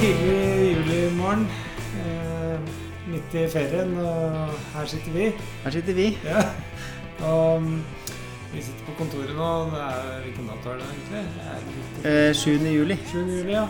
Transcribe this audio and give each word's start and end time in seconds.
tidlig 0.00 0.76
julimorgen. 0.76 1.46
Eh, 2.00 2.60
midt 3.10 3.34
i 3.34 3.46
ferien, 3.52 3.96
og 4.00 4.50
her 4.74 4.86
sitter 4.88 5.12
vi. 5.12 5.26
Her 5.64 5.70
sitter 5.74 5.94
vi. 5.98 6.06
Ja. 6.24 6.44
Og 7.26 7.62
mm, 7.62 7.80
vi 8.54 8.62
sitter 8.64 8.86
på 8.86 8.94
kontoret 9.02 9.34
nå. 9.36 9.48
Det 9.74 9.82
er, 9.86 10.20
hvilken 10.24 10.48
dato 10.48 10.72
er 10.72 10.80
det 10.80 10.86
egentlig? 10.90 11.24
Det 12.02 12.12
er 12.12 12.28
Eh, 12.30 12.34
7. 12.34 12.50
juli. 12.50 12.96
7. 13.12 13.18
juli, 13.18 13.52
ja. 13.52 13.66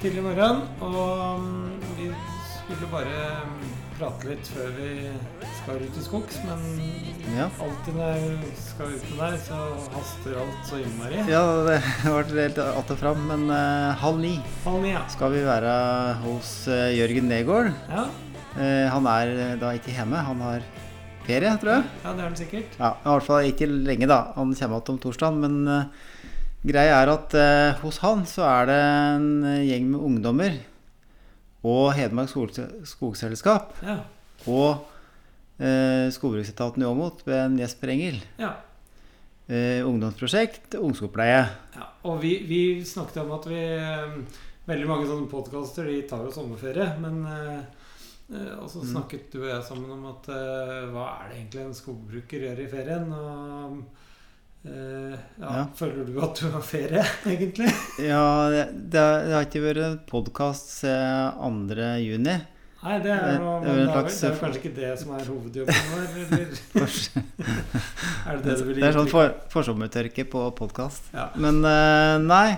Tidlig 0.00 0.22
morgen. 0.22 0.62
Og 0.80 1.40
mm, 1.40 1.72
vi 1.98 2.08
skulle 2.64 2.88
bare 2.92 3.20
mm, 3.44 3.68
prate 3.98 4.30
litt 4.30 4.48
før 4.54 4.70
vi 4.78 4.88
skal 5.62 5.80
ut 5.84 5.96
i 5.96 6.02
skogs, 6.04 6.38
men 6.46 6.62
Ja. 7.36 7.46
alltid 7.62 7.94
når 7.94 8.16
jeg 8.16 8.52
skal 8.58 8.94
ut 8.96 9.04
deg, 9.18 9.34
så 9.44 9.58
haster 9.94 10.38
alt 10.40 10.66
så 10.66 10.78
innmari. 10.80 11.20
Ja, 11.30 11.42
det 11.68 11.76
har 12.02 12.16
vært 12.16 12.32
helt 12.34 12.58
att 12.58 12.90
og 12.90 12.98
fram, 12.98 13.20
men 13.28 13.44
uh, 13.50 13.92
halv 14.00 14.18
ni 14.18 14.40
Halv 14.64 14.82
ni, 14.82 14.90
ja. 14.94 15.04
skal 15.08 15.30
vi 15.32 15.44
være 15.46 15.74
hos 16.24 16.66
uh, 16.68 16.88
Jørgen 16.96 17.28
Negård. 17.30 17.72
ja. 17.90 18.06
Uh, 18.56 18.88
han 18.90 19.06
er 19.06 19.56
da 19.60 19.68
ikke 19.78 19.92
hjemme, 19.94 20.16
han 20.26 20.40
har 20.42 20.64
ferie, 21.24 21.52
tror 21.62 21.70
jeg. 21.76 21.84
Ja, 22.02 22.12
det 22.16 22.18
er 22.18 22.26
han 22.26 22.36
sikkert. 22.40 22.72
Ja, 22.80 22.88
I 22.98 23.08
hvert 23.12 23.26
fall 23.28 23.46
ikke 23.52 23.68
lenge, 23.70 24.08
da. 24.10 24.16
Han 24.34 24.50
kommer 24.58 24.80
igjen 24.80 24.90
om 24.90 24.98
torsdagen. 24.98 25.38
Men 25.40 25.86
greia 26.66 26.96
er 27.04 27.12
at 27.14 27.36
hos 27.80 28.00
han 28.02 28.24
så 28.26 28.42
er 28.48 28.66
det 28.66 28.80
en 28.80 29.28
gjeng 29.68 29.86
med 29.92 30.00
ungdommer 30.00 30.58
og 31.62 31.92
Hedmark 31.94 32.28
skog- 32.32 32.58
Skogselskap 32.88 33.70
Ja. 33.86 34.00
og 34.48 34.82
eh, 35.60 36.08
Skogbruksetaten 36.14 36.82
i 36.82 36.88
Åmot 36.88 37.22
ved 37.28 37.38
en 37.44 37.58
Jesper 37.60 37.92
Engel. 37.94 38.20
ja. 38.40 38.54
Eh, 39.50 39.80
ungdomsprosjekt, 39.82 40.76
ungskogpleie. 40.78 41.40
Ja, 41.74 41.86
og 42.06 42.20
vi, 42.22 42.36
vi 42.46 42.84
snakket 42.86 43.16
om 43.24 43.32
at 43.34 43.48
vi 43.50 43.58
eh, 43.58 44.20
Veldig 44.70 44.86
mange 44.86 45.06
sånne 45.08 45.26
podkaster 45.26 45.88
de 45.90 45.96
tar 46.06 46.20
jo 46.22 46.30
sommerferie. 46.30 46.86
Men 47.02 47.16
eh, 47.26 47.56
eh, 48.30 48.52
Og 48.60 48.68
så 48.70 48.84
Mm. 48.84 48.92
snakket 48.92 49.32
du 49.32 49.40
og 49.40 49.48
jeg 49.50 49.64
sammen 49.66 49.90
om 49.90 50.04
at 50.12 50.28
hva 50.92 51.06
er 51.16 51.32
det 51.32 51.38
egentlig 51.40 51.64
en 51.64 51.74
skogbruker 51.74 52.44
gjør 52.46 52.62
i 52.62 52.68
ferien? 52.70 53.10
Og 53.12 53.80
Uh, 54.60 55.14
ja, 55.40 55.50
Ja. 55.56 55.60
Føler 55.74 56.04
du 56.04 56.18
at 56.20 56.36
du 56.36 56.50
har 56.52 56.60
ferie, 56.60 57.00
egentlig? 57.32 57.70
Ja, 58.04 58.50
det, 58.52 58.66
det 58.92 59.00
har 59.32 59.46
ikke 59.46 59.62
vært 59.64 60.02
podkast 60.10 60.68
siden 60.82 61.64
2. 61.70 61.86
juni. 62.04 62.34
Nei, 62.80 62.94
det 63.04 63.10
er, 63.12 63.34
noe, 63.42 63.58
det 63.60 63.68
er 63.68 63.76
vel 63.76 63.88
det 63.90 63.92
er, 63.92 64.30
er 64.30 64.36
kanskje 64.40 64.60
ikke 64.62 64.70
det 64.78 64.90
som 65.02 65.10
er 65.12 65.26
hovedjobben 65.28 65.88
vår? 65.92 66.04
Eller 68.30 68.38
er 68.38 68.38
det 68.40 68.44
det 68.46 68.54
du 68.56 68.64
vil 68.70 68.78
Det 68.80 68.86
er 68.88 68.96
sånn 68.96 69.08
gi? 69.08 69.12
for, 69.12 69.34
forsommertørke 69.52 70.24
på 70.32 70.44
podkast. 70.56 71.10
Ja. 71.12 71.26
Men 71.40 71.60
eh, 71.68 72.16
nei. 72.24 72.48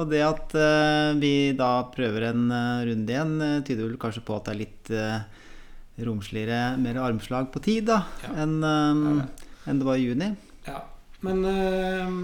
Og 0.00 0.08
det 0.08 0.20
at 0.24 0.54
eh, 0.56 1.10
vi 1.20 1.32
da 1.56 1.70
prøver 1.92 2.28
en 2.30 2.46
eh, 2.52 2.84
runde 2.88 3.12
igjen, 3.12 3.32
eh, 3.44 3.58
tyder 3.64 3.88
vel 3.90 3.98
kanskje 4.00 4.22
på 4.28 4.36
at 4.38 4.46
det 4.48 4.52
er 4.54 4.60
litt 4.62 4.92
eh, 4.96 5.18
romsligere, 6.04 6.60
mer 6.80 7.00
armslag 7.04 7.50
på 7.52 7.60
tid 7.64 7.88
da, 7.90 7.98
Ja. 8.24 8.30
enn 8.44 8.54
eh, 8.64 9.02
Ja, 9.20 9.26
en 9.72 9.78
det 9.82 9.86
var 9.88 10.00
i 10.00 10.06
juni. 10.08 10.30
Ja, 10.66 10.80
men 11.22 11.44
øh, 11.44 12.16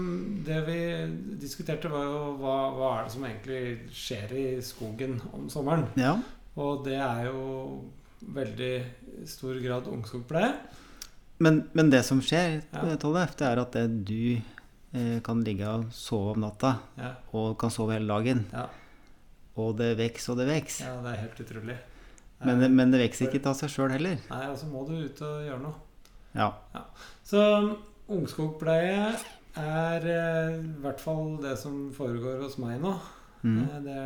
det 0.47 0.57
vi 0.65 0.79
diskuterte 1.39 1.87
var 1.93 2.03
jo 2.09 2.23
hva, 2.41 2.55
hva 2.75 2.89
er 2.97 3.05
det 3.05 3.13
som 3.13 3.23
egentlig 3.29 3.61
skjer 3.95 4.33
i 4.35 4.47
skogen 4.65 5.19
om 5.33 5.45
sommeren. 5.53 5.85
Ja. 5.97 6.17
Og 6.59 6.83
det 6.85 6.97
er 6.99 7.25
jo 7.29 7.41
veldig 8.35 8.73
stor 9.31 9.59
grad 9.63 9.87
ungskogpleie. 9.87 10.53
Men, 11.39 11.61
men 11.77 11.89
det 11.93 12.01
som 12.03 12.19
skjer, 12.19 12.57
Ja. 12.73 12.81
eh, 12.89 12.97
Tollef, 12.99 13.35
det 13.39 13.47
er 13.47 13.61
at 13.61 13.71
det 13.77 13.85
du 14.09 14.41
eh, 14.93 15.19
kan 15.23 15.39
ligge 15.45 15.67
og 15.71 15.85
sove 15.95 16.33
om 16.35 16.41
natta, 16.43 16.73
Ja, 16.99 17.13
og 17.33 17.53
kan 17.61 17.71
sove 17.71 17.93
hele 17.95 18.07
dagen. 18.11 18.45
ja, 18.51 18.65
Og 19.55 19.77
det 19.79 19.93
vokser 19.99 20.33
og 20.33 20.37
det 20.41 20.47
vokser. 20.49 20.85
ja, 20.89 20.97
det 21.05 21.13
er 21.13 21.21
helt 21.23 21.39
utrolig. 21.45 21.77
Men, 22.43 22.61
er, 22.63 22.69
men 22.69 22.91
det 22.91 22.99
vokser 23.05 23.27
ikke 23.31 23.49
av 23.51 23.55
seg 23.59 23.69
sjøl 23.71 23.91
heller. 23.91 24.17
Nei, 24.29 24.43
altså 24.47 24.67
må 24.71 24.83
du 24.87 24.93
ut 24.99 25.21
og 25.21 25.41
gjøre 25.47 25.61
noe. 25.63 25.75
Ja. 26.35 26.51
Så 27.23 27.41
ungskogpleie 28.09 29.15
er 29.59 30.05
eh, 30.07 30.59
i 30.59 30.81
hvert 30.83 30.99
fall 31.03 31.37
det 31.43 31.55
som 31.59 31.89
foregår 31.95 32.41
hos 32.43 32.57
meg 32.61 32.79
nå. 32.83 32.93
Mm. 33.43 33.59
Det 33.63 33.79
det 33.87 34.03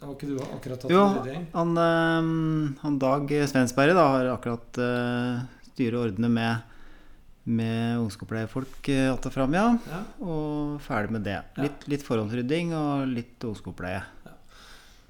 har 0.00 0.14
ikke 0.14 0.28
du 0.30 0.38
akkurat 0.40 0.80
tatt 0.80 0.90
Jo, 0.90 1.02
en 1.04 1.18
vurdering? 1.18 1.46
han, 1.52 1.76
eh, 1.82 2.80
han 2.82 2.98
Dag 3.02 3.34
Svensberg 3.50 3.94
da, 3.94 4.06
har 4.14 4.30
akkurat 4.32 4.78
uh, 4.80 5.44
styret 5.72 5.98
og 5.98 6.06
ordnet 6.08 6.30
med, 6.32 6.62
med 7.44 7.98
ungskogpleiefolk 8.00 8.88
uh, 8.88 9.12
att 9.12 9.26
og 9.26 9.32
fram, 9.32 9.54
ja. 9.54 9.78
Ja. 9.90 10.00
Og 10.24 10.80
ferdig 10.80 11.10
med 11.12 11.22
det. 11.28 11.42
Ja. 11.56 11.62
Litt, 11.66 11.86
litt 11.88 12.02
forhåndsrydding 12.06 12.72
og 12.74 13.06
litt 13.12 13.44
ungskogpleie. 13.44 14.02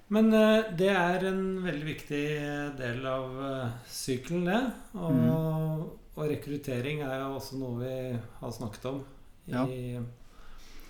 Men 0.08 0.28
eh, 0.34 0.68
det 0.78 0.92
er 0.94 1.24
en 1.26 1.40
veldig 1.64 1.86
viktig 1.88 2.20
eh, 2.38 2.68
del 2.78 3.00
av 3.10 3.32
uh, 3.42 3.70
sykelen, 3.90 4.44
det. 4.46 4.60
Og, 4.94 5.10
Mm. 5.16 5.88
og 6.16 6.28
rekruttering 6.30 7.00
er 7.02 7.18
jo 7.24 7.32
også 7.40 7.58
noe 7.58 7.80
vi 7.80 7.96
har 8.40 8.52
snakket 8.54 8.84
om. 8.92 9.00
I, 9.46 9.52
Ja. 9.52 9.64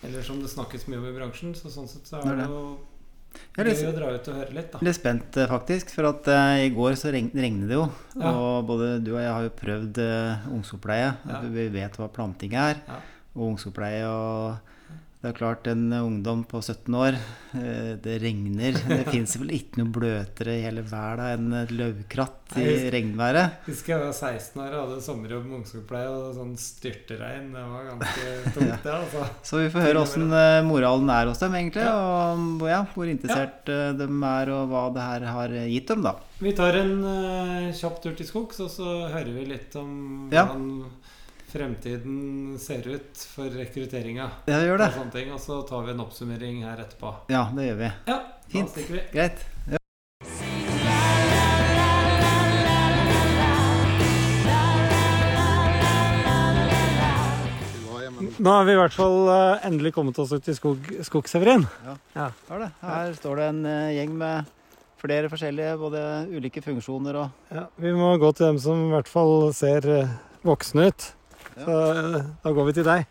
Eller 0.05 0.23
som 0.23 0.39
det 0.43 0.51
snakkes 0.53 0.85
mye 0.89 0.99
om 1.01 1.07
i 1.09 1.15
bransjen. 1.17 1.55
Så 1.57 1.73
sånn 1.73 1.89
sett 1.89 2.07
så 2.07 2.21
er 2.21 2.29
det 2.29 2.45
det. 2.45 2.51
jo 2.53 2.77
gøy 3.57 3.89
å 3.89 3.95
dra 3.97 4.13
ut 4.15 4.31
og 4.31 4.39
høre 4.41 4.55
litt, 4.57 4.71
da. 4.73 4.81
Litt 4.85 4.99
spent, 4.99 5.37
eh, 5.41 5.51
faktisk. 5.51 5.93
For 5.97 6.11
at 6.11 6.31
uh, 6.31 6.61
i 6.61 6.71
går 6.75 6.97
så 7.01 7.13
regn, 7.15 7.31
regnet 7.35 7.71
det 7.71 7.79
jo. 7.79 7.87
Ja. 8.15 8.33
Og 8.33 8.67
både 8.69 8.97
du 9.05 9.15
og 9.15 9.21
jeg 9.23 9.33
har 9.33 9.47
jo 9.47 9.53
prøvd 9.61 10.01
uh, 10.05 10.49
ungsoppleie. 10.57 11.13
Ja. 11.29 11.43
Vi 11.57 11.69
vet 11.75 12.01
hva 12.01 12.11
planting 12.13 12.57
er. 12.59 12.83
Ja. 12.87 13.01
Og 13.37 13.53
ungsoppleie 13.53 14.07
og 14.09 14.75
Det 15.27 15.33
er 15.33 15.39
klart, 15.41 15.67
en 15.67 15.89
ungdom 15.91 16.45
på 16.47 16.61
17 16.63 16.95
år 16.95 17.17
eh, 17.59 17.95
Det 17.99 18.13
regner. 18.23 18.77
Det 18.87 19.09
fins 19.09 19.33
vel 19.41 19.51
ikke 19.57 19.81
noe 19.81 19.91
bløtere 19.97 20.53
i 20.55 20.61
hele 20.63 20.85
verden 20.87 21.49
enn 21.49 21.65
et 21.65 21.73
løvkratt 21.75 22.55
i 22.61 22.63
Nei. 22.63 22.93
regnværet. 22.95 23.57
Husker 23.67 23.97
jeg 23.97 24.05
var 24.05 24.13
16 24.15 24.63
år 24.63 24.69
og 24.77 24.85
hadde 24.85 25.01
sommerjobb 25.03 25.49
med 25.49 25.57
ungskogpleie, 25.59 26.13
og 26.15 26.37
sånn 26.37 26.53
styrteregn. 26.63 27.49
Det 27.57 27.65
var 27.73 27.89
ganske 27.89 28.37
tungt, 28.55 28.87
det. 28.87 28.95
altså. 29.01 29.25
Så 29.51 29.65
vi 29.65 29.73
får 29.75 29.87
høre 29.89 30.05
åssen 30.05 30.31
eh, 30.31 30.61
moralen 30.69 31.11
er 31.17 31.33
hos 31.33 31.43
dem, 31.43 31.59
egentlig. 31.59 31.89
Og 31.91 32.71
ja, 32.71 32.81
hvor 32.95 33.11
interessert 33.11 33.75
ja. 33.75 33.91
de 33.99 34.07
er, 34.31 34.55
og 34.61 34.71
hva 34.71 34.85
det 34.95 35.09
her 35.09 35.29
har 35.33 35.59
gitt 35.67 35.91
dem, 35.91 36.07
da. 36.07 36.15
Vi 36.39 36.55
tar 36.55 36.79
en 36.79 36.95
uh, 37.03 37.75
kjapp 37.75 37.99
tur 38.05 38.15
til 38.15 38.31
skogs, 38.31 38.63
og 38.63 38.71
så 38.71 38.95
hører 39.11 39.35
vi 39.35 39.51
litt 39.57 39.75
om 39.81 40.31
Ja. 40.31 40.47
hvordan 40.53 40.85
fremtiden 41.57 42.59
ser 42.61 42.85
ut 42.89 43.27
for 43.33 43.51
rekrutteringa. 43.57 44.31
Ja, 44.51 44.61
gjør 44.67 44.83
det. 44.83 44.91
Og, 44.93 45.01
sånne 45.01 45.17
ting, 45.17 45.33
og 45.33 45.41
så 45.41 45.63
tar 45.69 45.87
vi 45.87 45.95
en 45.95 46.05
oppsummering 46.05 46.63
her 46.67 46.85
etterpå. 46.85 47.15
Ja, 47.33 47.47
det 47.57 47.71
gjør 47.71 47.83
vi. 47.83 47.91
Ja, 48.11 48.21
Fint. 48.53 48.69
da 48.69 48.75
stikker 48.75 48.99
vi. 48.99 49.05
Greit. 49.15 49.45
Ja. 49.73 49.81
Nå 58.37 58.53
har 58.53 58.67
vi 58.69 58.75
i 58.75 58.79
hvert 58.79 58.93
fall 58.93 59.31
eh, 59.33 59.65
endelig 59.67 59.95
kommet 59.97 60.19
oss 60.21 60.33
ut 60.33 60.49
i 60.49 60.55
skog, 60.55 60.85
Skogseverin. 61.07 61.65
Ja, 62.13 62.29
det. 62.53 62.69
Her 62.83 63.17
står 63.17 63.41
det 63.41 63.49
en 63.49 63.61
eh, 63.71 63.95
gjeng 63.97 64.13
med 64.21 64.53
flere 65.01 65.31
forskjellige, 65.33 65.77
både 65.81 66.03
ulike 66.37 66.61
funksjoner 66.65 67.21
og 67.23 67.53
Ja, 67.55 67.67
vi 67.81 67.93
må 67.97 68.13
gå 68.21 68.31
til 68.37 68.51
dem 68.51 68.61
som 68.61 68.87
i 68.89 68.93
hvert 68.93 69.09
fall 69.09 69.49
ser 69.57 69.89
eh, 69.89 70.13
voksne 70.47 70.91
ut. 70.91 71.09
Så 71.57 71.77
eh, 71.93 72.27
da 72.45 72.53
går 72.53 72.69
vi 72.69 72.75
til 72.77 72.87
deg. 72.87 73.07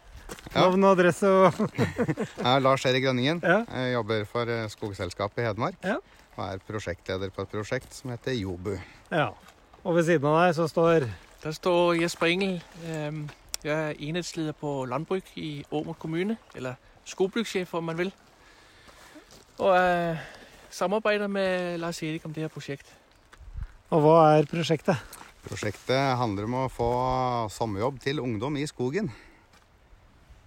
Ja. 0.55 0.63
Navn 0.63 0.83
og 0.87 0.95
adresse 0.95 1.29
og 1.29 1.59
Jeg 2.43 2.49
er 2.51 2.61
Lars 2.63 2.85
Erik 2.85 3.05
Grønningen. 3.05 3.41
Ja. 3.43 3.61
Jeg 3.69 3.93
jobber 3.93 4.25
for 4.29 4.51
eh, 4.51 4.67
Skogselskapet 4.73 5.43
i 5.43 5.47
Hedmark. 5.47 5.77
Ja. 5.83 5.97
Og 6.35 6.43
er 6.47 6.63
prosjektleder 6.67 7.31
på 7.33 7.45
et 7.45 7.53
prosjekt 7.53 7.93
som 7.95 8.11
heter 8.13 8.35
Jobu. 8.37 8.75
Ja. 9.11 9.29
Og 9.83 9.95
ved 9.95 10.07
siden 10.07 10.27
av 10.29 10.39
deg 10.43 10.55
så 10.57 10.67
står 10.67 11.07
Der 11.43 11.53
står 11.53 11.93
Jesper 12.01 12.31
Engel. 12.33 12.57
Jeg 13.65 13.73
er 13.73 13.97
enhetsleder 14.01 14.53
på 14.57 14.85
landbruk 14.89 15.29
i 15.37 15.65
Åmot 15.71 15.97
kommune, 16.01 16.37
eller 16.55 16.75
skogbrukssjef 17.05 17.73
om 17.77 17.85
man 17.85 17.97
vil. 17.97 18.11
Og 19.57 19.71
jeg 19.77 20.17
samarbeider 20.69 21.27
med 21.27 21.77
Lars 21.77 22.01
Erik 22.03 22.25
om 22.25 22.33
det 22.33 22.43
her 22.45 22.51
prosjekt. 22.51 22.89
Og 23.89 24.01
hva 24.03 24.17
er 24.35 24.49
prosjektet? 24.49 24.97
Prosjektet 25.45 26.17
handler 26.19 26.47
om 26.49 26.57
å 26.63 26.65
få 26.73 26.89
sommerjobb 27.53 28.01
til 28.03 28.19
ungdom 28.23 28.57
i 28.57 28.65
skogen. 28.69 29.11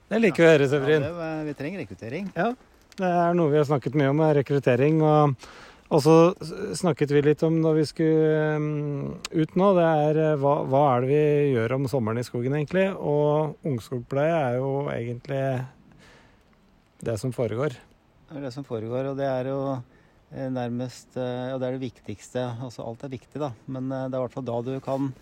Det 0.08 0.18
liker 0.22 0.42
vi 0.42 0.48
å 0.48 0.52
høre, 0.52 0.66
ja, 0.66 0.72
Severin. 0.72 1.06
det, 1.06 1.14
eh, 1.28 1.44
Vi 1.44 1.54
trenger 1.54 1.84
rekruttering. 1.84 2.32
Ja, 2.34 2.54
Det 2.98 3.06
er 3.06 3.34
noe 3.34 3.50
vi 3.50 3.58
har 3.58 3.64
snakket 3.64 3.94
mye 3.94 4.10
om, 4.10 4.20
er 4.20 4.34
rekruttering. 4.42 5.02
Og 5.02 5.36
og 5.88 6.02
så 6.04 6.14
snakket 6.76 7.12
vi 7.16 7.22
litt 7.24 7.42
om 7.46 7.54
når 7.62 7.78
vi 7.78 7.84
skulle 7.88 8.56
um, 8.60 9.14
ut 9.32 9.54
nå, 9.56 9.68
det 9.78 9.86
er 9.88 10.18
eh, 10.20 10.34
hva, 10.36 10.58
hva 10.68 10.82
er 10.92 11.04
det 11.04 11.08
vi 11.08 11.20
gjør 11.54 11.74
om 11.78 11.86
sommeren 11.88 12.20
i 12.20 12.26
skogen, 12.26 12.56
egentlig? 12.58 12.90
Og 12.92 13.56
ungskogpleie 13.64 14.34
er 14.36 14.58
jo 14.58 14.72
egentlig 14.92 15.40
det 17.08 17.16
som 17.22 17.32
foregår. 17.32 17.78
Det 18.28 18.36
er 18.36 18.44
det 18.44 18.52
som 18.52 18.66
foregår, 18.68 19.08
og 19.08 19.16
det 19.16 19.30
er 19.30 19.48
jo 19.48 19.62
nærmest 20.30 21.16
Ja, 21.16 21.54
Og 21.54 21.60
det 21.60 21.68
er 21.68 21.76
det 21.78 21.86
viktigste. 21.88 22.44
Altså 22.62 22.84
alt 22.84 23.04
er 23.04 23.12
viktig, 23.12 23.40
da. 23.40 23.52
Men 23.66 23.90
eh, 23.92 24.08
det 24.08 24.14
er 24.14 24.20
i 24.20 24.26
hvert 24.26 24.36
fall 24.36 24.48
da 24.48 24.60
du 24.62 24.80
kan 24.84 25.12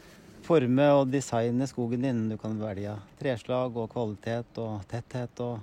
forme 0.47 0.87
og 0.95 1.11
designe 1.11 1.67
skogen 1.67 2.03
din. 2.03 2.29
Du 2.31 2.37
kan 2.37 2.59
velge 2.59 2.97
treslag 3.21 3.77
og 3.77 3.91
kvalitet 3.93 4.59
og 4.63 4.87
tetthet 4.91 5.41
og 5.41 5.59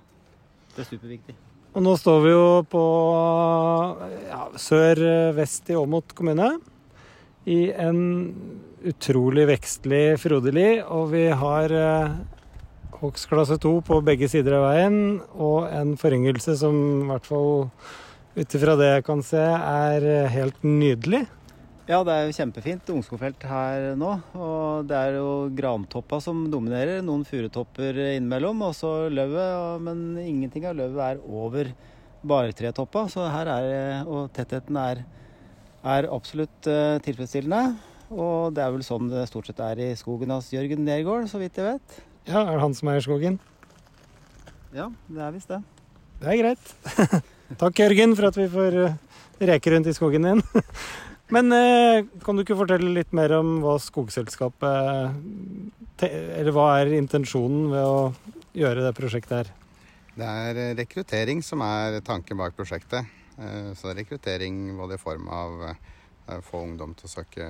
Det 0.73 0.81
er 0.81 0.89
superviktig. 0.89 1.35
Og 1.73 1.83
nå 1.85 1.91
står 1.97 2.19
vi 2.23 2.31
jo 2.31 2.45
på 2.69 2.83
ja, 4.25 4.47
sør-vest 4.57 5.69
i 5.69 5.77
Åmot 5.77 6.13
kommune. 6.17 6.47
I 7.45 7.73
en 7.77 7.99
utrolig 8.83 9.45
vekstlig 9.49 10.17
Frodeli, 10.21 10.81
og 10.81 11.11
vi 11.13 11.27
har 11.29 11.73
eh, 11.77 12.15
hogstklasse 13.01 13.57
2 13.61 13.73
på 13.85 13.99
begge 14.05 14.29
sider 14.31 14.57
av 14.57 14.67
veien, 14.69 14.97
og 15.33 15.69
en 15.69 15.93
foryngelse 15.99 16.55
som 16.61 16.77
i 17.03 17.09
hvert 17.11 17.27
fall 17.27 17.67
ut 18.33 18.55
ifra 18.57 18.75
det 18.79 18.89
jeg 18.89 19.05
kan 19.05 19.23
se, 19.25 19.41
er 19.41 20.05
eh, 20.09 20.29
helt 20.33 20.63
nydelig. 20.65 21.23
Ja, 21.83 21.99
det 22.07 22.13
er 22.15 22.29
jo 22.29 22.35
kjempefint 22.37 22.89
ungskogfelt 22.93 23.41
her 23.43 23.89
nå. 23.99 24.13
Og 24.39 24.85
det 24.87 24.95
er 24.95 25.17
jo 25.17 25.49
grantoppa 25.51 26.21
som 26.23 26.45
dominerer. 26.51 27.01
Noen 27.03 27.25
furutopper 27.27 27.99
innimellom, 28.13 28.61
og 28.63 28.71
så 28.77 28.91
løvet. 29.11 29.81
Men 29.83 30.05
ingenting 30.21 30.69
av 30.69 30.77
løvet 30.79 31.01
er 31.09 31.19
over 31.27 31.73
bartretoppa, 32.23 33.03
så 33.11 33.27
her 33.27 33.51
er 33.51 34.07
Og 34.07 34.31
tettheten 34.31 34.79
er, 34.79 35.03
er 35.83 36.07
absolutt 36.07 36.71
eh, 36.71 37.01
tilfredsstillende. 37.03 37.75
Og 38.13 38.55
det 38.55 38.63
er 38.63 38.71
vel 38.71 38.87
sånn 38.87 39.11
det 39.11 39.27
stort 39.27 39.51
sett 39.51 39.59
er 39.65 39.83
i 39.83 39.91
skogen 39.99 40.31
hans, 40.31 40.53
Jørgen 40.53 40.87
Nergård, 40.87 41.27
så 41.27 41.41
vidt 41.41 41.59
jeg 41.59 41.67
vet. 41.67 41.99
Ja, 42.29 42.45
er 42.45 42.55
det 42.55 42.63
han 42.63 42.77
som 42.77 42.93
eier 42.93 43.03
skogen? 43.03 43.41
Ja, 44.71 44.87
det 45.11 45.21
er 45.21 45.35
visst 45.35 45.51
det. 45.51 45.59
Det 46.23 46.31
er 46.31 46.43
greit. 46.45 47.23
Takk, 47.51 47.83
Jørgen, 47.83 48.15
for 48.17 48.29
at 48.29 48.37
vi 48.39 48.45
får 48.49 48.77
eh, 48.81 48.93
reke 49.49 49.73
rundt 49.73 49.89
i 49.89 49.95
skogen 49.95 50.27
din. 50.27 50.41
Men 51.33 51.51
eh, 51.55 52.05
kan 52.23 52.37
du 52.37 52.43
ikke 52.43 52.57
fortelle 52.57 52.93
litt 52.95 53.11
mer 53.15 53.31
om 53.39 53.57
hva 53.63 53.77
skogselskapet 53.81 54.73
Eller 56.03 56.51
hva 56.53 56.67
er 56.81 56.97
intensjonen 56.97 57.71
ved 57.71 57.83
å 57.83 58.13
gjøre 58.57 58.85
det 58.85 58.97
prosjektet 58.97 59.37
her? 59.37 59.51
Det 60.13 60.27
er 60.47 60.61
eh, 60.61 60.75
rekruttering 60.79 61.43
som 61.45 61.63
er 61.65 61.99
tanken 62.05 62.39
bak 62.39 62.55
prosjektet. 62.57 63.03
Så 63.33 63.87
det 63.87 63.93
er 63.95 63.99
rekruttering 64.03 64.55
både 64.77 64.99
i 64.99 65.01
form 65.01 65.25
av 65.33 65.49
å 65.65 65.71
få 66.45 66.59
ungdom 66.67 66.91
til 66.93 67.07
å 67.07 67.13
søke 67.15 67.45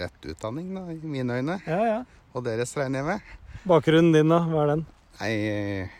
rett 0.00 0.28
utdanning, 0.32 0.70
da, 0.72 0.86
i 0.88 0.96
mine 1.04 1.36
øyne. 1.36 1.58
Ja, 1.68 1.80
ja. 1.84 1.98
Og 2.32 2.46
deres 2.46 2.72
regner 2.78 3.02
jeg 3.02 3.08
med. 3.10 3.34
Bakgrunnen 3.68 4.16
din, 4.16 4.32
da? 4.32 4.40
Hva 4.48 4.64
er 4.64 4.72
den? 4.72 4.86
Nei, 5.20 5.34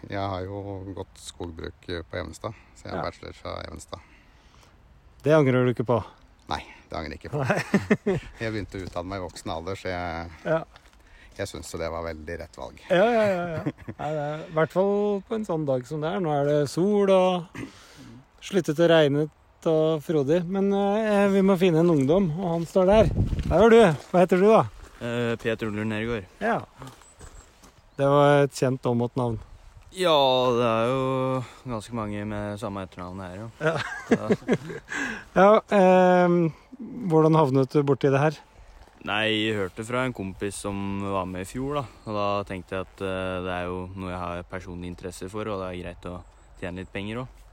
jeg 0.09 0.17
har 0.33 0.45
jo 0.47 0.61
gått 0.97 1.19
skogbruk 1.21 1.85
på 1.85 2.17
Evenstad, 2.17 2.55
så 2.79 2.87
jeg 2.87 2.93
har 2.95 3.03
Ja. 3.03 3.05
bachelor 3.11 3.35
fra 3.37 3.57
Evenstad. 3.69 4.01
Det 5.23 5.33
angrer 5.37 5.65
du 5.67 5.75
ikke 5.75 5.85
på? 5.85 5.99
Nei, 6.49 6.63
det 6.89 6.97
angrer 6.97 7.13
jeg 7.13 7.21
ikke 7.21 7.35
på. 7.35 7.45
Jeg 8.41 8.53
begynte 8.55 8.79
å 8.81 8.87
utdanne 8.87 9.09
meg 9.13 9.21
i 9.21 9.27
voksen 9.27 9.51
alder, 9.53 9.77
så 9.77 9.89
jeg, 9.93 10.31
Ja. 10.49 10.63
jeg 11.37 11.47
syns 11.51 11.71
det 11.71 11.91
var 11.93 12.03
veldig 12.09 12.39
rett 12.41 12.57
valg. 12.57 12.81
Ja, 12.89 13.05
ja, 13.05 13.27
ja. 13.29 13.45
ja. 13.59 13.63
Nei, 13.99 14.09
det 14.17 14.25
er, 14.25 14.41
I 14.49 14.55
hvert 14.57 14.73
fall 14.73 15.23
på 15.29 15.35
en 15.37 15.45
sånn 15.45 15.67
dag 15.69 15.85
som 15.87 16.01
det 16.01 16.09
er. 16.15 16.21
Nå 16.25 16.33
er 16.35 16.49
det 16.49 16.71
sol 16.73 17.13
og 17.13 17.61
sluttet 18.41 18.81
å 18.81 18.89
regne 18.89 19.29
og 19.69 20.01
frodig. 20.03 20.41
Men 20.49 20.73
eh, 20.73 21.29
vi 21.29 21.43
må 21.45 21.59
finne 21.61 21.85
en 21.85 21.93
ungdom, 21.93 22.31
og 22.41 22.55
han 22.57 22.65
står 22.67 22.87
der. 22.89 23.13
Der 23.45 23.59
var 23.61 23.69
du. 23.71 23.81
Hva 24.11 24.25
heter 24.25 24.41
du, 24.41 24.49
da? 24.49 24.65
Uh, 25.01 25.37
Peter 25.37 25.69
Uller 25.69 25.85
Nergård. 25.85 26.25
Ja. 26.41 26.63
Det 28.01 28.09
var 28.09 28.47
et 28.47 28.55
kjent 28.57 28.87
Åmot-navn. 28.89 29.35
Ja, 29.93 30.17
det 30.57 30.69
er 30.71 30.87
jo 30.89 31.01
ganske 31.69 31.97
mange 31.99 32.23
med 32.25 32.61
samme 32.63 32.87
etternavn 32.87 33.19
her, 33.21 33.35
jo. 33.43 33.49
Ja. 33.61 33.75
Ja, 35.35 35.49
eh, 35.81 36.37
hvordan 37.11 37.37
havnet 37.37 37.75
du 37.75 37.83
borti 37.85 38.09
det 38.13 38.23
her? 38.23 38.39
nei, 39.05 39.25
jeg 39.33 39.57
hørte 39.57 39.85
fra 39.89 40.05
en 40.05 40.15
kompis 40.17 40.59
som 40.65 41.01
var 41.01 41.27
med 41.29 41.45
i 41.45 41.49
fjor, 41.49 41.81
da. 41.81 41.85
Og 42.07 42.17
da 42.17 42.27
tenkte 42.49 42.77
jeg 42.77 42.87
at 42.87 43.03
eh, 43.05 43.37
det 43.45 43.53
er 43.55 43.69
jo 43.69 43.83
noe 43.97 44.13
jeg 44.13 44.21
har 44.23 44.49
personlig 44.49 44.91
interesse 44.93 45.29
for, 45.33 45.49
og 45.49 45.61
det 45.63 45.69
er 45.69 45.83
greit 45.83 46.09
å 46.09 46.17
tjene 46.61 46.83
litt 46.83 46.93
penger 46.95 47.23
òg. 47.25 47.45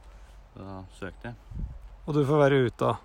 Da 0.57 0.77
søkte 0.99 1.31
jeg. 1.33 1.67
Og 2.05 2.15
du 2.15 2.21
får 2.27 2.41
være 2.45 2.61
ute, 2.67 2.87
da. 2.87 2.95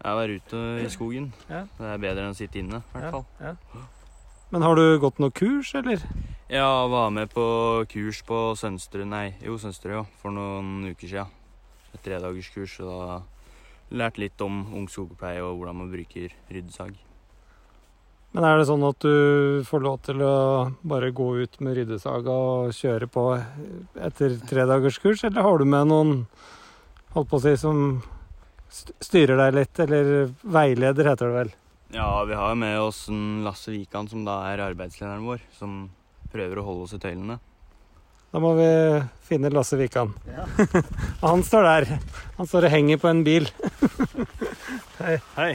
Jeg 0.00 0.20
være 0.22 0.40
ute 0.40 0.64
i 0.84 0.88
skogen. 0.92 1.28
Ja. 1.50 1.66
Det 1.76 1.92
er 1.92 2.02
bedre 2.06 2.24
enn 2.24 2.36
å 2.36 2.40
sitte 2.40 2.60
inne, 2.60 2.80
i 2.80 2.96
hvert 2.96 3.18
fall. 3.18 3.28
Ja. 3.42 3.84
Men 4.52 4.64
har 4.64 4.78
du 4.78 4.86
gått 5.02 5.20
noe 5.20 5.34
kurs, 5.34 5.74
eller? 5.76 6.04
Ja, 6.46 6.86
var 6.86 7.10
med 7.10 7.32
på 7.34 7.42
kurs 7.90 8.20
på 8.22 8.36
Sønsterud, 8.54 9.08
nei, 9.10 9.32
jo, 9.42 9.56
Sønsterud, 9.58 10.06
for 10.20 10.30
noen 10.30 10.92
uker 10.92 11.10
siden. 11.10 11.32
Et 11.90 12.04
tredagerskurs, 12.04 12.76
og 12.84 12.92
da 12.92 13.96
lærte 13.98 14.22
litt 14.22 14.44
om 14.46 14.60
ung 14.70 14.86
skogpleie 14.86 15.42
og 15.42 15.58
hvordan 15.58 15.80
man 15.80 15.90
bruker 15.90 16.30
ryddesag. 16.46 16.94
Men 18.30 18.46
er 18.46 18.60
det 18.60 18.68
sånn 18.68 18.86
at 18.86 19.02
du 19.02 19.64
får 19.66 19.82
lov 19.82 19.98
til 20.06 20.22
å 20.22 20.36
bare 20.86 21.10
gå 21.18 21.28
ut 21.42 21.58
med 21.66 21.80
ryddesaga 21.80 22.30
og 22.30 22.78
kjøre 22.78 23.10
på 23.10 23.26
etter 24.06 24.38
tredagerskurs, 24.46 25.26
eller 25.26 25.42
har 25.48 25.58
du 25.58 25.66
med 25.66 25.90
noen, 25.90 26.14
holdt 27.16 27.32
på 27.32 27.40
å 27.40 27.46
si, 27.48 27.56
som 27.58 28.04
styrer 29.02 29.42
deg 29.42 29.62
litt, 29.64 29.82
eller 29.82 30.30
veileder 30.46 31.10
heter 31.10 31.26
det 31.26 31.38
vel? 31.40 31.54
Ja, 31.98 32.10
vi 32.22 32.38
har 32.38 32.54
med 32.54 32.78
oss 32.86 33.08
en 33.10 33.42
Lasse 33.42 33.74
Wikan, 33.74 34.06
som 34.06 34.22
da 34.22 34.44
er 34.52 34.62
arbeidslederen 34.70 35.26
vår, 35.26 35.42
som 35.58 35.86
prøver 36.36 36.60
å 36.60 36.66
holde 36.66 36.86
oss 36.86 36.96
i 36.96 37.02
tøylene. 37.02 37.38
Da 38.32 38.40
må 38.42 38.52
vi 38.58 38.68
finne 39.24 39.48
Lasse 39.54 39.78
Wikan. 39.80 40.10
Ja. 40.28 40.44
Han 41.24 41.44
står 41.46 41.64
der. 41.64 41.86
Han 42.36 42.48
står 42.50 42.66
og 42.68 42.74
henger 42.74 43.00
på 43.00 43.08
en 43.08 43.22
bil. 43.26 43.48
Hei. 45.38 45.54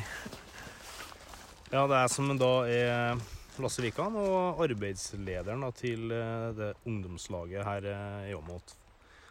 Ja, 1.72 1.86
det 1.88 2.00
er 2.00 2.10
som 2.12 2.32
da 2.40 2.52
er 2.68 3.22
Lasse 3.62 3.84
Wikan 3.84 4.16
og 4.18 4.64
arbeidslederen 4.64 5.62
da, 5.66 5.70
til 5.76 6.12
eh, 6.16 6.48
det 6.58 6.72
ungdomslaget 6.88 7.68
her 7.68 7.88
eh, 7.92 8.32
i 8.32 8.36
Åmot. 8.36 8.74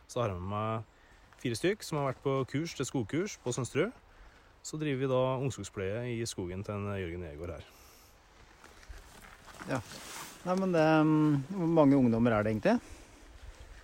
Så 0.06 0.22
har 0.22 0.30
jeg 0.30 0.38
med 0.38 0.52
meg 0.52 1.40
fire 1.40 1.58
stykk 1.58 1.84
som 1.86 2.00
har 2.00 2.12
vært 2.12 2.22
på 2.22 2.36
kurs 2.52 2.76
til 2.76 2.86
skogkurs 2.88 3.38
på 3.42 3.56
Sønsterud. 3.56 3.92
Så 4.62 4.76
driver 4.78 5.00
vi 5.00 5.10
da 5.10 5.20
ungskogspleie 5.40 6.04
i 6.12 6.26
skogen 6.28 6.62
til 6.66 6.76
en 6.76 6.92
Jørgen 7.00 7.24
Egård 7.32 7.56
her. 7.56 7.70
Nei, 10.40 10.56
men 10.56 10.72
det, 10.72 10.86
mm, 11.04 11.42
Hvor 11.52 11.70
mange 11.76 11.98
ungdommer 11.98 12.32
er 12.32 12.44
det 12.46 12.54
egentlig? 12.54 12.78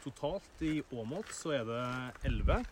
Totalt 0.07 0.63
i 0.65 0.79
Åmot 0.95 1.29
så 1.35 1.53
er 1.59 1.65
det 1.69 1.85
11 2.31 2.65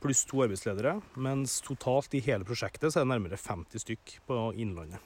pluss 0.00 0.24
to 0.24 0.40
arbeidsledere. 0.44 0.96
Mens 1.20 1.58
totalt 1.64 2.14
i 2.16 2.22
hele 2.24 2.46
prosjektet 2.48 2.92
så 2.92 3.00
er 3.00 3.06
det 3.06 3.12
nærmere 3.12 3.38
50 3.40 3.84
stykk 3.84 4.14
på 4.28 4.38
Innlandet. 4.60 5.02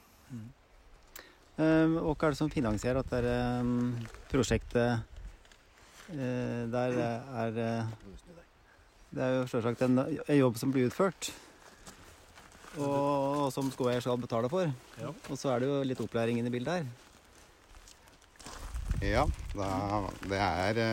Um, 1.54 1.98
og 2.00 2.14
hva 2.18 2.28
er 2.28 2.34
det 2.34 2.40
som 2.40 2.50
finansierer 2.50 2.98
at 2.98 3.10
det 3.12 3.20
er, 3.22 3.60
um, 3.62 3.92
prosjektet 4.30 5.04
eh, 6.10 6.64
der 6.66 6.96
er 6.98 7.60
eh, 7.62 7.92
Det 9.14 9.22
er 9.22 9.36
jo 9.36 9.44
selvsagt 9.52 9.84
en, 9.86 10.00
en 10.02 10.38
jobb 10.38 10.58
som 10.58 10.72
blir 10.74 10.88
utført. 10.90 11.30
Og, 12.74 12.86
og 12.90 13.52
som 13.54 13.70
skoeier 13.70 14.02
skal 14.02 14.18
betale 14.18 14.50
for. 14.50 14.70
Ja. 14.98 15.12
Og 15.30 15.38
så 15.38 15.52
er 15.54 15.62
det 15.62 15.70
jo 15.70 15.82
litt 15.86 16.02
opplæring 16.02 16.40
inne 16.40 16.50
i 16.50 16.54
bildet 16.56 16.80
her. 16.80 17.13
Ja, 19.02 19.24
da, 19.54 19.68
det 20.24 20.38
er 20.38 20.78
finansielle 20.78 20.88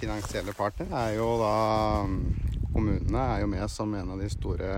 finansielle 0.00 0.54
partner. 0.56 0.88
er 0.96 1.16
jo 1.18 1.28
da 1.40 1.52
mm, 2.08 2.22
Kommunene 2.72 3.20
er 3.34 3.42
jo 3.42 3.48
med 3.52 3.68
som 3.68 3.92
en 3.94 4.14
av 4.14 4.20
de 4.22 4.28
store, 4.32 4.70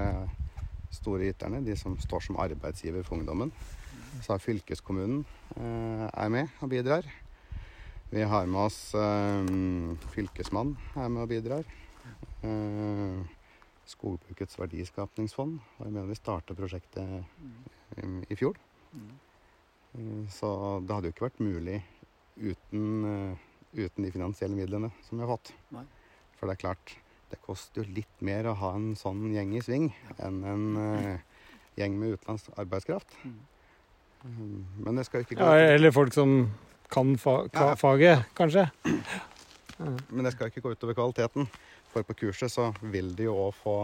store 0.91 1.29
yterne. 1.31 1.61
De 1.65 1.77
som 1.79 1.95
står 2.03 2.25
som 2.27 2.39
arbeidsgiver 2.43 3.05
for 3.07 3.21
ungdommen. 3.21 3.53
Så 4.25 4.35
fylkeskommunen 4.43 5.23
eh, 5.55 6.09
er 6.11 6.33
med 6.35 6.51
og 6.61 6.73
bidrar. 6.73 7.07
Vi 8.11 8.27
har 8.27 8.51
med 8.51 8.67
oss 8.67 8.81
eh, 8.99 9.47
Fylkesmannen 10.15 10.75
er 10.99 11.09
med 11.09 11.23
og 11.23 11.31
bidrar. 11.31 11.71
Eh, 12.43 13.23
Skogbrukets 13.87 14.59
verdiskapningsfond 14.59 15.61
var 15.79 15.91
med 15.93 16.03
da 16.03 16.09
vi 16.11 16.19
starta 16.19 16.57
prosjektet 16.59 17.15
i, 18.03 18.11
i 18.27 18.39
fjor. 18.39 18.59
Eh, 19.95 20.27
Så 20.35 20.51
det 20.83 20.91
hadde 20.99 21.13
jo 21.13 21.15
ikke 21.15 21.29
vært 21.29 21.45
mulig 21.47 21.79
uten, 22.37 23.05
eh, 23.05 23.37
uten 23.85 24.05
de 24.07 24.11
finansielle 24.15 24.57
midlene 24.57 24.91
som 25.09 25.19
vi 25.19 25.25
har 25.25 25.31
fått. 25.37 25.53
Nei. 25.75 25.85
For 26.39 26.47
det 26.51 26.57
er 26.59 26.63
klart, 26.67 26.97
det 27.31 27.41
koster 27.43 27.83
jo 27.83 27.95
litt 27.95 28.21
mer 28.23 28.45
å 28.51 28.55
ha 28.59 28.75
en 28.77 28.95
sånn 28.99 29.33
gjeng 29.35 29.55
i 29.57 29.63
sving 29.65 29.89
enn 30.23 30.45
en 30.45 30.65
uh, 30.77 31.19
gjeng 31.79 31.97
med 31.99 32.15
utenlandsk 32.15 32.53
arbeidskraft. 32.61 33.15
Mm. 33.25 33.39
Mm, 34.25 34.67
Men 34.87 34.97
det 35.01 35.05
skal 35.09 35.25
ikke 35.25 35.37
gå 35.37 35.49
Ja, 35.49 35.73
eller 35.75 35.91
folk 35.95 36.13
som 36.15 36.51
kan 36.91 37.17
fa 37.19 37.49
ka 37.53 37.71
Ja. 37.73 37.75
faget, 37.77 38.25
kanskje. 38.35 38.71
men 40.15 40.25
det 40.25 40.33
skal 40.35 40.49
ikke 40.51 40.63
gå 40.63 40.75
utover 40.77 40.95
kvaliteten. 40.95 41.49
For 41.93 42.03
på 42.07 42.15
kurset 42.25 42.51
så 42.51 42.71
vil 42.83 43.13
de 43.15 43.25
jo 43.29 43.35
òg 43.49 43.55
få 43.55 43.75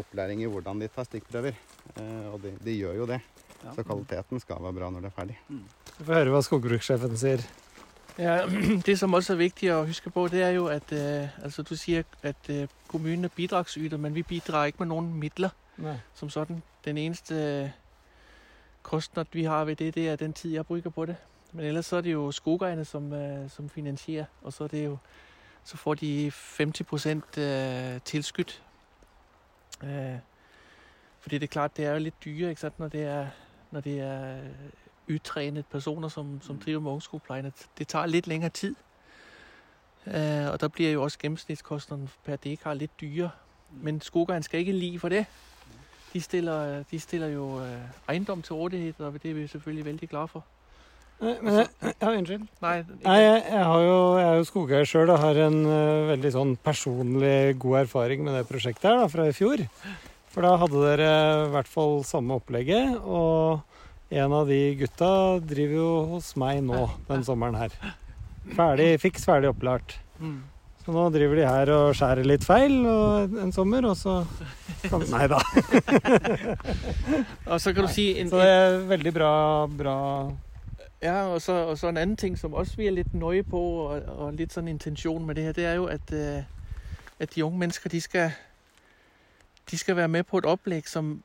opplæring 0.00 0.42
i 0.42 0.48
hvordan 0.50 0.78
de 0.80 0.88
tar 0.88 1.04
stikkprøver. 1.08 1.54
Eh, 1.96 2.26
Og 2.32 2.40
de, 2.42 2.54
de 2.62 2.76
gjør 2.78 2.94
jo 3.02 3.06
det. 3.10 3.20
Ja. 3.64 3.74
Så 3.74 3.84
kvaliteten 3.84 4.40
skal 4.40 4.62
være 4.62 4.72
bra 4.78 4.90
når 4.90 5.02
det 5.04 5.10
er 5.10 5.16
ferdig. 5.18 5.36
Vi 5.98 6.04
får 6.06 6.14
høre 6.14 6.30
hva 6.32 6.40
skogbrukssjefen 6.46 7.16
sier. 7.20 7.42
Ja, 8.20 8.46
det 8.86 8.98
som 8.98 9.14
også 9.14 9.32
er 9.32 9.36
vigtigt 9.36 9.72
at 9.72 9.86
huske 9.86 10.10
på, 10.10 10.28
det 10.28 10.42
er 10.42 10.48
jo, 10.48 10.66
at 10.66 10.92
øh, 10.92 11.44
altså, 11.44 11.62
du 11.62 11.76
siger, 11.76 12.02
at 12.22 12.50
øh, 12.50 12.68
kommunen 12.88 13.24
er 13.24 13.28
bidragsyder, 13.28 13.96
men 13.96 14.14
vi 14.14 14.22
bidrager 14.22 14.64
ikke 14.64 14.78
med 14.78 14.86
nogen 14.86 15.14
midler 15.14 15.48
Nei. 15.76 15.96
som 16.14 16.30
sådan. 16.30 16.62
Den 16.84 16.98
eneste 16.98 17.34
øh, 17.34 17.68
kostnad, 18.82 19.24
vi 19.32 19.44
har 19.44 19.64
ved 19.64 19.76
det, 19.76 19.94
det 19.94 20.08
er 20.08 20.16
den 20.16 20.32
tid, 20.32 20.52
jeg 20.52 20.66
bruger 20.66 20.90
på 20.90 21.06
det. 21.06 21.16
Men 21.52 21.64
ellers 21.64 21.86
så 21.86 21.96
er 21.96 22.00
det 22.00 22.12
jo 22.12 22.32
skogejerne, 22.32 22.84
som, 22.84 23.12
øh, 23.12 23.50
som 23.50 23.68
finansierer, 23.68 24.24
og 24.42 24.52
så 24.52 24.64
er 24.64 24.68
det 24.68 24.84
jo 24.84 24.96
så 25.64 25.76
får 25.76 25.94
de 25.94 26.32
50% 26.34 27.40
øh, 27.40 28.00
tilskudd. 28.04 28.60
Øh, 29.84 30.18
fordi 31.20 31.38
det 31.38 31.42
er 31.42 31.52
klart, 31.52 31.76
det 31.76 31.84
er 31.84 31.92
jo 31.92 31.98
litt 31.98 32.24
dyre 32.24 32.48
ikke 32.48 32.60
sant? 32.60 32.78
Når, 32.78 32.88
det 32.88 33.02
er, 33.02 33.26
når 33.70 33.80
det 33.80 34.00
er 34.00 34.38
utrenet 35.10 35.66
personer 35.66 36.08
som, 36.08 36.38
som 36.42 36.58
driver 36.58 36.80
med 36.80 36.90
ungdomsskoleplejen. 36.90 37.52
Det 37.78 37.88
tar 37.88 38.06
litt 38.06 38.26
lengre 38.26 38.48
tid. 38.48 38.74
Øh, 40.06 40.52
og 40.52 40.60
da 40.60 40.68
blir 40.68 40.92
jo 40.92 41.02
også 41.02 41.18
gjennomsnittskostnaden 41.22 42.08
per 42.24 42.36
dekar 42.36 42.74
litt 42.74 42.94
dyre. 43.00 43.30
Men 43.82 44.00
skogeieren 44.00 44.42
skal 44.42 44.60
ikke 44.60 44.72
li 44.72 44.98
for 44.98 45.08
det. 45.08 45.26
De 46.12 46.20
stiller, 46.20 46.82
de 46.90 47.00
stiller 47.00 47.28
jo 47.28 47.60
øh, 47.60 47.82
eiendom 48.10 48.42
til 48.42 48.54
rådighet, 48.54 49.00
og 49.00 49.12
det 49.22 49.30
er 49.30 49.34
vi 49.34 49.46
selvfølgelig 49.46 49.84
veldig 49.84 50.08
glade 50.08 50.28
for. 50.28 50.44
Nei, 51.20 51.34
Men 51.42 51.54
jeg, 51.54 51.66
ja, 52.00 52.10
unnskyld. 52.10 52.44
Nei, 52.64 52.76
Nei, 53.04 53.16
jeg, 53.20 53.42
jeg, 53.50 53.64
har 53.64 53.80
jo, 53.84 53.96
jeg 54.18 54.28
er 54.28 54.38
jo 54.38 54.44
skogeier 54.48 54.88
sjøl 54.88 55.10
og 55.12 55.18
har 55.20 55.40
en 55.46 55.58
uh, 55.68 56.08
veldig 56.08 56.30
sånn 56.32 56.54
personlig 56.64 57.58
god 57.60 57.82
erfaring 57.82 58.24
med 58.24 58.38
det 58.38 58.46
prosjektet 58.48 58.88
her 58.88 59.02
da, 59.02 59.08
fra 59.12 59.26
i 59.28 59.34
fjor. 59.36 59.60
For 60.32 60.46
da 60.46 60.54
hadde 60.62 60.80
dere 60.86 61.10
i 61.44 61.50
hvert 61.52 61.68
fall 61.68 62.00
samme 62.08 62.38
opplegget, 62.40 62.96
og 63.02 63.60
en 64.10 64.32
av 64.32 64.48
de 64.48 64.74
gutta 64.74 65.38
driver 65.38 65.76
jo 65.76 65.90
hos 66.14 66.32
meg 66.40 66.64
nå 66.66 66.86
den 67.08 67.22
sommeren 67.26 67.58
her. 67.58 67.74
Ferdig, 68.56 68.96
fiks 68.98 69.26
ferdig 69.28 69.52
opplært. 69.52 69.94
Mm. 70.18 70.40
Så 70.80 70.94
nå 70.94 71.04
driver 71.12 71.36
de 71.36 71.44
her 71.46 71.70
og 71.74 71.94
skjærer 71.94 72.26
litt 72.26 72.44
feil 72.44 72.72
og 72.88 73.34
en 73.38 73.52
sommer, 73.52 73.84
og 73.86 73.96
så 74.00 74.24
kan, 74.88 75.04
Nei 75.12 75.26
da. 75.28 75.38
Og 77.52 77.60
så 77.60 77.74
kan 77.76 77.84
du 77.84 77.92
si 77.92 78.14
Så 78.30 78.40
det 78.40 78.46
er 78.48 78.78
veldig 78.88 79.12
bra, 79.12 79.32
bra 79.66 79.96
Ja, 81.02 81.28
og 81.28 81.42
så, 81.44 81.52
og 81.52 81.76
så 81.78 81.90
en 81.92 82.00
annen 82.00 82.16
ting 82.16 82.38
som 82.38 82.56
også 82.56 82.80
vi 82.80 82.88
er 82.88 82.96
litt 82.96 83.12
nøye 83.14 83.44
på, 83.44 83.60
og, 83.60 84.08
og 84.16 84.40
litt 84.40 84.56
sånn 84.56 84.72
intensjon 84.72 85.26
med 85.26 85.36
det 85.36 85.44
her, 85.44 85.52
det 85.52 85.68
er 85.68 85.76
jo 85.78 85.86
at, 85.92 86.12
øh, 86.16 86.42
at 87.20 87.34
de 87.36 87.44
unge 87.44 87.60
mennesker 87.60 87.92
de 87.92 88.00
skal, 88.00 88.32
de 89.70 89.78
skal 89.78 89.96
være 90.00 90.08
med 90.08 90.24
på 90.32 90.40
et 90.40 90.48
opplegg 90.48 90.88
som 90.88 91.18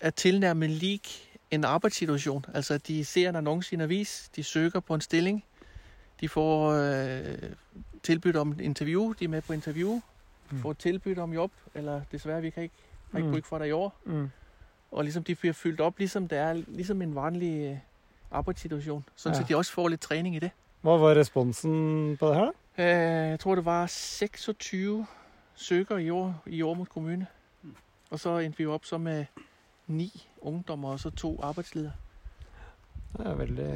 er 0.00 0.14
tilnærmet 0.14 0.70
lik 0.70 1.10
en 1.52 1.64
arbeidssituasjon. 1.64 2.44
Altså 2.54 2.78
de 2.78 3.04
ser 3.04 3.28
en 3.28 3.36
annonce 3.36 3.72
i 3.72 3.74
en 3.74 3.80
avis, 3.80 4.30
de 4.36 4.42
søker 4.44 4.80
på 4.80 4.94
en 4.94 5.00
stilling, 5.00 5.44
de 6.20 6.28
får 6.28 6.68
øh, 6.72 7.38
tilbud 8.02 8.34
om 8.36 8.58
intervju, 8.60 9.14
de 9.18 9.24
er 9.24 9.28
med 9.28 9.42
på 9.42 9.52
intervju, 9.52 10.02
Mm. 10.50 10.58
får 10.62 10.72
tilbud 10.72 11.18
om 11.18 11.32
jobb, 11.32 11.52
eller 11.74 12.00
desværre 12.12 12.42
vi 12.42 12.50
kan 12.50 12.62
ikke, 12.62 12.74
har 13.12 13.18
ikke 13.18 13.26
Mm. 13.26 13.32
bruk 13.32 13.44
for 13.44 13.58
dig 13.58 13.68
i 13.68 13.72
år. 13.72 13.94
mm. 14.04 14.30
Og 14.90 15.04
liksom 15.04 15.24
de 15.24 15.34
blir 15.34 15.52
fylt 15.52 15.80
opp 15.80 15.98
liksom 15.98 16.28
det 16.28 16.38
er 16.38 16.52
ligesom 16.66 17.02
en 17.02 17.14
vanlig 17.14 17.70
øh, 17.70 17.76
arbeidssituasjon. 18.30 19.04
Sånn 19.16 19.32
Ja. 19.34 19.40
at 19.40 19.48
de 19.48 19.56
også 19.56 19.72
får 19.72 19.88
litt 19.88 20.00
trening 20.00 20.36
i 20.36 20.38
det. 20.38 20.50
Hva 20.82 20.96
var 20.98 21.14
responsen 21.14 22.16
på 22.20 22.28
det 22.28 22.36
her, 22.36 22.50
da? 22.76 22.82
Øh, 22.82 23.30
Jeg 23.30 23.40
tror 23.40 23.54
det 23.54 23.64
var 23.64 23.86
26 23.86 25.06
søkere 25.54 26.02
i 26.02 26.10
år 26.10 26.42
i 26.46 26.62
Årmot 26.62 26.88
kommune. 26.88 27.26
Og 28.10 28.20
så 28.20 28.38
endte 28.38 28.58
vi 28.58 28.64
jo 28.64 28.72
opp 28.74 28.84
så 28.84 28.98
med 28.98 29.24
ni 29.92 30.10
ungdommer 30.42 30.96
og 30.96 31.00
så 31.04 31.12
to 31.14 31.34
arbeidsledere. 31.42 31.92
Det 33.12 33.26
er 33.28 33.34
veldig 33.36 33.70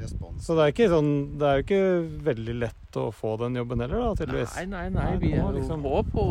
Respons. 0.00 0.46
Så 0.46 0.54
det 0.56 0.62
er 0.64 0.70
ikke 0.72 0.86
sånn 0.88 1.10
Det 1.38 1.44
er 1.48 1.58
jo 1.58 1.64
ikke 1.66 2.22
veldig 2.24 2.54
lett 2.58 2.96
å 2.96 3.02
få 3.12 3.34
den 3.42 3.58
jobben 3.60 3.82
heller, 3.84 4.00
da, 4.00 4.14
tydeligvis. 4.22 4.54
Nei, 4.56 4.64
nei, 4.70 4.86
nei. 4.94 5.16
Vi 5.20 5.32
er 5.34 5.42
jo 5.42 5.50
liksom- 5.58 5.82
på 5.82 6.02
på, 6.10 6.24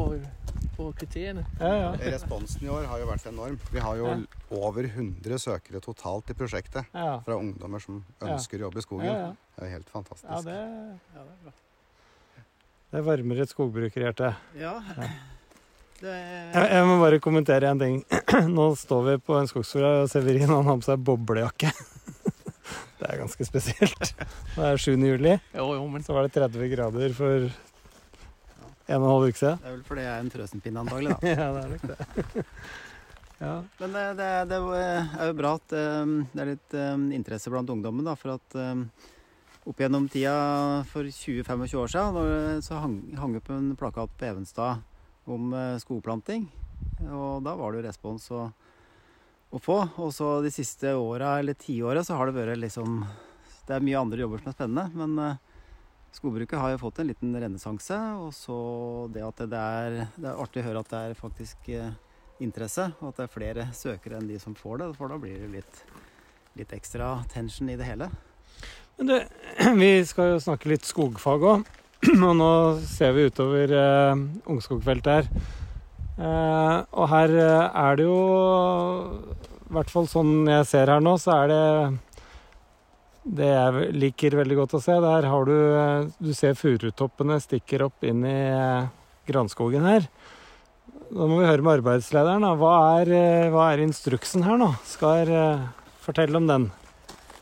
på 0.77 0.87
kriteriene. 0.97 1.45
Ja, 1.59 1.73
ja. 1.75 1.91
Responsen 2.15 2.63
i 2.65 2.71
år 2.73 2.85
har 2.89 2.99
jo 2.99 3.05
vært 3.05 3.27
enorm. 3.29 3.59
Vi 3.71 3.79
har 3.79 3.95
jo 3.97 4.05
Ja. 4.07 4.17
over 4.51 4.83
100 4.87 5.37
søkere 5.37 5.79
totalt 5.81 6.29
i 6.31 6.33
prosjektet. 6.33 6.85
Ja, 6.93 7.19
Fra 7.19 7.35
ungdommer 7.37 7.79
som 7.79 8.03
Ja. 8.21 8.35
å 8.35 8.59
jobbe 8.59 8.77
i 8.77 8.81
skogen. 8.81 9.05
ja, 9.05 9.13
ja. 9.13 9.35
Det 9.55 9.63
er 9.63 9.65
jo 9.69 9.71
helt 9.77 9.89
fantastisk. 9.89 10.29
ja 10.31 10.41
det, 10.41 11.53
det 12.91 13.03
varmer 13.05 13.41
et 13.41 13.49
skogbrukerhjerte. 13.49 14.35
Ja. 14.57 14.81
Det 16.01 16.11
Jeg, 16.17 16.67
jeg 16.73 16.85
må 16.89 16.97
bare 17.01 17.19
kommentere 17.21 17.69
en 17.69 17.81
ting. 17.81 17.97
Nå 18.57 18.71
står 18.79 19.03
vi 19.05 19.17
på 19.21 19.37
en 19.37 19.49
skogsfugl, 19.49 19.85
og 20.03 20.09
Severin 20.11 20.49
han 20.49 20.65
har 20.67 20.79
på 20.81 20.87
seg 20.89 21.03
boblejakke. 21.05 21.71
Det 23.01 23.09
er 23.09 23.17
ganske 23.17 23.45
spesielt. 23.47 24.11
Det 24.53 24.65
er 24.67 24.77
7. 24.77 24.91
juli, 24.93 25.33
Jo, 25.57 25.71
jo, 25.73 25.85
men 25.89 26.03
så 26.05 26.13
var 26.13 26.27
det 26.27 26.35
30 26.37 26.67
grader 26.69 27.15
for 27.17 27.47
en 28.91 28.99
og 28.99 29.07
en 29.07 29.09
halv 29.09 29.25
uke 29.31 29.39
siden. 29.39 29.57
det 29.57 29.69
er 29.71 29.73
vel 29.73 29.83
fordi 29.87 30.03
jeg 30.05 30.11
er 30.13 30.21
en 30.21 30.31
frøsenpinne, 30.35 30.83
antagelig. 30.83 31.15
da. 31.21 31.31
Ja, 31.31 31.47
det 31.55 31.63
er 31.63 31.71
nok 31.73 31.85
det. 31.89 32.45
Ja. 33.41 33.55
Men 33.79 33.95
det, 33.95 34.01
det, 34.19 34.25
det 34.51 34.57
er 34.61 35.29
jo 35.31 35.37
bra 35.39 35.55
at 35.57 35.73
eh, 35.73 36.11
det 36.29 36.41
er 36.43 36.49
litt 36.51 36.75
eh, 36.77 36.91
interesse 37.17 37.49
blant 37.49 37.71
ungdommen. 37.73 38.05
da, 38.05 38.13
For 38.13 38.35
at 38.35 38.53
eh, 38.53 38.83
opp 39.65 39.81
gjennom 39.81 40.05
tida 40.13 40.35
for 40.91 41.09
20-25 41.09 41.73
år 41.81 41.89
siden 41.89 42.61
så 42.61 42.83
hang, 42.83 42.99
hang 43.17 43.39
opp 43.39 43.49
en 43.49 43.71
plakat 43.79 44.13
på 44.13 44.29
Evenstad 44.29 44.85
om 45.33 45.53
eh, 45.53 45.77
skogplanting. 45.81 46.47
Og 47.09 47.41
da 47.45 47.55
var 47.57 47.71
det 47.71 47.81
jo 47.81 47.87
respons 47.87 48.27
å, 48.35 48.45
å 49.51 49.61
få. 49.61 49.77
Og 50.01 50.11
så 50.15 50.33
de 50.43 50.51
siste 50.53 50.93
åra, 50.97 51.37
eller 51.39 51.57
tiåra, 51.59 52.03
så 52.03 52.17
har 52.17 52.29
det 52.29 52.37
vært 52.39 52.61
liksom 52.61 53.01
Det 53.67 53.75
er 53.77 53.85
mye 53.85 53.99
andre 53.99 54.23
jobber 54.23 54.41
som 54.41 54.51
er 54.51 54.55
spennende, 54.57 54.85
men 54.97 55.19
eh, 55.21 55.41
skogbruket 56.17 56.59
har 56.59 56.73
jo 56.73 56.81
fått 56.81 56.99
en 56.99 57.11
liten 57.11 57.35
renessanse. 57.35 57.99
Og 58.21 58.33
så 58.35 58.57
det 59.13 59.25
at 59.25 59.43
det 59.51 59.65
er, 59.81 59.99
det 60.17 60.31
er 60.31 60.41
artig 60.41 60.63
å 60.63 60.67
høre 60.69 60.83
at 60.83 60.91
det 60.91 61.03
er 61.03 61.19
faktisk 61.19 61.69
eh, 61.71 61.93
interesse, 62.43 62.89
og 62.99 63.11
at 63.11 63.21
det 63.21 63.27
er 63.27 63.35
flere 63.35 63.67
søkere 63.77 64.19
enn 64.19 64.29
de 64.29 64.39
som 64.41 64.57
får 64.57 64.81
det. 64.81 64.89
For 64.97 65.11
da 65.11 65.19
blir 65.21 65.39
det 65.45 65.51
litt, 65.59 65.83
litt 66.59 66.75
ekstra 66.75 67.13
tension 67.31 67.69
i 67.71 67.77
det 67.79 67.87
hele. 67.87 68.09
Men 68.97 69.13
du, 69.13 69.15
vi 69.83 69.93
skal 70.05 70.35
jo 70.35 70.41
snakke 70.43 70.73
litt 70.73 70.89
skogfag 70.89 71.47
òg. 71.53 71.69
Og 72.27 72.35
nå 72.37 72.51
ser 72.89 73.13
vi 73.13 73.27
utover 73.29 73.73
eh, 73.77 74.21
Ungskogfeltet 74.49 75.11
her. 75.11 75.27
Eh, 76.21 76.77
og 76.91 77.07
her 77.09 77.33
eh, 77.39 77.81
er 77.81 77.97
det 77.97 78.05
jo 78.05 78.17
I 79.69 79.75
hvert 79.77 79.91
fall 79.93 80.09
sånn 80.11 80.49
jeg 80.49 80.67
ser 80.69 80.91
her 80.91 81.01
nå, 81.01 81.15
så 81.21 81.33
er 81.39 81.51
det 81.51 81.65
det 83.21 83.47
jeg 83.47 83.93
liker 84.01 84.35
veldig 84.39 84.57
godt 84.63 84.75
å 84.79 84.81
se. 84.81 84.97
Der 85.01 85.27
har 85.29 85.47
du 85.47 85.55
eh, 85.55 86.09
Du 86.17 86.31
ser 86.37 86.57
furutoppene 86.57 87.37
stikker 87.41 87.85
opp 87.87 88.05
inn 88.05 88.25
i 88.25 88.37
eh, 88.49 88.89
granskogen 89.29 89.85
her. 89.85 90.07
Da 91.11 91.27
må 91.27 91.41
vi 91.41 91.49
høre 91.49 91.61
med 91.61 91.79
arbeidslederen. 91.79 92.45
Da. 92.47 92.55
Hva, 92.57 92.75
er, 93.01 93.49
hva 93.53 93.71
er 93.71 93.83
instruksen 93.83 94.45
her 94.47 94.57
nå? 94.57 94.71
Skal 94.89 95.21
jeg 95.21 95.59
fortelle 96.01 96.39
om 96.39 96.47
den. 96.49 96.71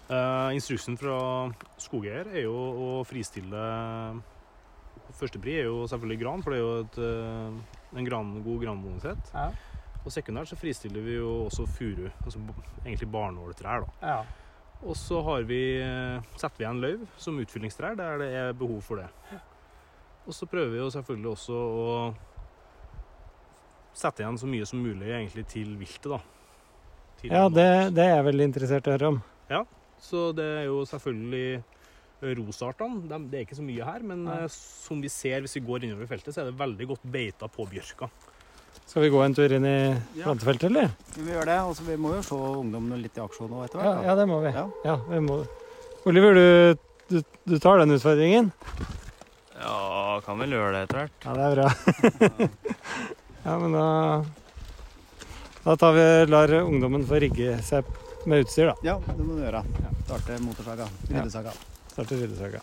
Uh, 0.10 0.50
instruksen 0.58 0.98
fra 0.98 1.16
skogeier 1.78 2.32
er 2.34 2.48
jo 2.48 2.56
å 2.58 2.88
fristille 3.06 3.62
Førstepri 5.20 5.58
er 5.60 5.68
jo 5.68 5.84
selvfølgelig 5.90 6.20
gran, 6.22 6.44
for 6.44 6.54
det 6.54 6.60
er 6.60 6.64
jo 6.64 6.76
et, 6.84 7.00
eh, 7.04 7.98
en 8.00 8.08
gran, 8.08 8.32
god 8.46 8.62
granbonusett. 8.64 9.34
Ja. 9.34 9.50
Og 10.00 10.14
sekundært 10.16 10.48
så 10.48 10.56
fristiller 10.56 11.04
vi 11.04 11.18
jo 11.18 11.32
også 11.50 11.66
furu, 11.68 12.08
altså 12.24 12.40
egentlig 12.86 13.10
barnåletrær, 13.12 13.84
da. 13.84 14.14
Ja. 14.14 14.22
Og 14.80 14.96
så 14.96 15.20
har 15.28 15.44
vi, 15.44 15.60
eh, 15.84 16.22
setter 16.40 16.58
vi 16.58 16.64
igjen 16.64 16.82
løv 16.82 17.08
som 17.18 17.40
utfyllingstrær 17.40 17.98
der 18.00 18.18
det 18.18 18.30
er 18.34 18.54
behov 18.54 18.82
for 18.82 18.96
det. 18.96 19.10
Og 20.26 20.34
så 20.34 20.46
prøver 20.48 20.72
vi 20.72 20.78
jo 20.78 20.90
selvfølgelig 20.94 21.32
også 21.34 21.54
å 21.54 22.16
sette 23.94 24.24
igjen 24.24 24.38
så 24.40 24.48
mye 24.48 24.66
som 24.66 24.80
mulig 24.80 25.10
egentlig 25.10 25.46
til 25.52 25.76
viltet, 25.80 26.12
da. 26.14 26.20
Til 27.20 27.34
Ja, 27.34 27.50
det, 27.50 27.94
det 27.98 28.06
er 28.06 28.16
jeg 28.16 28.28
veldig 28.30 28.48
interessert 28.48 28.88
i 28.88 28.92
å 28.92 28.96
høre 28.96 29.12
om. 29.16 29.22
Ja, 29.50 29.66
Så 30.00 30.30
det 30.32 30.46
er 30.62 30.66
jo 30.70 30.86
selvfølgelig 30.88 31.64
rosartene. 32.22 33.02
de, 33.08 33.20
Det 33.30 33.40
er 33.40 33.46
ikke 33.48 33.58
så 33.60 33.66
mye 33.66 33.86
her, 33.86 34.00
men 34.04 34.26
Nei. 34.26 34.38
eh, 34.44 34.48
som 34.50 35.02
vi 35.02 35.08
ser 35.10 35.42
hvis 35.42 35.56
vi 35.56 35.62
går 35.68 35.84
innover 35.88 36.08
feltet, 36.08 36.34
så 36.36 36.42
er 36.42 36.52
det 36.52 36.58
veldig 36.60 36.88
godt 36.94 37.06
beita 37.12 37.48
på 37.48 37.68
bjørka. 37.70 38.10
Skal 38.90 39.04
vi 39.04 39.10
gå 39.14 39.22
en 39.24 39.34
tur 39.38 39.52
inn 39.54 39.66
i 39.66 39.78
Ja. 40.18 40.26
plantefeltet, 40.26 40.64
eller? 40.70 40.90
Men 41.18 41.26
vi 41.26 41.32
gjør 41.32 41.46
det, 41.46 41.58
og 41.62 41.76
vi 41.88 41.96
må 41.96 42.16
jo 42.16 42.22
se 42.26 42.36
ungdommene 42.36 43.02
litt 43.02 43.18
i 43.18 43.22
aksjon 43.22 43.50
nå 43.50 43.64
etter 43.66 43.80
hvert. 43.82 44.04
ja 44.06 44.16
det 44.16 44.28
må 44.28 44.40
vi. 44.42 44.52
Ja. 44.56 44.66
Ja, 44.86 44.96
vi 45.10 45.20
må. 45.20 45.46
Oliver, 46.06 46.34
du, 46.34 46.78
du, 47.10 47.24
du 47.46 47.60
tar 47.60 47.78
den 47.80 47.92
utfordringen? 47.92 48.52
Ja, 49.60 50.20
kan 50.26 50.40
vel 50.40 50.50
gjøre 50.56 50.72
det 50.74 50.84
etter 50.88 51.02
hvert. 51.04 51.26
Ja, 51.26 51.34
det 51.36 51.46
er 51.46 51.56
bra. 51.56 52.50
ja, 53.46 53.58
men 53.60 53.72
da 53.74 53.88
Da 55.66 55.76
tar 55.76 55.94
vi, 55.94 56.06
lar 56.32 56.48
ungdommen 56.64 57.04
få 57.06 57.20
rigge 57.20 57.58
seg 57.68 57.86
med 58.26 58.46
utstyr, 58.46 58.72
da. 58.72 58.76
Ja, 58.84 58.96
det 59.06 59.26
må 59.26 59.36
du 59.38 59.44
gjøre. 59.44 59.62
Starte 60.08 60.40
motorsaga. 60.42 60.88
Ja. 61.10 61.20
Ryddesaga. 61.20 61.52
Starte 62.00 62.15
ryddesaga. 62.15 62.62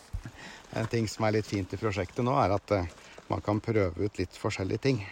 En 0.80 0.86
ting 0.88 1.04
som 1.08 1.26
er 1.28 1.34
litt 1.36 1.46
fint 1.48 1.72
i 1.74 1.76
prosjektet 1.76 2.24
nå, 2.24 2.32
er 2.40 2.54
at 2.56 2.72
eh, 2.72 2.86
man 3.28 3.42
kan 3.44 3.58
prøve 3.60 4.06
ut 4.08 4.16
litt 4.16 4.32
forskjellige 4.40 4.80
ting. 4.86 5.02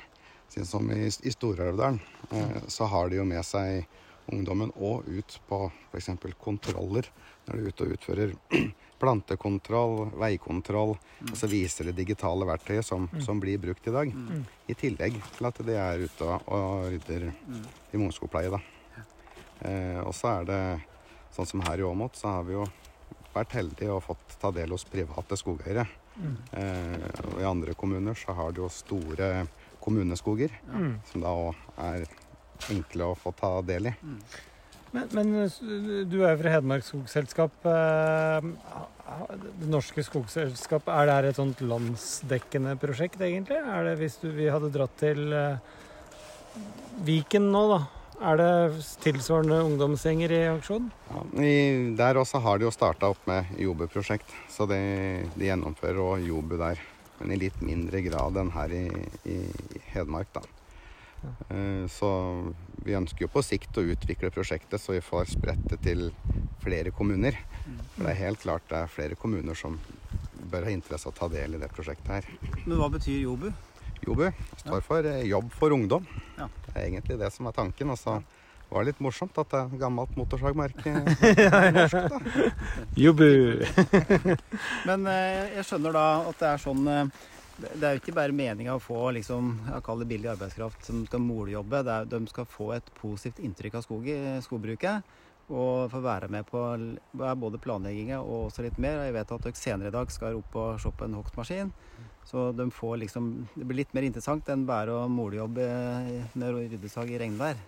Siden 0.49 0.65
som 0.65 0.89
i, 0.95 1.11
i 1.11 1.33
Stor-Elvdalen, 1.35 1.99
eh, 2.33 2.63
så 2.73 2.89
har 2.89 3.11
de 3.13 3.19
jo 3.19 3.27
med 3.29 3.45
seg 3.45 3.85
ungdommen 4.33 4.71
og 4.81 5.05
ut 5.13 5.35
på 5.45 5.59
f.eks. 5.91 6.09
kontroller. 6.41 7.11
Når 7.45 7.53
de 7.53 7.61
er 7.67 7.69
ute 7.69 7.85
og 7.85 7.93
utfører 7.99 8.33
plantekontroll, 9.03 10.15
veikontroll, 10.17 10.95
og 11.29 11.37
så 11.37 11.51
viser 11.53 11.91
det 11.91 11.99
digitale 11.99 12.49
verktøyet 12.49 12.89
som, 12.89 13.11
som 13.21 13.43
blir 13.43 13.61
brukt 13.61 13.85
i 13.91 13.93
dag. 13.93 14.09
Mm. 14.09 14.47
I 14.73 14.79
tillegg 14.81 15.19
til 15.37 15.51
at 15.51 15.61
de 15.69 15.77
er 15.77 16.07
ute 16.07 16.31
og, 16.47 16.89
rydder 16.95 17.29
Mm. 17.45 17.61
i 17.93 18.01
ungskogpleie, 18.01 18.57
da. 18.57 18.63
Eh, 19.69 20.01
og 20.01 20.17
så 20.17 20.39
er 20.39 20.49
det 20.49 20.63
sånn 21.37 21.51
som 21.53 21.67
her 21.69 21.85
i 21.85 21.85
Åmot, 21.85 22.17
så 22.17 22.39
har 22.39 22.49
vi 22.49 22.57
jo 22.57 22.65
vært 23.35 23.53
heldig 23.59 23.91
og 23.95 24.03
fått 24.07 24.39
ta 24.41 24.51
del 24.55 24.71
hos 24.75 24.85
private 24.89 25.37
skogeiere. 25.41 25.87
Eh, 26.55 27.07
og 27.33 27.41
I 27.43 27.47
andre 27.49 27.75
kommuner 27.75 28.15
så 28.19 28.35
har 28.39 28.53
de 28.55 28.63
jo 28.63 28.69
store 28.71 29.47
kommuneskoger, 29.85 30.51
Mm. 30.71 31.01
som 31.11 31.21
da 31.21 31.29
òg 31.29 31.55
er 31.79 32.07
enkle 32.71 33.05
å 33.11 33.17
få 33.19 33.35
ta 33.37 33.61
del 33.63 33.87
i. 33.91 33.95
Men, 34.95 35.09
men 35.13 35.33
du 36.09 36.21
er 36.23 36.37
jo 36.37 36.43
fra 36.43 36.53
Hedmark 36.55 36.85
Skogselskap. 36.87 37.51
eh, 37.67 38.41
Det 39.61 39.69
norske 39.69 40.03
skogselskap, 40.07 40.87
er 40.89 41.07
det 41.07 41.15
her 41.15 41.25
et 41.29 41.37
sånt 41.37 41.59
landsdekkende 41.61 42.77
prosjekt, 42.81 43.21
egentlig? 43.21 43.59
Er 43.59 43.85
det 43.85 43.99
hvis 43.99 44.17
du, 44.23 44.31
vi 44.33 44.47
hadde 44.49 44.71
dratt 44.73 44.95
til 44.97 45.33
eh, 45.33 45.59
Viken 47.05 47.51
nå, 47.53 47.65
da? 47.75 47.81
Er 48.25 48.39
det 48.41 48.85
tilsvarende 49.05 49.59
ungdomsgjenger 49.67 50.33
i 50.33 50.41
aksjon? 50.49 50.87
Ja, 51.11 51.23
i, 51.45 51.55
der 51.99 52.17
også 52.17 52.41
har 52.41 52.59
de 52.59 52.65
jo 52.65 52.73
starta 52.73 53.11
opp 53.13 53.27
med 53.29 53.51
Jobu-prosjekt, 53.61 54.31
så 54.49 54.65
de, 54.71 54.79
de 55.35 55.51
gjennomfører 55.51 56.01
òg 56.01 56.25
Jobu 56.25 56.57
der. 56.61 56.81
Men 57.21 57.35
i 57.35 57.39
litt 57.45 57.61
mindre 57.63 58.01
grad 58.07 58.39
enn 58.41 58.53
her 58.57 58.73
i, 58.75 58.87
i 59.29 59.37
Hedmark, 59.93 60.33
da. 60.35 60.43
Eh, 61.53 61.85
Så 61.89 62.09
vi 62.85 62.97
ønsker 62.97 63.27
jo 63.27 63.31
på 63.33 63.43
sikt 63.45 63.77
å 63.81 63.85
utvikle 63.95 64.33
prosjektet 64.35 64.81
så 64.81 64.97
vi 64.97 65.05
får 65.05 65.31
spredt 65.37 65.69
det 65.71 65.83
til 65.85 66.09
flere 66.65 66.93
kommuner. 66.97 67.37
For 67.95 68.07
det 68.07 68.11
er 68.15 68.23
helt 68.25 68.43
klart 68.43 68.67
det 68.73 68.81
er 68.81 68.93
flere 68.93 69.21
kommuner 69.21 69.57
som 69.57 69.79
bør 70.51 70.67
ha 70.69 70.73
interesse 70.75 71.09
av 71.09 71.15
å 71.15 71.19
ta 71.21 71.29
del 71.33 71.57
i 71.57 71.61
det 71.63 71.71
prosjektet 71.73 72.11
her. 72.19 72.29
Men 72.65 72.81
hva 72.81 72.91
betyr 72.93 73.23
Jobu? 73.25 73.51
Jobu 74.03 74.31
står 74.61 74.81
for 74.85 75.07
eh, 75.09 75.23
Jobb 75.31 75.53
for 75.55 75.71
ungdom. 75.77 76.07
Ja. 76.39 76.49
Det 76.67 76.75
er 76.75 76.89
egentlig 76.89 77.19
det 77.21 77.31
som 77.33 77.47
er 77.49 77.55
tanken. 77.57 77.91
Og 77.95 77.99
så 78.01 78.19
var 78.71 78.83
det 78.85 78.91
litt 78.93 79.01
morsomt 79.05 79.37
at 79.39 79.51
det 79.53 79.61
er 79.61 79.79
gammelt 79.81 80.17
motorsagmerke. 80.19 80.95
Jobbu! 83.05 83.31
Men 84.89 85.07
eh, 85.11 85.55
jeg 85.59 85.67
skjønner 85.69 85.95
da 85.97 86.05
at 86.31 86.41
det 86.43 86.51
er 86.51 86.63
sånn 86.63 86.85
eh, 86.91 87.23
det 87.55 87.87
er 87.87 87.93
jo 87.95 88.01
ikke 88.03 88.17
bare 88.17 88.35
meninga 88.35 88.73
å 88.75 88.81
få 88.83 89.13
liksom, 89.15 89.53
jeg 89.69 89.83
kaller 89.87 90.03
det 90.03 90.11
billig 90.11 90.31
arbeidskraft 90.33 90.89
som 90.89 91.05
skal 91.07 91.23
moljobbe. 91.23 91.85
Det 91.87 91.93
er, 92.01 92.09
de 92.11 92.19
skal 92.33 92.49
få 92.51 92.73
et 92.75 92.89
positivt 92.99 93.45
inntrykk 93.47 93.77
av 93.79 93.85
skog, 93.87 94.09
i- 94.11 94.41
skogbruket. 94.43 95.07
Og 95.53 95.91
få 95.93 96.01
være 96.01 96.31
med 96.33 96.47
på 96.49 96.61
både 97.13 97.61
planlegginga 97.61 98.23
og 98.23 98.47
også 98.49 98.65
litt 98.65 98.79
mer. 98.81 99.03
Jeg 99.05 99.17
vet 99.17 99.33
at 99.35 99.45
dere 99.45 99.61
senere 99.61 99.93
i 99.93 99.95
dag 99.95 100.13
skal 100.13 100.39
opp 100.39 100.57
og 100.57 100.79
se 100.81 100.93
på 100.95 101.05
en 101.05 101.19
hogstmaskin. 101.19 101.73
Så 102.25 102.47
de 102.57 102.71
får 102.73 102.97
liksom, 103.03 103.33
det 103.53 103.67
blir 103.69 103.83
litt 103.83 103.93
mer 103.93 104.07
interessant 104.09 104.49
enn 104.49 104.65
bare 104.65 104.95
å 104.97 105.09
moljobbe 105.13 105.67
med 106.33 106.55
ryddesag 106.57 107.13
i 107.13 107.21
regnvær. 107.21 107.61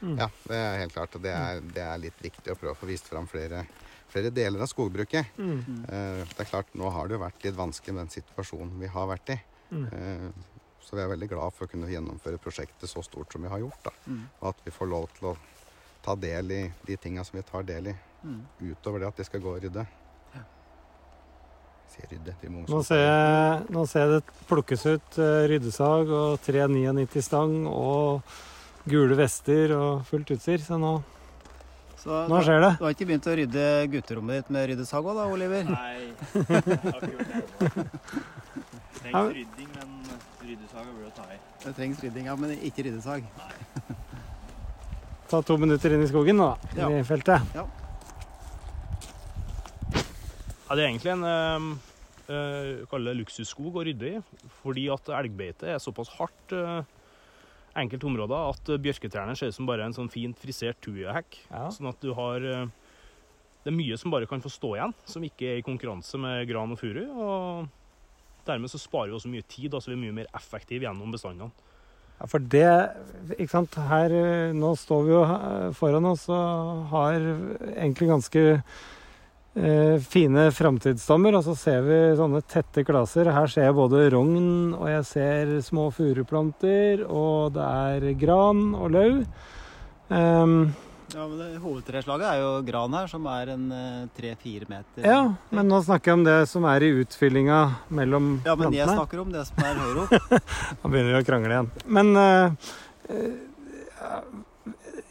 Ja, 0.00 0.30
det 0.48 0.56
er 0.56 0.78
helt 0.80 0.94
klart. 0.96 1.16
Og 1.16 1.24
det 1.24 1.32
er, 1.36 1.60
det 1.74 1.84
er 1.84 2.00
litt 2.00 2.22
viktig 2.24 2.52
å 2.52 2.56
prøve 2.58 2.72
å 2.72 2.78
få 2.78 2.88
vist 2.88 3.10
fram 3.10 3.28
flere, 3.28 3.66
flere 4.10 4.32
deler 4.32 4.64
av 4.64 4.70
skogbruket. 4.70 5.36
Mm. 5.36 5.84
Eh, 5.84 6.22
det 6.24 6.46
er 6.46 6.48
klart, 6.48 6.72
Nå 6.78 6.88
har 6.94 7.08
det 7.08 7.18
jo 7.18 7.24
vært 7.26 7.44
litt 7.44 7.58
vanskelig 7.58 7.96
med 7.96 8.06
den 8.06 8.14
situasjonen 8.16 8.72
vi 8.80 8.90
har 8.94 9.10
vært 9.10 9.34
i. 9.36 9.38
Mm. 9.70 9.86
Eh, 9.92 10.56
så 10.80 10.96
vi 10.96 11.04
er 11.04 11.12
veldig 11.12 11.28
glad 11.30 11.54
for 11.54 11.68
å 11.68 11.70
kunne 11.70 11.90
gjennomføre 11.92 12.40
prosjektet 12.42 12.90
så 12.90 13.04
stort 13.04 13.32
som 13.32 13.44
vi 13.44 13.52
har 13.52 13.60
gjort. 13.62 13.82
da. 13.84 13.92
Mm. 14.08 14.22
Og 14.40 14.52
at 14.54 14.64
vi 14.64 14.74
får 14.74 14.90
lov 14.90 15.10
til 15.18 15.30
å 15.30 15.36
ta 16.02 16.14
del 16.16 16.50
i 16.52 16.60
de 16.86 16.96
tinga 16.96 17.24
som 17.24 17.36
vi 17.38 17.42
tar 17.42 17.62
del 17.68 17.88
i, 17.92 17.96
Mm. 18.24 18.42
utover 18.60 19.00
det 19.00 19.08
at 19.08 19.16
de 19.16 19.24
skal 19.24 19.40
gå 19.40 19.54
og 19.56 19.62
rydde. 19.62 19.86
Si 21.90 22.02
rydde, 22.10 22.34
de 22.42 22.48
Nå 22.68 22.82
ser 22.86 23.00
jeg, 23.00 23.62
nå 23.74 23.86
ser 23.88 24.00
jeg 24.04 24.10
det 24.20 24.34
plukkes 24.46 24.84
ut 24.86 25.16
eh, 25.18 25.46
ryddesag 25.50 26.10
og 26.14 26.36
399 26.44 27.22
stang 27.24 27.54
og 27.66 28.20
gule 28.86 29.16
vester 29.18 29.72
og 29.74 30.04
fullt 30.06 30.30
utstyr, 30.36 30.60
så 30.62 30.78
nå, 30.78 30.92
Så 32.00 32.20
nå 32.30 32.38
skjer 32.46 32.60
det. 32.62 32.70
du 32.78 32.84
har 32.86 32.94
ikke 32.94 33.08
begynt 33.10 33.26
å 33.26 33.34
rydde 33.40 33.64
gutterommet 33.96 34.38
ditt 34.44 34.50
med 34.54 34.68
ryddesag 34.70 35.04
òg 35.10 35.16
da, 35.18 35.26
Oliver? 35.32 35.64
Nei, 35.64 36.12
jeg 36.30 36.46
har 36.46 37.00
ikke 37.00 37.10
gjort 37.16 37.32
det. 37.34 37.90
Trengs 39.00 39.34
rydding, 39.34 39.68
men 39.74 39.90
ryddesaga 40.44 40.92
burde 40.94 41.10
ta 41.16 41.26
i. 41.34 41.40
Det 41.64 41.74
trengs 41.76 42.04
rydding, 42.04 42.26
ja, 42.30 42.36
men 42.36 42.54
ikke 42.60 42.84
ryddesag. 42.86 43.26
Ta 45.30 45.38
to 45.46 45.54
minutter 45.62 45.92
inn 45.94 46.02
i 46.02 46.08
skogen 46.10 46.40
nå, 46.40 46.48
da, 46.74 46.88
i 46.90 47.04
feltet. 47.06 47.38
Ja, 47.54 47.62
det 50.74 50.82
er 50.82 50.88
egentlig 50.88 51.12
en 51.12 51.26
uh, 51.26 51.60
uh, 52.30 53.12
luksusskog 53.14 53.76
å 53.78 53.84
rydde 53.86 54.10
i, 54.10 54.20
fordi 54.60 54.84
at 54.90 55.08
elgbeite 55.20 55.66
er 55.70 55.78
såpass 55.82 56.10
hardt 56.14 56.54
uh, 56.54 56.82
enkelte 57.78 58.06
områder 58.06 58.52
at 58.52 58.70
bjørketrærne 58.82 59.36
ser 59.38 59.48
ut 59.50 59.56
som 59.56 59.68
bare 59.70 59.84
en 59.86 59.94
sånn 59.94 60.10
fint 60.10 60.38
frisert 60.38 60.78
tujehekk. 60.82 61.30
Ja. 61.48 61.68
Sånn 61.74 61.90
at 61.90 62.00
du 62.02 62.10
har 62.18 62.38
uh, 62.42 62.68
Det 63.64 63.70
er 63.70 63.76
mye 63.76 63.96
som 64.00 64.10
bare 64.14 64.26
kan 64.30 64.42
få 64.42 64.50
stå 64.50 64.70
igjen, 64.78 64.94
som 65.06 65.24
ikke 65.26 65.46
er 65.50 65.56
i 65.60 65.66
konkurranse 65.66 66.16
med 66.18 66.48
gran 66.48 66.72
og 66.74 66.78
furu. 66.80 67.04
Og 67.06 67.66
dermed 68.46 68.70
så 68.72 68.78
sparer 68.82 69.10
vi 69.10 69.16
også 69.18 69.30
mye 69.30 69.46
tid, 69.46 69.74
altså 69.74 69.88
vi 69.92 69.96
er 69.98 70.04
mye 70.06 70.18
mer 70.22 70.28
effektive 70.38 70.82
gjennom 70.86 71.12
bestandene. 71.12 71.52
Ja, 72.20 72.28
for 72.28 72.44
det 72.52 72.68
Ikke 73.38 73.52
sant. 73.52 73.76
Her 73.90 74.12
eh, 74.12 74.54
Nå 74.56 74.74
står 74.78 75.04
vi 75.06 75.14
jo 75.14 75.24
eh, 75.24 75.68
foran 75.76 76.08
oss 76.12 76.26
og 76.32 76.88
har 76.92 77.16
egentlig 77.70 78.10
ganske 78.10 78.42
eh, 78.50 79.96
fine 80.02 80.48
framtidsdommer. 80.54 81.38
Og 81.38 81.46
så 81.46 81.54
ser 81.58 81.86
vi 81.86 82.00
sånne 82.18 82.42
tette 82.50 82.84
klaser. 82.86 83.30
Her 83.32 83.48
ser 83.50 83.68
jeg 83.68 83.78
både 83.78 84.08
rogn, 84.12 84.74
og 84.74 84.88
jeg 84.90 85.06
ser 85.08 85.54
små 85.64 85.88
furuplanter, 85.94 87.06
og 87.06 87.54
det 87.56 87.70
er 87.86 88.10
gran 88.20 88.66
og 88.74 88.92
løv. 88.96 89.20
Ehm, 90.10 90.72
Ja, 91.10 91.24
men 91.26 91.38
det, 91.40 91.48
Hovedtreslaget 91.62 92.26
er 92.28 92.42
jo 92.42 92.50
gran 92.66 92.94
her, 92.94 93.08
som 93.10 93.24
er 93.30 93.54
en 93.56 93.64
tre-fire 94.16 94.68
meter. 94.70 95.02
ja, 95.02 95.20
men 95.50 95.70
nå 95.70 95.80
snakker 95.82 96.12
jeg 96.12 96.18
om 96.20 96.26
det 96.28 96.38
som 96.50 96.66
er 96.70 96.86
i 96.86 96.92
utfyllinga 97.02 97.60
mellom 97.88 98.32
Ja, 98.46 98.54
men 98.58 98.76
jeg 98.76 98.86
snakker 98.88 99.24
om 99.24 99.32
det 99.34 99.46
som 99.48 99.64
er 99.64 99.80
høyere 99.80 100.04
opp. 100.06 100.44
Da 100.82 100.92
begynner 100.92 101.16
vi 101.16 101.22
å 101.22 101.26
krangle 101.26 101.56
igjen. 101.56 101.72
Men 101.90 102.12
uh, 102.14 102.70
eh, 103.10 104.28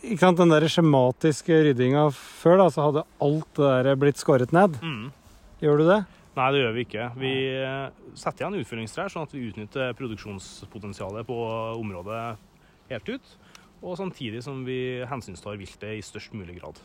ikke 0.09 0.21
sant, 0.23 0.39
den 0.39 0.53
der 0.53 0.65
skjematiske 0.71 1.59
ryddinga 1.67 2.07
før, 2.15 2.61
da, 2.63 2.69
så 2.73 2.87
hadde 2.87 3.05
alt 3.25 3.59
det 3.59 3.73
der 3.89 3.99
blitt 3.99 4.21
skåret 4.21 4.55
ned. 4.55 4.79
Mm. 4.81 5.09
Gjør 5.63 5.81
du 5.81 5.85
det? 5.89 5.99
Nei, 6.39 6.47
det 6.55 6.61
gjør 6.61 6.75
vi 6.75 6.83
ikke. 6.85 7.05
Vi 7.19 7.33
eh, 7.59 8.13
setter 8.17 8.45
igjen 8.45 8.61
utfyllingstrær, 8.61 9.11
sånn 9.11 9.27
at 9.27 9.35
vi 9.35 9.43
utnytter 9.49 9.95
produksjonspotensialet 9.99 11.27
på 11.27 11.37
området 11.75 12.23
helt 12.93 13.11
ut. 13.11 13.33
Og 13.81 13.95
samtidig 13.97 14.41
som 14.43 14.63
vi 14.67 14.79
hensyntar 15.07 15.57
viltet 15.59 15.97
i 15.97 16.01
størst 16.03 16.33
mulig 16.35 16.57
grad. 16.59 16.79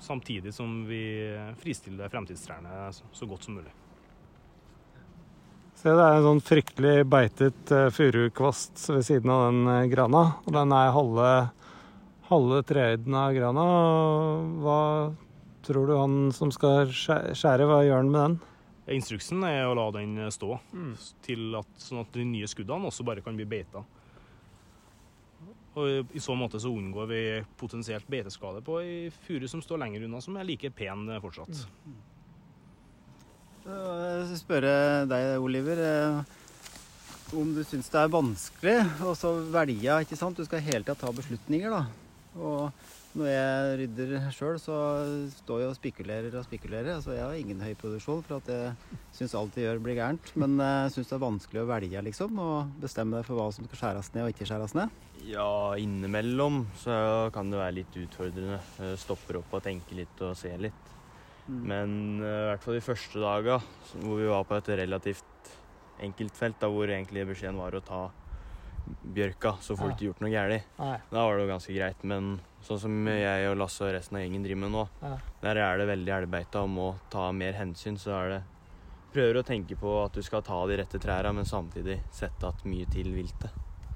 Samtidig 0.00 0.52
som 0.54 0.84
vi 0.88 1.00
fristiller 1.60 2.08
fremtidstrærne 2.12 2.92
så- 2.92 3.04
så 3.12 3.26
godt 3.28 3.44
som 3.44 3.54
mulig. 3.56 3.72
Se, 5.74 5.88
det 5.90 5.98
er 6.00 6.16
en 6.16 6.22
sånn 6.22 6.40
fryktelig 6.40 7.04
beitet 7.08 7.70
uh, 7.72 7.90
furukvast 7.90 8.88
ved 8.88 9.02
siden 9.04 9.28
av 9.30 9.50
den 9.52 9.66
eh, 9.68 9.88
grana. 9.92 10.36
Og 10.46 10.52
den 10.52 10.72
er 10.72 10.92
halve, 10.94 11.50
halve 12.30 12.62
trehøyden 12.64 13.14
av 13.14 13.34
grana. 13.34 13.64
Hva 14.62 15.14
tror 15.62 15.86
du 15.86 15.96
han 15.98 16.32
som 16.32 16.50
skal 16.50 16.86
skjære, 16.88 17.66
hva 17.68 17.82
gjør 17.84 17.96
han 18.00 18.10
med 18.10 18.20
den? 18.20 18.40
Instruksen 18.96 19.42
er 19.44 19.64
å 19.66 19.74
la 19.74 19.90
den 19.90 20.30
stå, 20.30 20.58
til 21.24 21.54
at, 21.56 21.66
sånn 21.80 22.00
at 22.00 22.12
de 22.12 22.24
nye 22.24 22.46
skuddene 22.46 22.86
også 22.86 23.04
bare 23.04 23.20
kan 23.24 23.36
bli 23.36 23.44
beita. 23.48 23.82
Og 25.74 26.14
I 26.14 26.22
så 26.22 26.36
måte 26.38 26.60
så 26.62 26.70
unngår 26.70 27.08
vi 27.10 27.20
potensielt 27.58 28.06
beiteskade 28.10 28.62
på 28.62 28.78
ei 28.82 29.10
furu 29.26 29.48
som 29.50 29.62
står 29.62 29.80
lenger 29.82 30.06
unna, 30.06 30.20
som 30.22 30.36
er 30.38 30.46
like 30.46 30.70
pen 30.76 31.08
eh, 31.10 31.22
fortsatt. 31.22 31.64
Så 33.64 33.74
skal 34.28 34.38
spørre 34.38 34.74
deg, 35.10 35.34
Oliver, 35.42 35.80
eh, 35.82 37.34
om 37.34 37.54
du 37.56 37.62
syns 37.66 37.90
det 37.90 38.02
er 38.02 38.12
vanskelig 38.12 38.76
å 39.02 39.34
velge, 39.54 39.98
ikke 40.04 40.18
sant? 40.20 40.38
Du 40.38 40.46
skal 40.46 40.62
hele 40.62 40.84
tida 40.84 40.94
ta 41.00 41.10
beslutninger, 41.16 41.72
da. 41.72 41.86
Og 42.38 42.93
når 43.14 43.28
jeg 43.30 43.74
rydder 43.80 44.12
sjøl, 44.34 44.56
så 44.58 44.76
står 45.36 45.60
jeg 45.62 45.68
og 45.70 45.76
spekulerer 45.78 46.34
og 46.38 46.44
spekulerer. 46.46 46.90
Altså, 46.96 47.12
jeg 47.14 47.22
har 47.24 47.34
ingen 47.38 47.60
høy 47.62 47.74
produksjon, 47.78 48.22
for 48.26 48.40
at 48.40 48.48
jeg 48.50 48.98
syns 49.14 49.34
alt 49.38 49.58
jeg 49.58 49.68
gjør, 49.68 49.82
blir 49.86 49.98
gærent. 49.98 50.32
Men 50.40 50.56
jeg 50.58 50.94
syns 50.96 51.10
det 51.12 51.16
er 51.18 51.22
vanskelig 51.24 51.62
å 51.62 51.68
velge, 51.70 52.02
liksom, 52.08 52.40
og 52.42 52.72
bestemme 52.82 53.20
deg 53.20 53.28
for 53.28 53.38
hva 53.38 53.46
som 53.54 53.68
skal 53.68 53.80
skjæres 53.82 54.10
ned 54.16 54.26
og 54.26 54.32
ikke 54.34 54.48
skjæres 54.50 54.74
ned. 54.78 54.96
Ja, 55.24 55.48
innimellom 55.80 56.64
så 56.82 56.96
kan 57.34 57.52
det 57.54 57.60
være 57.62 57.76
litt 57.78 57.94
utfordrende. 58.02 58.58
Eh, 58.82 58.96
Stopper 59.00 59.38
opp 59.40 59.54
og 59.56 59.62
tenker 59.64 60.00
litt 60.02 60.24
og 60.26 60.34
ser 60.36 60.58
litt. 60.66 60.90
Men 61.46 62.20
eh, 62.24 62.26
i 62.26 62.48
hvert 62.50 62.62
fall 62.64 62.78
de 62.78 62.84
første 62.84 63.20
daga 63.20 63.58
hvor 64.00 64.16
vi 64.20 64.28
var 64.30 64.44
på 64.48 64.56
et 64.58 64.68
relativt 64.80 65.52
enkelt 66.02 66.34
felt, 66.36 66.56
da 66.60 66.68
hvor 66.72 66.90
egentlig 66.90 67.26
beskjeden 67.28 67.60
var 67.60 67.76
å 67.78 67.82
ta 67.84 68.02
bjørka, 69.14 69.54
så 69.64 69.76
folk 69.78 69.94
du 69.94 69.94
Ja. 69.94 69.96
ikke 69.96 70.08
gjort 70.10 70.20
noe 70.24 70.32
galt. 70.34 70.64
Da 70.76 71.22
var 71.24 71.36
det 71.38 71.44
jo 71.46 71.52
ganske 71.52 71.74
greit. 71.76 72.02
Men 72.04 72.40
sånn 72.64 72.80
som 72.80 73.06
jeg 73.08 73.48
og 73.50 73.58
Lasse 73.60 73.84
og 73.84 73.92
resten 73.94 74.16
av 74.18 74.22
gjengen 74.24 74.44
driver 74.46 74.60
med 74.64 74.72
nå, 74.74 74.88
Ja. 75.02 75.16
der 75.42 75.56
er 75.56 75.78
det 75.78 75.86
veldig 75.88 76.12
elgbeita 76.16 76.62
og 76.64 76.68
må 76.70 76.88
ta 77.10 77.30
mer 77.32 77.52
hensyn, 77.52 77.96
så 78.00 78.10
er 78.22 78.28
det 78.30 78.42
Prøver 79.14 79.36
å 79.38 79.44
tenke 79.46 79.76
på 79.78 79.90
at 80.04 80.12
du 80.12 80.22
skal 80.26 80.42
ta 80.42 80.56
de 80.66 80.74
rette 80.80 80.98
trærne, 80.98 81.30
men 81.32 81.44
samtidig 81.46 82.00
sette 82.10 82.48
att 82.48 82.64
mye 82.64 82.84
til 82.90 83.12
viltet. 83.14 83.50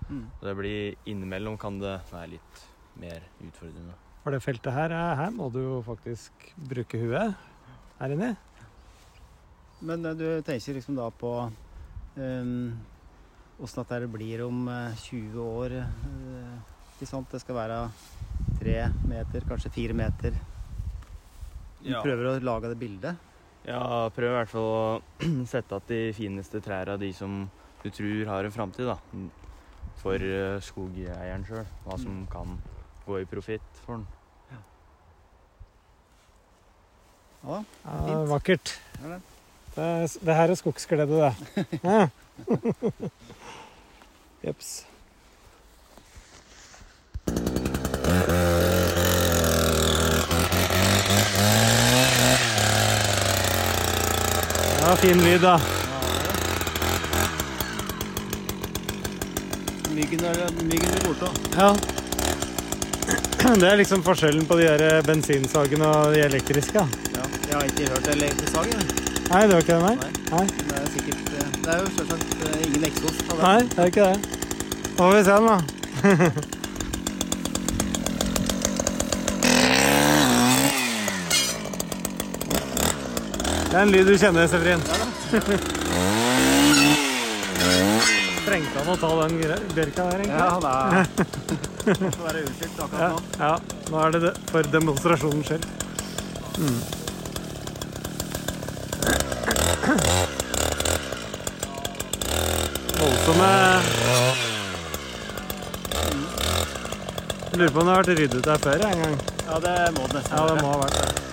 Mm. 0.09 0.31
Så 0.39 0.47
det 0.47 0.55
blir 0.57 0.95
Innimellom 1.07 1.59
kan 1.59 1.81
det 1.81 2.01
være 2.13 2.29
litt 2.37 2.61
mer 2.95 3.21
utfordrende. 3.43 3.95
For 4.23 4.31
det 4.31 4.41
feltet 4.45 4.73
her, 4.73 4.91
er, 4.95 5.17
her 5.17 5.31
må 5.35 5.51
du 5.51 5.59
jo 5.59 5.83
faktisk 5.83 6.31
bruke 6.57 7.01
huet 7.03 7.35
her 7.99 8.15
inne. 8.15 8.37
Men 9.81 10.05
eh, 10.07 10.15
du 10.15 10.43
tenker 10.47 10.75
liksom 10.79 10.95
da 10.95 11.11
på 11.11 11.33
um, 12.17 12.79
åssen 13.59 13.81
at 13.83 13.89
det 13.89 14.11
blir 14.13 14.47
om 14.47 14.69
eh, 14.69 14.95
20 15.03 15.39
år. 15.43 15.75
eh, 15.83 16.78
ikke 16.99 17.07
sant? 17.09 17.31
Det 17.31 17.39
skal 17.41 17.55
være 17.55 17.91
tre 18.59 18.89
meter, 19.07 19.41
kanskje 19.47 19.71
fire 19.71 19.95
meter. 19.95 20.35
Du 21.79 21.91
Ja. 21.93 22.01
prøver 22.03 22.27
å 22.33 22.41
lage 22.43 22.69
det 22.73 22.79
bildet. 22.81 23.15
Ja, 23.69 24.09
prøv 24.11 24.33
i 24.33 24.35
hvert 24.35 24.51
fall 24.51 24.67
å 24.67 25.03
sette 25.53 25.77
at 25.79 25.87
de 25.87 26.11
fineste 26.17 26.59
trærne 26.65 26.99
de 26.99 27.13
som 27.15 27.45
du 27.85 27.91
tror 27.95 28.27
har 28.27 28.45
en 28.45 28.51
framtid, 28.55 28.87
da. 28.91 28.99
For 30.03 30.15
eh, 30.19 30.59
skogeieren 30.63 31.45
sjøl. 31.47 31.67
Hva 31.87 31.95
som 31.99 32.27
kan 32.31 32.59
gå 33.07 33.21
i 33.23 33.27
profitt 33.31 33.63
for 33.85 33.95
den. 33.99 34.07
Ja, 34.51 34.59
Ja, 37.85 37.93
Fint. 38.07 38.29
vakkert. 38.33 38.75
Ja, 39.03 39.09
det. 39.15 39.21
Det, 39.79 39.85
er, 39.85 40.07
det 40.27 40.35
her 40.35 40.49
er 40.51 40.55
skogsglede, 40.59 41.07
det. 41.23 41.35
Ja. 41.87 42.09
Jeps. 44.45 44.87
Ja, 54.89 54.97
fin 54.97 55.19
lyd, 55.25 55.43
da. 55.43 55.61
Myggen 59.95 60.25
er, 60.25 60.39
myggen 60.65 60.95
er 60.97 61.03
borte. 61.05 61.29
Ja. 61.59 61.75
Det 63.61 63.69
er 63.69 63.77
liksom 63.77 64.01
forskjellen 64.07 64.49
på 64.49 64.57
de 64.57 64.71
der 64.81 65.03
bensinsagene 65.05 65.93
og 65.93 66.17
de 66.17 66.25
elektriske. 66.25 66.87
Ja, 67.13 67.29
jeg 67.51 67.55
har 67.59 67.69
ikke 67.69 67.91
hørt 67.93 68.09
elektrisk 68.15 68.57
sag. 68.57 68.73
Nei, 69.29 69.43
det 69.45 69.59
var 69.59 69.61
ikke 69.67 69.77
det, 69.77 69.83
nei? 69.85 69.95
Nei. 70.01 70.13
Nei, 70.33 70.47
Det 70.57 70.81
er 70.81 70.93
sikkert 70.97 71.33
eh, 71.37 71.55
Det 71.65 71.75
er 71.75 71.83
jo 71.83 71.91
selvsagt 71.99 72.47
eh, 72.49 72.61
ingen 72.67 72.89
eksos. 72.89 73.25
nei 73.43 73.59
det 73.69 73.83
er 73.85 73.93
ikke 73.93 74.09
det. 74.09 74.39
Da 74.97 75.03
får 75.03 75.19
vi 75.19 75.25
se 75.29 75.37
den, 75.37 75.51
da. 75.53 76.55
er 83.79 83.83
en 83.87 83.93
lyd 83.95 84.07
du 84.09 84.15
kjenner, 84.19 84.49
Sefrin. 84.51 84.83
Trengte 88.49 88.79
han 88.81 88.89
å 88.89 88.97
ta 88.97 89.09
den 89.23 89.33
bjørka 89.77 90.07
der, 90.09 90.23
egentlig? 90.23 90.39
Ja, 90.39 90.59
det 90.63 90.71
er 90.73 90.79
det. 90.95 92.13
få 92.17 92.23
være 92.25 92.41
unnskyldt 92.47 92.79
akkurat 92.85 93.03
Ja, 93.03 93.09
nå. 93.09 93.19
ja. 93.43 93.53
Nå 93.93 93.97
er 94.05 94.09
det 94.17 94.21
det 94.27 94.33
for 94.53 94.71
demonstrasjonens 94.73 95.47
skyld. 95.51 95.65
Mm. 96.59 96.81
Voldsomme 102.99 103.51
Jeg 107.49 107.59
lurer 107.61 107.73
på 107.75 107.81
om 107.81 107.87
det 107.89 107.95
har 107.95 108.03
vært 108.03 108.19
ryddet 108.21 108.45
der 108.47 108.61
før 108.63 108.85
en 108.89 109.03
gang. 109.03 109.17
Ja, 109.49 109.57
det 109.65 109.75
må 109.97 110.05
det 110.07 110.19
nesten 110.19 110.37
Ja, 110.37 110.43
det 110.47 110.53
være. 110.53 110.63
må 110.63 110.69
ha 110.73 110.79
vært 110.83 110.99
det. 110.99 111.28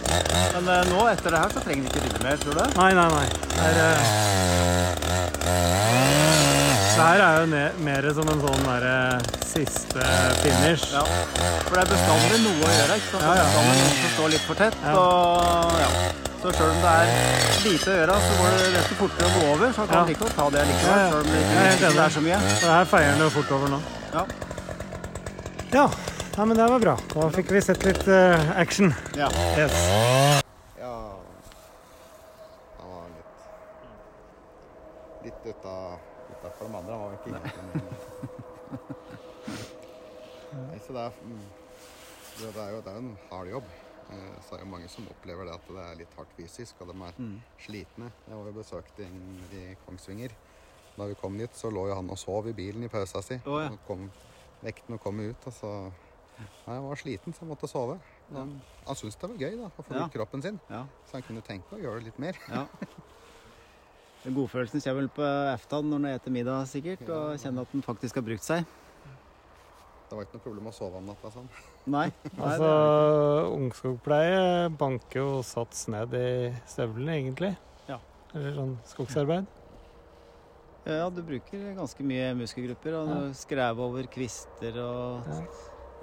Men 0.56 0.69
uh, 0.69 0.82
nå, 0.89 0.99
etter 1.12 1.30
det 1.36 1.39
her, 1.43 1.49
så 1.56 1.63
trenger 1.65 1.82
vi 1.84 1.91
ikke 1.91 2.04
rydde 2.06 2.23
mer, 2.23 2.38
tror 2.43 2.54
du? 2.60 2.63
Nei, 2.80 2.91
nei, 2.97 3.08
nei. 3.12 3.28
Det 3.56 3.71
uh... 3.75 5.15
eh, 5.45 5.95
det 6.95 7.04
her 7.04 7.21
er 7.25 7.41
jo 7.41 7.47
mer 7.84 8.06
som 8.15 8.30
en 8.32 8.39
sånn 8.45 8.62
derre 8.65 8.97
siste 9.43 10.06
finish. 10.41 10.86
Ja. 10.95 11.01
For 11.67 11.75
det 11.75 11.82
er 11.84 11.89
bestandig 11.91 12.39
noe 12.45 12.63
å 12.63 12.71
gjøre. 12.71 12.95
ikke 13.01 13.10
sant? 13.12 13.25
Ja, 13.25 13.34
ja. 13.36 13.43
Det 13.43 13.65
bestandig 13.65 13.97
som 13.99 14.13
står 14.15 14.32
litt 14.36 14.45
for 14.47 14.62
tett. 14.62 14.78
Ja. 14.86 14.93
Og, 14.95 15.75
ja. 15.84 15.89
Så 16.45 16.54
sjøl 16.56 16.71
om 16.71 16.82
det 16.84 16.93
er 16.93 17.13
lite 17.65 17.91
å 17.91 17.95
gjøre, 17.99 18.15
så 18.25 18.34
går 18.39 18.56
det 18.56 18.65
desto 18.78 18.97
fortere 19.01 19.28
å 19.30 19.36
gå 19.36 19.45
over. 19.54 19.71
Så 19.75 19.86
kan 19.89 19.95
Ja. 19.95 20.01
ikke 20.01 20.10
like 20.13 20.23
godt 20.23 20.36
ta 20.39 20.49
det 20.56 20.65
likevel, 20.71 20.95
Ja, 20.95 21.04
ja. 21.04 21.10
selv 21.12 21.19
om 21.19 21.32
det 21.32 21.39
ikke 21.43 21.88
enig. 21.89 22.04
er 22.06 22.10
så 22.17 22.21
mye. 22.28 22.39
Så 22.62 22.67
her 22.71 22.86
feier 22.95 23.12
den 23.12 23.23
jo 23.25 23.30
fort 23.30 23.51
over 23.60 23.67
nå. 23.75 23.80
Ja. 24.13 24.25
Ja. 25.75 25.88
Nei, 26.38 26.45
men 26.45 26.58
det 26.58 26.65
var 26.67 26.80
bra. 26.84 26.95
Da 27.13 27.30
fikk 27.32 27.52
vi 27.56 27.62
sett 27.63 27.84
litt 27.88 28.08
uh, 28.12 28.50
action. 28.60 28.91
Ja. 29.15 29.30
Yes. 29.56 29.76
Ja 30.80 30.91
Han 32.80 32.89
var 32.91 33.06
litt 33.13 33.36
Litt 35.30 35.48
uta, 35.54 35.76
utafor 36.34 36.67
de 36.67 36.76
andre. 36.82 36.91
Han 36.91 37.02
var 37.06 37.13
ikke 37.15 37.30
innafor. 37.32 37.63
Nei, 40.56 40.80
så 40.86 40.93
det 40.95 41.02
er, 41.08 41.12
mm, 41.24 41.48
det, 42.39 42.52
det 42.56 42.62
er 42.65 42.69
jo 42.76 42.82
det 42.86 42.91
er 42.91 43.00
en 43.02 43.10
hard 43.32 43.50
jobb. 43.56 43.67
Eh, 44.12 44.36
Så 44.45 44.56
er 44.56 44.60
det 44.63 44.69
mange 44.71 44.89
som 44.91 45.08
opplever 45.12 45.43
det 45.50 45.56
at 45.56 45.65
det 45.71 45.84
er 45.88 45.98
litt 46.04 46.13
hardt 46.19 46.34
fysisk, 46.38 46.74
og 46.84 46.91
de 46.91 46.95
er 47.08 47.13
Mm. 47.19 47.38
slitne. 47.63 48.12
Jeg 48.28 48.36
var 48.38 48.45
jo 48.52 48.58
besøkt 48.60 49.00
en 49.04 49.17
i 49.56 49.63
Kongsvinger. 49.88 50.32
Da 50.95 51.08
vi 51.10 51.15
kom 51.19 51.38
dit, 51.39 51.56
så 51.58 51.67
lå 51.71 51.88
jo 51.89 51.95
han 51.98 52.10
og 52.12 52.17
sov 52.19 52.48
i 52.48 52.54
bilen 52.56 52.84
i 52.84 52.91
pausa 52.91 53.21
si. 53.24 53.36
Å, 53.45 53.56
ja. 53.63 53.69
Og 53.71 53.80
kom, 53.88 54.06
vekten 54.63 54.93
og 54.95 55.02
kom 55.04 55.19
ut, 55.19 55.48
og 55.48 55.54
så 55.54 55.71
Han 56.65 56.84
var 56.89 56.95
sliten, 57.00 57.34
så 57.34 57.43
jeg 57.45 57.50
måtte 57.50 57.67
sove. 57.69 58.00
Han, 58.34 58.62
han 58.88 58.95
syntes 59.00 59.15
det 59.21 59.30
var 59.30 59.38
gøy 59.38 59.58
da, 59.60 59.67
å 59.69 59.84
få 59.86 59.93
Ja. 59.95 60.06
ut 60.06 60.13
kroppen 60.13 60.41
sin. 60.41 60.60
Ja. 60.69 60.86
Så 61.08 61.13
han 61.19 61.21
kunne 61.28 61.41
tenke 61.45 61.69
på 61.69 61.78
å 61.78 61.82
gjøre 61.84 62.00
det 62.02 62.06
litt 62.12 62.19
mer. 62.19 62.39
ja. 62.50 62.65
Den 64.26 64.34
Godfølelsen 64.34 64.82
kommer 64.82 65.04
vel 65.04 65.10
på 65.13 65.26
eftan 65.54 65.86
når 65.91 65.98
en 66.10 66.17
spiser 66.17 66.34
middag, 66.34 66.63
sikkert, 66.71 67.10
og 67.13 67.36
kjenner 67.38 67.62
at 67.67 67.71
den 67.76 67.84
faktisk 67.86 68.15
har 68.17 68.24
brukt 68.26 68.41
seg. 68.43 68.63
Det 70.10 70.17
var 70.17 70.26
ikke 70.26 70.38
noe 70.39 70.43
problem 70.48 70.69
å 70.69 70.74
sove 70.74 70.98
om 70.98 71.06
natta 71.06 71.30
sånn. 71.34 71.45
Nei. 71.95 72.08
Nei 72.32 72.48
Altså, 72.48 72.71
ungskogpleie 73.54 74.71
banker 74.82 75.19
jo 75.21 75.43
sats 75.45 75.86
ned 75.93 76.13
i 76.17 76.26
støvlene, 76.69 77.19
egentlig. 77.21 77.52
Ja. 77.89 78.00
Eller 78.34 78.58
sånn 78.58 78.74
skogsarbeid. 78.89 79.45
ja, 80.89 81.06
du 81.13 81.21
bruker 81.26 81.69
ganske 81.78 82.04
mye 82.06 82.34
muskelgrupper, 82.41 82.98
og 83.04 83.13
du 83.13 83.34
skrev 83.38 83.80
over 83.80 84.10
kvister 84.10 84.82
og 84.82 85.30
Ja. 85.30 85.39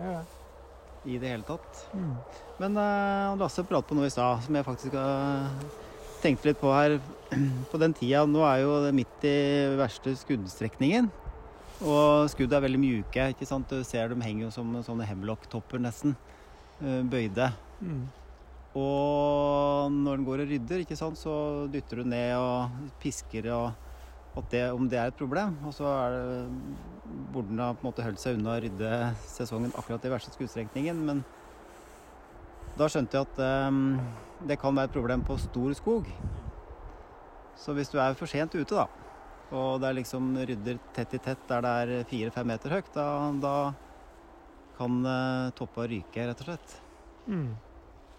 Ja. 0.02 0.20
i 1.06 1.16
det 1.18 1.30
hele 1.32 1.46
tatt. 1.46 1.84
Mm. 1.94 2.12
Men 2.62 2.76
uh, 2.78 3.38
Lasse 3.40 3.64
pratet 3.66 3.88
på 3.90 3.96
noe 3.98 4.06
i 4.10 4.12
stad 4.14 4.42
som 4.44 4.54
jeg 4.58 4.66
faktisk 4.66 4.94
har 4.98 5.48
tenkt 6.22 6.44
litt 6.46 6.60
på 6.60 6.70
her. 6.74 6.98
På 7.72 7.78
den 7.80 7.94
tida, 7.96 8.26
nå 8.28 8.42
er 8.44 8.58
jo 8.62 8.74
det 8.84 8.92
midt 8.94 9.24
i 9.24 9.36
verste 9.78 10.12
skuddstrekningen. 10.20 11.08
Og 11.82 12.28
skuddet 12.30 12.58
er 12.58 12.62
veldig 12.66 12.78
mjuke. 12.82 13.24
ikke 13.32 13.48
sant? 13.48 13.70
Du 13.72 13.82
ser 13.88 14.12
de 14.12 14.18
henger 14.22 14.44
jo 14.46 14.50
som 14.54 14.68
sånne 14.86 15.06
hemlock-topper 15.08 15.80
nesten. 15.82 16.12
eh, 16.84 17.00
Bøyde. 17.08 17.48
Mm. 17.80 18.04
Og 18.78 19.90
når 19.92 20.20
den 20.20 20.26
går 20.28 20.44
og 20.44 20.52
rydder, 20.52 20.84
ikke 20.84 20.96
sant, 21.00 21.18
så 21.18 21.32
dytter 21.72 22.02
du 22.02 22.04
ned 22.12 22.36
og 22.38 22.92
pisker 23.02 23.48
og 23.52 23.72
det, 24.52 24.62
om 24.72 24.88
det 24.88 24.98
er 24.98 25.10
et 25.10 25.18
problem. 25.18 25.54
Og 25.66 25.74
så 25.76 25.88
er 25.88 26.16
det, 26.16 26.26
burde 27.32 27.52
han 27.52 27.60
ha 27.60 27.72
på 27.74 27.84
en 27.84 27.90
måte 27.90 28.04
holdt 28.06 28.22
seg 28.22 28.38
unna 28.38 28.56
å 28.56 28.62
rydde 28.64 28.90
sesongen 29.28 29.74
akkurat 29.76 30.04
i 30.08 30.12
verste 30.12 30.32
skuddstrekningen. 30.34 31.02
Men 31.08 31.22
da 32.78 32.88
skjønte 32.88 33.18
jeg 33.18 33.28
at 33.28 33.68
um, 33.68 34.00
det 34.48 34.56
kan 34.60 34.74
være 34.76 34.88
et 34.90 34.96
problem 34.96 35.24
på 35.28 35.36
stor 35.40 35.76
skog. 35.76 36.08
Så 37.60 37.76
hvis 37.76 37.92
du 37.92 37.98
er 38.00 38.16
for 38.18 38.30
sent 38.30 38.56
ute, 38.56 38.72
da, 38.72 38.86
og 39.52 39.82
det 39.82 39.90
er 39.90 39.98
liksom 40.00 40.32
rydder 40.40 40.80
tett 40.96 41.12
i 41.12 41.20
tett 41.20 41.44
der 41.50 41.66
det 41.66 41.74
er 41.82 42.08
fire-fem 42.08 42.48
meter 42.48 42.72
høyt, 42.72 42.88
da, 42.96 43.06
da 43.42 43.56
kan 44.78 45.02
uh, 45.04 45.52
toppa 45.58 45.84
ryke, 45.90 46.24
rett 46.24 46.40
og 46.40 46.48
slett. 46.48 46.78
Mm. 47.28 47.52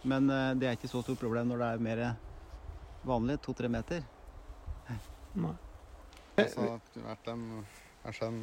Men 0.05 0.29
uh, 0.29 0.53
det 0.53 0.69
er 0.69 0.77
ikke 0.77 0.91
så 0.91 1.01
stort 1.01 1.21
problem 1.23 1.49
når 1.49 1.65
det 1.65 1.71
er 1.73 1.85
mer 1.89 2.05
vanlig, 3.03 3.41
to-tre 3.41 3.71
meter. 3.71 4.05
Nei. 5.33 5.55
Så 6.33 6.63
det 6.65 6.69
har 7.03 7.05
vært 7.11 7.27
en, 7.29 7.43
kanskje 8.03 8.27
en 8.31 8.39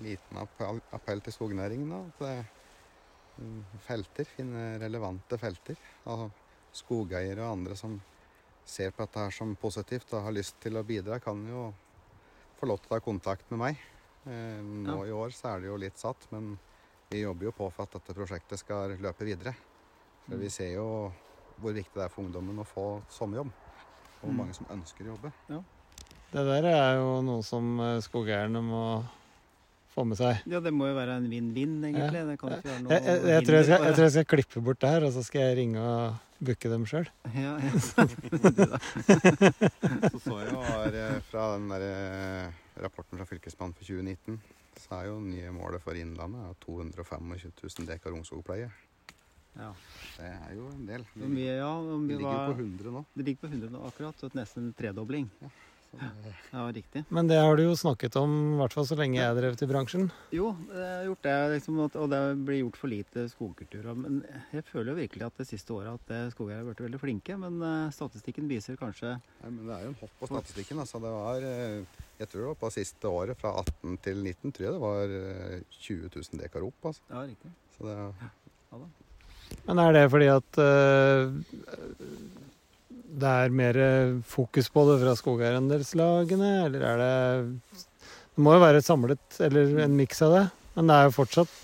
liten 0.00 0.38
appell, 0.40 0.80
appell 0.96 1.20
til 1.26 1.34
skognæringen. 1.36 1.90
Da, 1.92 2.00
at 2.08 2.22
det, 2.24 3.44
mm, 3.44 3.80
felter, 3.84 4.28
finne 4.28 4.62
relevante 4.80 5.38
felter. 5.40 5.76
Og 6.08 6.30
skogeiere 6.72 7.42
og 7.44 7.58
andre 7.58 7.76
som 7.76 7.98
ser 8.64 8.92
på 8.94 9.04
dette 9.04 9.18
her 9.26 9.34
som 9.34 9.56
positivt 9.60 10.12
og 10.14 10.24
har 10.28 10.36
lyst 10.36 10.60
til 10.62 10.78
å 10.78 10.84
bidra, 10.86 11.18
kan 11.20 11.42
jo 11.48 11.70
få 12.60 12.68
lov 12.68 12.80
til 12.80 12.90
å 12.92 12.96
ta 12.96 13.04
kontakt 13.04 13.50
med 13.50 13.58
meg. 13.60 13.80
Eh, 14.26 14.60
nå 14.62 15.04
Ja. 15.04 15.08
i 15.08 15.12
år 15.16 15.30
så 15.36 15.54
er 15.56 15.60
det 15.60 15.68
jo 15.68 15.76
litt 15.80 15.98
satt, 15.98 16.26
men 16.32 16.58
vi 17.10 17.22
jobber 17.24 17.44
jo 17.50 17.52
på 17.52 17.70
for 17.72 17.82
at 17.84 17.90
dette 17.98 18.14
prosjektet 18.14 18.58
skal 18.60 18.96
løpe 19.00 19.24
videre. 19.26 19.54
For 20.28 20.36
vi 20.38 20.48
ser 20.50 20.74
jo 20.76 21.12
hvor 21.60 21.72
viktig 21.74 21.92
det 21.94 22.04
er 22.06 22.12
for 22.12 22.24
ungdommen 22.24 22.58
å 22.62 22.64
få 22.68 23.04
sommerjobb. 23.10 23.52
Og 24.20 24.28
hvor 24.28 24.32
Mm. 24.32 24.36
mange 24.36 24.54
som 24.54 24.66
ønsker 24.70 25.04
å 25.04 25.16
jobbe. 25.16 25.32
Det 26.30 26.44
der 26.46 26.66
er 26.70 27.00
jo 27.00 27.16
noe 27.26 27.42
som 27.42 27.80
eh, 27.82 27.96
skogeierne 28.04 28.60
må 28.62 29.02
få 29.90 30.04
med 30.06 30.16
seg. 30.20 30.44
Ja, 30.50 30.60
det 30.62 30.70
må 30.74 30.86
jo 30.86 30.94
være 30.94 31.16
en 31.18 31.26
vinn-vinn, 31.30 31.84
egentlig. 31.88 32.20
Det 32.28 32.36
kan 32.38 32.52
ikke 32.54 32.70
være 32.70 32.82
noe 32.84 32.90
Jeg, 32.94 33.02
jeg, 33.04 33.16
jeg, 33.34 33.42
tror 33.46 33.56
jeg, 33.56 33.64
skal, 33.66 33.78
jeg 33.86 33.94
tror 33.96 34.04
jeg 34.06 34.14
skal 34.14 34.26
klippe 34.34 34.58
bort 34.68 34.80
det 34.84 34.90
her, 34.94 35.02
og 35.08 35.12
så 35.16 35.22
skal 35.26 35.40
jeg 35.42 35.52
ringe 35.58 35.80
og 35.82 36.00
booke 36.40 36.68
dem 36.72 36.84
sjøl. 36.88 37.06
Ja, 37.34 37.52
ja. 37.60 37.70
Så 40.10 40.18
så 40.24 40.34
jeg 40.38 40.46
jo 40.52 40.58
var, 40.62 40.94
eh, 41.02 41.18
fra 41.30 41.42
den 41.56 41.66
der 41.72 41.82
eh, 41.88 42.46
rapporten 42.80 43.14
fra 43.18 43.26
Fylkesmannen 43.28 43.74
for 43.76 43.84
2019, 43.88 44.38
så 44.80 44.88
er 45.00 45.04
jo 45.10 45.14
nye 45.24 45.50
målet 45.52 45.80
for 45.84 45.92
Innlandet 45.98 46.40
er 46.46 46.52
225 46.62 47.34
000 47.58 47.90
dekar 47.90 48.10
ungskogpleie. 48.16 48.68
Ja. 49.58 49.70
Det 50.14 50.30
er 50.30 50.50
jo 50.54 50.64
en 50.70 50.86
del. 50.86 51.02
Det, 51.12 51.26
ligger, 51.26 51.56
ja, 51.58 51.72
mye 51.82 52.14
ligger 52.14 52.30
var, 52.30 52.46
på 52.52 52.56
100 52.62 52.94
nå. 52.94 53.00
det 53.16 53.22
ligger 53.26 53.40
på 53.42 53.48
100 53.50 53.74
nå 53.74 53.78
akkurat, 53.90 54.14
så 54.22 54.26
nesten 54.38 54.60
en 54.68 54.76
tredobling. 54.78 55.26
Så 55.90 55.98
det, 56.22 56.32
Ja, 56.52 56.64
riktig. 56.72 57.04
Men 57.10 57.26
det 57.30 57.36
har 57.38 57.56
du 57.58 57.62
jo 57.64 57.74
snakket 57.78 58.14
om, 58.18 58.30
i 58.54 58.58
hvert 58.60 58.72
fall 58.74 58.86
så 58.86 58.96
lenge 58.98 59.18
jeg 59.18 59.26
har 59.26 59.34
drevet 59.38 59.62
i 59.62 59.66
bransjen. 59.70 60.04
Jo, 60.34 60.52
jeg 60.70 60.86
har 60.86 61.04
gjort 61.08 61.22
det, 61.26 61.34
liksom, 61.54 61.78
og- 61.84 62.10
det 62.10 62.20
blir 62.46 62.60
gjort 62.62 62.76
for 62.78 62.88
lite 62.88 63.24
skogkultur. 63.30 63.88
Men 63.96 64.24
jeg 64.52 64.64
føler 64.64 64.92
jo 64.92 64.98
virkelig 65.00 65.26
at 65.26 65.36
det 65.38 65.46
siste 65.48 65.70
året 65.74 65.94
at 65.98 66.10
eh, 66.14 66.30
skogeiere 66.30 66.62
har 66.64 66.68
blitt 66.70 66.84
veldig 66.86 67.00
flinke. 67.02 67.36
Men 67.38 67.60
eh, 67.62 67.90
statistikken 67.90 68.48
viser 68.48 68.76
kanskje 68.76 69.16
nei, 69.42 69.50
men 69.50 69.66
det 69.66 69.74
er 69.76 69.82
jo 69.82 69.88
en 69.94 69.98
hopp 70.00 70.14
på 70.20 70.30
statistikken. 70.30 70.78
Altså, 70.78 71.00
det 71.02 71.10
var, 71.14 71.42
eh, 71.42 71.84
jeg 72.20 72.28
tror 72.28 72.40
det 72.40 72.50
var 72.52 72.60
på 72.62 72.72
siste 72.74 73.04
året, 73.10 73.36
fra 73.38 73.54
18 73.64 73.98
til 74.02 74.22
19, 74.22 74.52
tror 74.52 74.66
jeg 74.66 74.74
det 74.74 74.84
var 74.86 75.16
eh, 75.20 75.60
20 75.80 76.10
000 76.14 76.42
dekar 76.44 76.66
opp. 76.66 76.90
Altså. 76.90 77.02
Ja, 77.10 77.26
riktig. 77.26 77.50
Så 77.78 77.86
det, 77.86 78.80
Men 79.66 79.78
er 79.82 79.92
det 79.92 80.10
fordi 80.10 80.28
at 80.30 80.58
eh, 80.62 81.32
det 83.10 83.30
er 83.44 83.54
mer 83.54 83.78
fokus 84.28 84.70
på 84.70 84.84
det 84.88 85.00
fra 85.02 85.16
skogeierendelslagene, 85.18 86.50
eller 86.66 86.84
er 86.92 87.00
det 87.00 87.14
Det 88.36 88.44
må 88.44 88.54
jo 88.54 88.62
være 88.62 88.84
samlet, 88.84 89.40
eller 89.42 89.82
en 89.84 89.96
miks 89.98 90.22
av 90.22 90.36
det. 90.36 90.44
Men 90.76 90.86
det 90.88 90.96
er 90.96 91.08
jo 91.08 91.16
fortsatt 91.18 91.58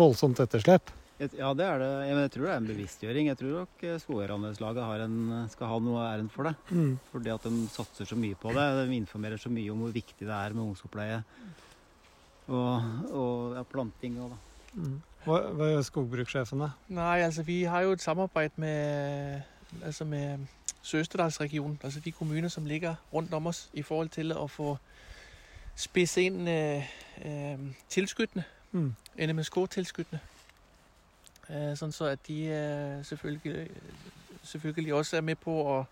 voldsomt 0.00 0.40
etterslep. 0.42 0.90
Ja, 1.20 1.50
det 1.52 1.66
er 1.66 1.82
det. 1.82 1.88
Jeg, 2.08 2.30
tror 2.32 2.46
det 2.46 2.52
er 2.52 2.60
en 2.62 2.68
bevisstgjøring. 2.70 3.26
Jeg 3.28 3.36
tror 3.36 3.56
nok 3.58 3.82
eh, 3.84 3.98
skogeierandelslaget 4.00 5.50
skal 5.52 5.68
ha 5.68 5.80
noe 5.84 6.04
æren 6.06 6.30
for 6.32 6.48
det. 6.48 6.54
Mm. 6.72 6.94
Fordi 7.12 7.32
at 7.34 7.44
de 7.44 7.66
satser 7.68 8.08
så 8.08 8.16
mye 8.16 8.38
på 8.40 8.54
det. 8.56 8.64
De 8.78 8.96
informerer 8.96 9.40
så 9.40 9.52
mye 9.52 9.74
om 9.74 9.84
hvor 9.84 9.92
viktig 9.92 10.24
det 10.24 10.32
er 10.32 10.56
med 10.56 10.64
ungdomsoppleie. 10.64 11.20
Og, 12.48 12.88
og 13.12 13.58
ja, 13.58 13.66
planting 13.68 14.16
og 14.24 14.32
da. 14.32 14.40
Mm. 14.80 14.96
Hva, 15.26 15.36
hva 15.52 15.68
gjør 15.68 15.84
skogbrukssjefen, 15.84 16.64
da? 16.64 16.70
Nei, 16.96 17.18
altså 17.26 17.44
vi 17.44 17.58
har 17.68 17.84
jo 17.84 17.92
et 17.92 18.00
samarbeid 18.02 18.56
med, 18.62 19.44
altså 19.84 20.06
med 20.08 20.48
Søsterdalsregionen, 20.82 21.80
altså 21.84 22.00
de 22.00 22.12
kommuner, 22.12 22.48
som 22.48 22.66
ligger 22.66 22.94
rundt 23.12 23.34
om 23.34 23.46
os, 23.46 23.70
i 23.72 23.82
forhold 23.82 24.08
til 24.08 24.32
at 24.32 24.50
få 24.50 24.78
spidset 25.76 26.20
ind 26.22 26.48
øh, 26.48 26.82
øh, 27.24 27.58
tilskyttende, 27.88 28.44
Mm. 28.72 28.94
NMSK-tilskyttende, 29.18 30.20
øh, 31.50 31.76
sådan 31.76 31.92
så 31.92 32.04
at 32.04 32.18
de 32.28 32.44
øh, 32.44 33.04
selvfølgelig, 33.04 33.70
selvfølgelig 34.42 34.94
også 34.94 35.16
er 35.16 35.20
med 35.20 35.34
på 35.36 35.78
at, 35.78 35.84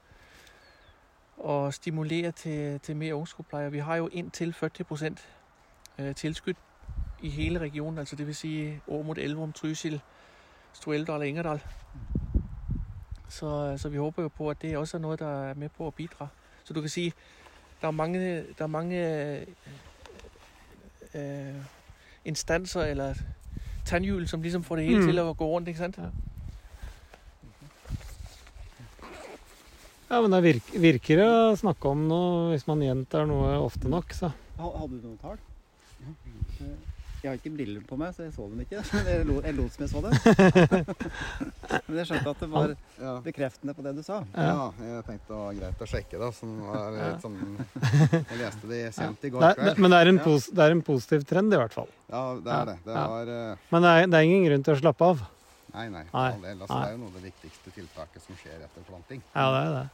at 1.51 1.75
stimulere 1.75 2.33
til, 2.33 2.81
til 2.81 2.97
mere 2.97 3.15
ungskobpleje. 3.15 3.73
Vi 3.73 3.79
har 3.79 3.97
jo 3.97 4.09
indtil 4.13 4.53
40 4.53 4.71
procent 4.85 5.29
øh, 5.99 6.15
tilskyt 6.15 6.57
i 7.23 7.29
hele 7.29 7.59
regionen, 7.59 7.99
altså 7.99 8.17
det 8.17 8.27
vil 8.27 8.37
sige 8.37 8.81
Årmod, 8.89 9.17
Elverum, 9.17 9.53
Trysil, 9.53 10.01
Strueldal 10.73 11.17
og 11.17 11.27
Ingerdal. 11.27 11.63
Så, 13.29 13.75
så 13.79 13.89
vi 13.89 13.97
håper 13.97 14.23
jo 14.23 14.29
på, 14.29 14.51
at 14.51 14.63
det 14.63 14.77
også 14.77 14.97
er 14.97 15.01
noget, 15.01 15.19
der 15.19 15.51
er 15.51 15.55
med 15.55 15.69
på 15.69 15.87
at 15.87 15.95
bidra. 15.95 16.27
Så 16.65 16.75
du 16.75 16.81
kan 16.81 16.91
sige, 16.91 17.13
der 17.81 17.87
er 17.89 17.91
mange, 17.93 18.19
der 18.59 18.65
er 18.65 18.67
mange 18.67 18.97
øh, 21.15 21.55
instanser 22.25 22.83
eller 22.83 23.15
tandhjul, 23.87 24.29
som 24.29 24.43
ligesom 24.43 24.65
får 24.65 24.77
det 24.77 24.85
hele 24.85 25.01
Mm. 25.01 25.07
til 25.07 25.19
at 25.19 25.37
gå 25.37 25.47
rundt, 25.47 25.69
ikke 25.69 25.79
sant? 25.79 25.99
Ja. 25.99 26.09
Ja, 30.11 30.21
men 30.21 30.33
det 30.33 30.43
virker, 30.43 30.79
virker 30.81 31.21
å 31.25 31.57
snakke 31.61 31.91
om 31.91 32.07
noe 32.09 32.51
hvis 32.55 32.65
man 32.67 32.81
gjentar 32.81 33.27
noe 33.29 33.51
ofte 33.61 33.91
nok, 33.93 34.15
så. 34.17 34.31
Hadde 34.59 34.89
du 34.89 35.03
noen 35.05 35.19
tall? 35.21 35.37
Jeg 37.29 37.35
har 37.35 37.41
ikke 37.43 37.51
briller 37.59 37.83
på 37.85 37.97
meg, 38.01 38.15
så 38.17 38.23
jeg 38.25 38.33
så 38.33 38.45
dem 38.49 38.61
ikke. 38.65 38.81
Jeg 39.09 39.25
lo- 39.29 39.43
jeg 39.45 39.55
lot 39.59 39.75
som 39.75 39.83
jeg 39.85 39.91
så 39.93 40.01
dem. 40.01 40.15
Men 41.89 41.99
jeg 42.01 42.07
skjønte 42.09 42.33
at 42.33 42.41
det 42.41 42.49
var 42.53 42.73
ja. 42.73 43.13
bekreftende 43.25 43.75
på 43.77 43.85
det 43.85 43.93
du 43.99 44.01
sa. 44.07 44.23
ja, 44.33 44.69
jeg 44.81 45.03
tenkte 45.05 45.29
det 45.29 45.37
var 45.43 45.59
greit 45.59 45.83
å 45.85 45.89
sjekke, 45.93 46.21
da. 46.23 46.31
Som 46.33 46.55
var 46.65 46.97
litt 46.97 47.25
sånn 47.27 47.37
Jeg 48.33 48.41
leste 48.41 48.71
det 48.73 48.81
sent 48.97 49.29
i 49.29 49.33
går 49.35 49.45
kveld. 49.59 49.83
men 49.85 49.93
det 49.93 50.01
er, 50.01 50.11
en 50.15 50.21
pos, 50.25 50.49
det 50.57 50.65
er 50.65 50.77
en 50.79 50.85
positiv 50.89 51.27
trend, 51.29 51.53
i 51.53 51.61
hvert 51.61 51.77
fall. 51.77 51.91
Ja, 52.09 52.23
det 52.41 52.55
er 52.57 52.71
det. 52.73 52.79
Det 52.89 52.97
var 52.97 53.33
eh, 53.37 53.67
Men 53.75 53.85
det 53.85 53.93
er, 53.99 54.09
det 54.09 54.21
er 54.23 54.31
ingen 54.31 54.49
grunn 54.49 54.65
til 54.71 54.77
å 54.79 54.81
slappe 54.81 55.13
av. 55.13 55.25
Nei, 55.75 55.87
nei. 55.93 56.07
Nei. 56.09 56.33
Altså, 56.55 56.73
det 56.73 56.81
er 56.89 56.95
jo 56.97 57.01
noe 57.05 57.13
av 57.13 57.21
det 57.21 57.27
viktigste 57.29 57.75
tiltaket 57.77 58.25
som 58.25 58.41
skjer 58.41 58.65
etter 58.65 58.89
planting. 58.89 59.21
Ja, 59.35 59.49
det 59.53 59.61
er 59.67 59.75
det. 59.77 59.87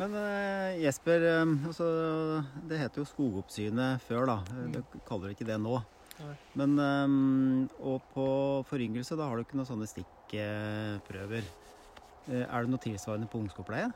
Men 0.00 0.14
eh, 0.16 0.78
Jesper, 0.86 1.24
eh, 1.28 1.66
altså, 1.68 1.86
det 2.68 2.78
heter 2.80 3.02
jo 3.02 3.08
Skogoppsynet 3.10 4.00
før, 4.06 4.24
da. 4.30 4.38
Mm. 4.52 4.70
Du 4.72 5.00
kaller 5.08 5.28
det 5.28 5.36
ikke 5.36 5.48
det 5.50 5.58
nå. 5.60 5.80
Nei. 6.22 6.36
Men 6.60 6.78
eh, 6.78 7.84
Og 7.84 8.00
på 8.14 8.26
foryngelse, 8.70 9.16
da 9.20 9.26
har 9.28 9.36
du 9.36 9.44
ikke 9.44 9.58
noen 9.60 9.68
sånne 9.68 9.88
stikkprøver. 9.90 11.44
Eh, 12.30 12.46
Er 12.46 12.62
det 12.64 12.70
noe 12.72 12.80
tilsvarende 12.80 13.28
på 13.28 13.42
ungskogpleie? 13.42 13.90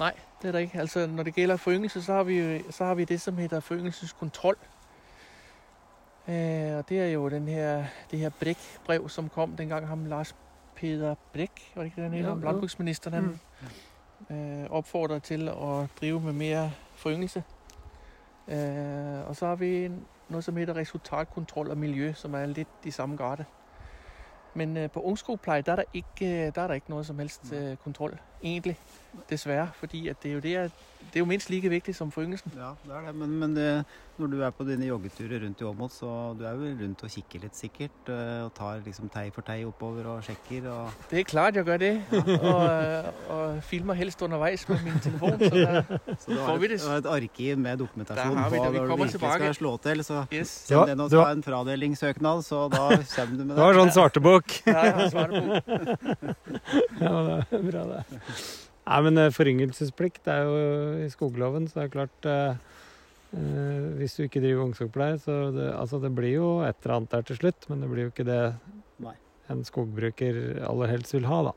Nei, 0.00 0.10
det 0.42 0.48
er 0.50 0.56
det 0.56 0.62
ikke. 0.66 0.80
Altså, 0.82 1.06
når 1.06 1.28
det 1.28 1.34
gjelder 1.38 1.56
foryngelse, 1.62 2.00
så 2.02 2.16
har 2.18 2.24
vi, 2.26 2.38
så 2.74 2.84
har 2.90 2.96
vi 2.98 3.04
det, 3.06 3.20
som 3.22 3.36
heter 3.38 3.60
foryngelseskontroll. 3.62 4.56
Øh, 6.28 6.78
og 6.78 6.88
det 6.88 6.98
er 7.00 7.10
jo 7.12 7.28
den 7.28 7.46
her, 7.48 7.84
det 8.10 8.18
her 8.18 8.32
Brekk-brev 8.40 9.08
som 9.12 9.28
kom 9.28 9.52
dengang 9.56 9.86
ham 9.86 10.06
Lars 10.08 10.34
Peder 10.74 11.14
Brekk, 11.32 11.60
var 11.76 11.82
det 11.84 11.92
ikke 11.92 12.00
det, 12.02 12.10
han 12.10 12.12
het? 12.18 12.24
Ja, 12.26 12.34
Landbruksministeren. 12.50 13.14
han 13.14 13.40
øh, 14.30 14.70
opfordrer 14.70 15.18
til 15.18 15.48
at 15.48 15.88
drive 16.00 16.20
med 16.20 16.32
mere 16.32 16.72
foryngelse. 16.94 17.42
Øh, 18.48 19.28
og 19.28 19.36
så 19.36 19.46
har 19.46 19.54
vi 19.54 19.88
noe 19.88 20.00
noget, 20.28 20.44
som 20.44 20.56
hedder 20.56 20.76
resultatkontrol 20.76 21.70
og 21.70 21.78
miljø, 21.78 22.12
som 22.12 22.34
er 22.34 22.46
lidt 22.46 22.68
i 22.84 22.90
samme 22.90 23.16
grade. 23.16 23.44
Men 24.54 24.76
øh, 24.76 24.90
på 24.90 25.00
ungskogpleje, 25.00 25.62
der 25.62 25.72
er, 25.72 25.76
der, 25.76 25.84
ikke, 25.94 26.46
øh, 26.46 26.54
der 26.54 26.62
er 26.62 26.66
der 26.66 26.74
ikke 26.74 26.90
noget 26.90 27.06
som 27.06 27.18
helst 27.18 27.52
øh, 27.52 27.76
kontrol, 27.76 28.18
egentlig. 28.42 28.78
Desværre, 29.30 29.68
fordi 29.80 30.02
det, 30.22 30.30
er 30.30 30.34
jo 30.34 30.40
det, 30.40 30.56
er, 30.56 30.62
det 31.10 31.16
er 31.16 31.20
jo 31.20 31.24
minst 31.24 31.50
like 31.50 31.68
vigtigt 31.68 31.96
som 31.96 32.10
foryngelsen. 32.12 32.52
Ja, 32.56 32.72
det 32.84 32.92
er 32.96 33.06
det. 33.06 33.14
Men, 33.14 33.30
men 33.40 33.54
det, 33.56 33.84
når 34.18 34.26
du 34.30 34.40
er 34.42 34.50
på 34.50 34.64
dine 34.68 34.86
joggeturer 34.86 35.40
rundt 35.44 35.60
i 35.60 35.64
Åmot, 35.64 35.92
så 35.92 36.06
du 36.38 36.44
er 36.46 36.54
vel 36.58 36.76
rundt 36.82 37.02
og 37.02 37.10
kikker 37.10 37.40
litt 37.42 37.56
sikkert? 37.56 38.08
eh, 38.08 38.44
Og 38.44 38.52
tar 38.54 38.80
liksom 38.84 39.08
tei 39.10 39.30
for 39.34 39.42
tei 39.46 39.64
oppover 39.66 40.06
og 40.06 40.22
sjekker 40.26 40.68
og 40.70 40.90
Det 41.10 41.18
er 41.20 41.24
klart, 41.24 41.56
jeg 41.56 41.64
gør 41.64 41.76
det, 41.82 42.02
og, 42.12 42.62
øh, 42.66 43.04
og 43.30 43.62
filmer 43.62 43.94
helst 43.94 44.22
underveis 44.22 44.68
med 44.68 44.78
min 44.84 44.98
telefon. 45.02 45.38
Så 45.38 45.50
der, 45.54 45.82
Så 46.18 46.30
du 46.30 46.36
Får 46.36 46.46
har 46.46 46.56
vi 46.58 46.64
et, 46.64 46.70
det? 46.70 46.80
du 46.82 46.88
har 46.88 46.96
et 47.02 47.06
arkiv 47.06 47.58
med 47.58 47.76
dokumentasjon 47.76 48.36
på. 48.36 48.54
Når 48.56 48.72
du 48.72 48.78
kommer 48.78 48.96
virkelig 48.96 49.10
tilbake. 49.10 49.34
skal 49.40 49.54
slå 49.54 49.76
til. 49.76 50.04
Så 50.04 50.24
yes. 50.32 50.48
Send 50.68 50.90
den 50.90 51.08
ta 51.10 51.30
en 51.32 51.42
fradelingssøknad, 51.42 52.42
så 52.42 52.68
da 52.68 52.88
kommer 53.16 53.36
du 53.38 53.44
med 53.44 53.56
Det 53.56 53.62
var 53.64 53.72
har 53.72 53.80
sånn 53.80 53.94
svartebok. 53.98 54.60
Ja, 54.66 54.78
jeg 54.84 54.94
har 54.94 55.08
svartebok. 55.10 55.74
ja, 57.04 57.14
det 57.50 57.58
er 57.58 57.66
bra, 57.70 57.84
det. 57.90 58.20
Nei, 58.84 59.00
men 59.06 59.18
eh, 59.20 59.30
foryngelsesplikt 59.32 60.26
er 60.28 60.42
jo 60.44 60.56
i 61.06 61.10
skogloven, 61.12 61.68
så 61.70 61.78
det 61.80 61.84
er 61.86 61.92
klart 61.94 62.26
eh, 62.28 62.56
eh, 63.32 63.84
Hvis 64.00 64.16
du 64.18 64.24
ikke 64.26 64.42
driver 64.44 64.66
ungskogpleie, 64.66 65.18
så 65.22 65.38
det, 65.54 65.70
altså 65.72 66.00
det 66.02 66.10
blir 66.16 66.34
jo 66.36 66.48
et 66.66 66.76
eller 66.84 66.98
annet 66.98 67.14
der 67.14 67.28
til 67.30 67.38
slutt, 67.40 67.68
men 67.70 67.80
det 67.84 67.88
blir 67.92 68.06
jo 68.08 68.12
ikke 68.12 68.26
det 68.28 68.40
Nei. 69.04 69.14
en 69.52 69.62
skogbruker 69.64 70.42
aller 70.68 70.92
helst 70.92 71.16
vil 71.16 71.24
ha, 71.30 71.38
da. 71.48 71.54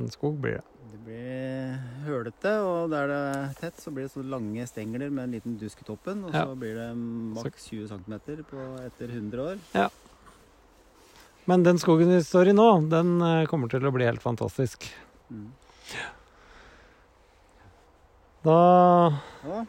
En 0.00 0.08
skog 0.10 0.38
blir 0.42 0.56
det. 0.58 0.64
Det 0.94 1.00
blir 1.04 1.74
hølete, 2.06 2.54
og 2.64 2.88
der 2.94 3.10
det 3.10 3.18
er 3.34 3.52
tett, 3.60 3.76
så 3.82 3.92
blir 3.92 4.06
det 4.06 4.14
så 4.14 4.22
lange 4.24 4.64
stengler 4.70 5.12
med 5.12 5.26
en 5.26 5.36
liten 5.36 5.58
dusk 5.60 5.82
i 5.82 5.86
toppen. 5.88 6.24
Og 6.24 6.32
Ja. 6.32 6.46
så 6.46 6.56
blir 6.58 6.74
det 6.78 6.88
maks 6.96 7.68
20 7.68 7.88
cm 7.92 8.14
etter 8.86 9.12
100 9.12 9.42
år. 9.44 9.58
Ja. 9.74 9.88
Men 11.46 11.62
den 11.62 11.76
skogen 11.76 12.08
vi 12.08 12.22
står 12.24 12.48
i 12.48 12.56
nå, 12.56 12.68
den 12.88 13.20
eh, 13.20 13.44
kommer 13.50 13.68
til 13.68 13.84
å 13.84 13.92
bli 13.92 14.06
helt 14.08 14.22
fantastisk. 14.24 14.86
Mm. 15.28 15.50
Da 18.44 18.56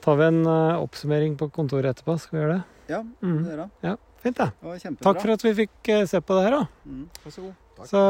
tar 0.03 0.15
vi 0.19 0.25
en 0.27 0.41
eh, 0.45 0.81
oppsummering 0.83 1.37
på 1.39 1.47
kontoret 1.53 1.93
etterpå. 1.95 2.17
Skal 2.19 2.37
vi 2.37 2.41
gjøre 2.43 2.57
det? 2.57 2.63
ja 2.91 2.99
Mm. 3.01 3.37
det 3.43 3.51
gjør 3.53 3.61
bra. 3.61 3.95
Fint, 4.25 4.37
det. 4.37 4.47
Det. 4.61 4.91
Takk 5.05 5.19
for 5.21 5.31
at 5.35 5.43
vi 5.45 5.53
fikk 5.61 5.89
eh, 5.93 6.05
se 6.09 6.19
på 6.21 6.35
det 6.37 6.43
her, 6.47 6.55
da. 6.57 6.67
Mm. 6.89 7.03
Vær 7.23 7.31
så 7.35 7.41
god. 7.45 7.53
Takk. 7.77 7.87
Så 7.91 8.01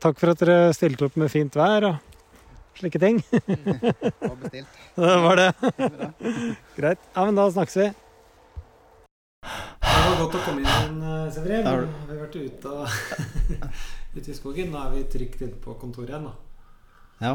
takk 0.00 0.20
for 0.22 0.32
at 0.32 0.42
dere 0.44 0.72
stilte 0.76 1.04
opp 1.08 1.16
med 1.20 1.30
fint 1.32 1.56
vær 1.58 1.86
og 1.90 2.78
slike 2.80 3.00
ting. 3.02 3.18
Det 3.30 4.12
var 4.20 4.36
bestilt. 4.40 4.78
Det 5.00 5.16
var 5.24 5.36
det. 5.40 5.48
Greit. 6.78 7.02
Ja, 7.14 7.24
men 7.28 7.38
da 7.38 7.46
snakkes 7.52 7.76
vi. 7.80 7.88
Det 9.40 9.94
var 10.10 10.18
godt 10.24 10.36
å 10.40 10.42
komme 10.44 10.64
inn, 10.64 11.00
Severin. 11.32 11.64
Vi 11.64 12.12
har 12.14 12.20
vært 12.24 12.36
ute, 12.40 12.68
og 12.68 12.88
ute 14.16 14.30
i 14.30 14.36
skogen. 14.36 14.72
Nå 14.74 14.80
er 14.82 14.94
vi 14.96 15.04
trygt 15.12 15.44
inne 15.46 15.60
på 15.62 15.76
kontoret 15.80 16.12
igjen, 16.14 16.26
da. 16.30 16.34
Ja, 17.20 17.34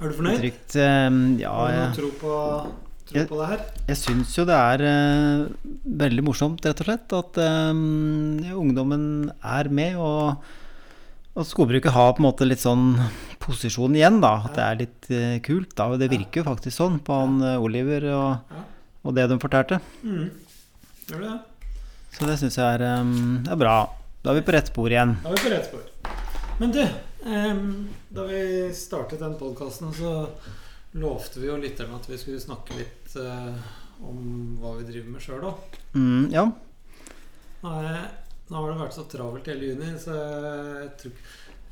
Er 0.00 0.08
du 0.08 0.14
fornøyd? 0.16 0.38
trygt. 0.40 0.76
eh, 0.76 1.10
Ja, 1.42 1.52
Har 1.52 1.72
du 1.72 1.80
noe 1.80 1.94
tro 1.96 2.10
på, 2.20 2.36
tro 3.06 3.14
Jeg- 3.18 3.28
på 3.28 3.38
det 3.40 3.48
her? 3.50 3.60
jeg 3.88 3.96
syns 3.96 4.34
jo 4.38 4.44
det 4.48 4.56
er 4.56 4.82
uh, 4.86 5.48
veldig 5.86 6.24
morsomt, 6.24 6.64
rett 6.64 6.80
og 6.80 6.86
slett, 6.86 7.12
at 7.12 7.38
eh, 7.38 8.54
ungdommen 8.54 9.30
er 9.42 9.68
med. 9.68 9.96
Og, 9.96 10.36
og 11.36 11.46
skogbruket 11.46 11.92
har 11.94 12.12
på 12.14 12.22
en 12.22 12.28
måte 12.32 12.46
litt 12.48 12.58
sånn 12.62 12.98
posisjon 13.40 13.94
igjen, 13.94 14.20
da. 14.20 14.32
At 14.46 14.54
det 14.58 14.64
er 14.66 14.80
litt 14.82 15.10
uh, 15.10 15.38
kult. 15.46 15.74
da, 15.76 15.86
Og 15.92 15.98
det 16.02 16.10
virker 16.10 16.42
jo 16.42 16.48
faktisk 16.50 16.76
sånn 16.76 16.98
på 17.06 17.14
han 17.20 17.40
uh, 17.42 17.58
Oliver 17.62 18.08
og, 18.14 18.58
og 19.04 19.14
det 19.14 19.28
de 19.30 19.38
fortalte. 19.38 19.80
Mm. 20.04 20.30
Gjør 21.10 21.20
det? 21.28 21.36
Så 22.10 22.26
det 22.26 22.38
syns 22.40 22.56
jeg 22.58 22.66
er, 22.66 22.82
eh, 22.82 23.52
er 23.52 23.56
bra. 23.56 23.76
Da 24.22 24.32
er 24.32 24.40
vi 24.40 24.42
på 24.46 24.52
rett 24.52 24.66
spor 24.68 24.90
igjen. 24.90 25.12
Da 25.22 25.30
er 25.30 25.36
vi 25.38 25.44
på 25.46 25.52
rett 25.54 25.68
spor. 25.70 25.86
Men 26.60 26.72
du, 26.74 26.82
da 27.24 28.24
vi 28.28 28.42
startet 28.74 29.20
den 29.20 29.34
podkasten, 29.38 29.92
så 29.94 30.28
lovte 30.92 31.40
vi 31.40 31.46
jo 31.50 31.58
lytterne 31.60 31.98
at 32.00 32.08
vi 32.10 32.18
skulle 32.18 32.40
snakke 32.42 32.78
litt 32.78 33.12
eh, 33.20 33.54
om 34.02 34.56
hva 34.60 34.72
vi 34.78 34.86
driver 34.88 35.12
med 35.14 35.22
sjøl 35.24 35.44
òg. 35.52 35.78
Mm, 35.94 36.30
ja. 36.32 36.46
Nå, 37.60 37.70
har 38.56 38.70
det 38.72 38.78
vært 38.80 38.96
så 38.96 39.04
travelt 39.10 39.46
hele 39.52 39.68
juni, 39.72 39.90
så 40.00 40.14
jeg 40.16 40.88
tror, 41.02 41.18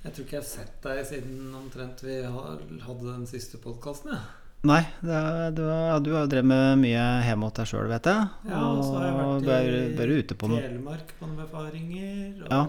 jeg 0.05 0.13
tror 0.13 0.25
ikke 0.27 0.37
jeg 0.37 0.43
har 0.45 0.51
sett 0.51 0.77
deg 0.85 1.01
siden 1.09 1.55
omtrent 1.59 2.05
vi 2.05 2.19
hadde 2.29 3.07
den 3.09 3.25
siste 3.31 3.59
podkasten. 3.63 4.13
Ja. 4.15 4.27
Nei, 4.69 4.81
det 5.07 5.15
er, 5.15 5.53
du, 5.55 5.61
har, 5.71 6.01
du 6.03 6.09
har 6.17 6.25
jo 6.25 6.31
drevet 6.33 6.49
med 6.51 6.81
mye 6.83 7.03
hjemme 7.23 7.47
hos 7.47 7.55
deg 7.61 7.69
sjøl, 7.71 7.87
vet 7.93 8.09
jeg. 8.11 8.25
Ja, 8.51 8.63
og 8.67 8.81
så 8.83 8.97
har 8.97 9.05
jeg 9.07 9.17
vært 9.19 9.45
i 9.45 9.47
bare, 9.49 9.83
bare 10.01 10.17
ute 10.19 10.37
på 10.41 10.49
Telemark 10.51 11.13
på 11.19 11.29
noen 11.29 11.37
befaringer, 11.45 12.41
og 12.43 12.49
Ja. 12.53 12.63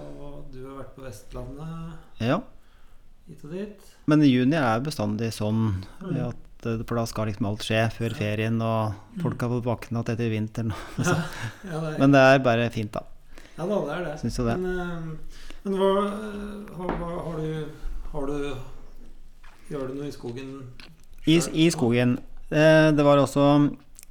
du 0.53 0.59
har 0.67 0.75
vært 0.83 0.95
på 0.95 1.05
Vestlandet 1.07 2.23
Ja. 2.29 2.39
Hit 3.29 3.43
og 3.45 3.51
dit. 3.55 3.89
Men 4.09 4.23
juni 4.25 4.57
er 4.59 4.81
bestandig 4.85 5.31
sånn 5.35 5.83
Mm. 6.01 6.15
at 6.29 6.65
eh, 6.67 6.81
For 6.87 6.95
da 6.99 7.05
skal 7.07 7.29
liksom 7.29 7.45
alt 7.47 7.63
skje 7.63 7.85
før 7.95 8.15
ferien, 8.17 8.57
og 8.61 8.93
folk 9.21 9.39
har 9.41 9.49
fått 9.53 9.67
våkne 9.69 10.01
igjen 10.01 10.13
etter 10.15 10.29
vinteren. 10.33 10.73
Ja, 10.97 11.15
ja, 11.69 11.79
det 11.79 11.93
er, 11.93 11.97
Men 12.01 12.11
det 12.15 12.19
er 12.25 12.39
bare 12.43 12.69
fint, 12.73 12.91
da. 12.91 13.03
ja 13.57 13.65
da, 13.69 13.77
det 13.85 13.93
er 13.95 14.03
det. 14.09 14.15
Syns 14.23 14.39
jo 14.41 14.47
det. 14.49 14.57
Men, 14.59 14.79
eh, 14.79 15.37
men 15.63 15.77
hva, 15.79 15.91
eh, 16.07 16.73
hva 16.75 17.13
har 17.27 17.37
du 17.37 17.65
Har 18.11 18.25
du 18.25 18.55
Gjør 19.69 19.87
du 19.91 19.99
noe 19.99 20.07
i 20.09 20.11
skogen 20.15 20.47
I, 21.29 21.35
i 21.53 21.67
skogen. 21.69 22.17
Eh, 22.49 22.89
det 22.97 23.03
var 23.05 23.19
også 23.21 23.43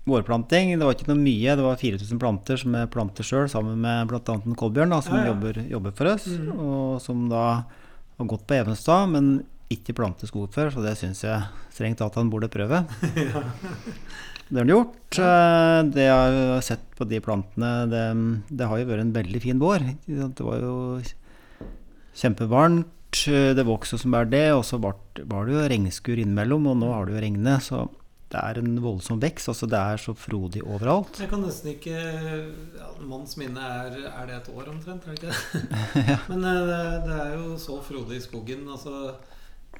vårplanting. 0.07 0.70
Det 0.78 0.87
var 0.87 0.94
ikke 0.94 1.09
noe 1.11 1.18
mye. 1.18 1.57
Det 1.59 1.64
var 1.64 1.76
4000 1.81 2.20
planter 2.22 2.57
som 2.61 2.76
jeg 2.78 2.90
planter 2.94 3.26
sjøl, 3.26 3.48
sammen 3.50 3.81
med 3.83 4.07
bl.a. 4.09 4.37
Kolbjørn, 4.57 4.94
da, 4.94 5.00
som 5.02 5.16
Ja, 5.18 5.24
ja. 5.26 5.33
Jobber, 5.33 5.59
jobber 5.68 5.96
for 5.98 6.12
oss. 6.14 6.28
Mm. 6.31 6.52
Og 6.62 7.00
som 7.02 7.26
da 7.33 7.42
har 8.18 8.28
gått 8.31 8.46
på 8.48 8.57
Evenstad, 8.59 9.09
men 9.14 9.31
ikke 9.72 9.94
plantet 9.96 10.31
skog 10.31 10.48
før, 10.54 10.70
så 10.72 10.83
det 10.85 10.94
syns 10.98 11.22
jeg 11.26 11.42
strengt 11.76 12.00
tatt 12.00 12.16
han 12.18 12.31
burde 12.33 12.48
prøve. 12.52 12.85
Det 14.48 14.57
har 14.57 14.64
han 14.64 14.70
gjort. 14.72 15.18
Eh, 15.20 15.81
Det 15.92 16.04
jeg 16.07 16.37
har 16.48 16.62
sett 16.64 16.85
på 16.96 17.04
de 17.04 17.18
plantene, 17.20 17.72
det, 17.92 18.04
det 18.48 18.68
har 18.70 18.78
jo 18.81 18.87
vært 18.88 19.02
en 19.04 19.11
veldig 19.12 19.40
fin 19.44 19.59
vår. 19.61 19.85
Det 20.09 20.40
var 20.40 20.62
jo 20.62 20.76
kjempevarmt. 22.16 22.87
Det 23.28 23.64
vokste 23.68 23.98
som 24.00 24.12
bare 24.16 24.28
det, 24.33 24.46
og 24.57 24.64
så 24.64 24.78
var 24.81 24.96
det 25.20 25.52
jo 25.52 25.66
regnskur 25.68 26.16
innimellom, 26.20 26.66
og 26.72 26.78
nå 26.81 26.90
har 26.94 27.04
det 27.09 27.16
jo 27.18 27.22
regnet. 27.26 27.64
Så 27.64 27.85
det 28.28 28.40
er 28.40 28.58
en 28.60 28.74
voldsom 28.84 29.20
vekst. 29.22 29.48
Altså 29.48 29.68
det 29.70 29.78
er 29.78 30.00
så 30.02 30.12
frodig 30.16 30.60
overalt. 30.66 31.20
Jeg 31.22 31.30
kan 31.30 31.40
nesten 31.44 31.72
ikke 31.72 31.96
ja, 31.96 32.88
Manns 33.08 33.38
minne 33.40 33.62
er 33.62 33.96
Er 34.10 34.28
det 34.28 34.36
et 34.36 34.50
år 34.52 34.68
omtrent, 34.74 35.06
er 35.06 35.14
det 35.14 35.22
ikke 35.22 35.32
det? 35.32 36.18
Men 36.30 36.44
eh, 36.44 36.60
det, 36.68 36.82
det 37.06 37.16
er 37.22 37.32
jo 37.38 37.56
så 37.62 37.78
frodig 37.84 38.18
i 38.18 38.26
skogen. 38.26 38.66
Altså, 38.68 39.14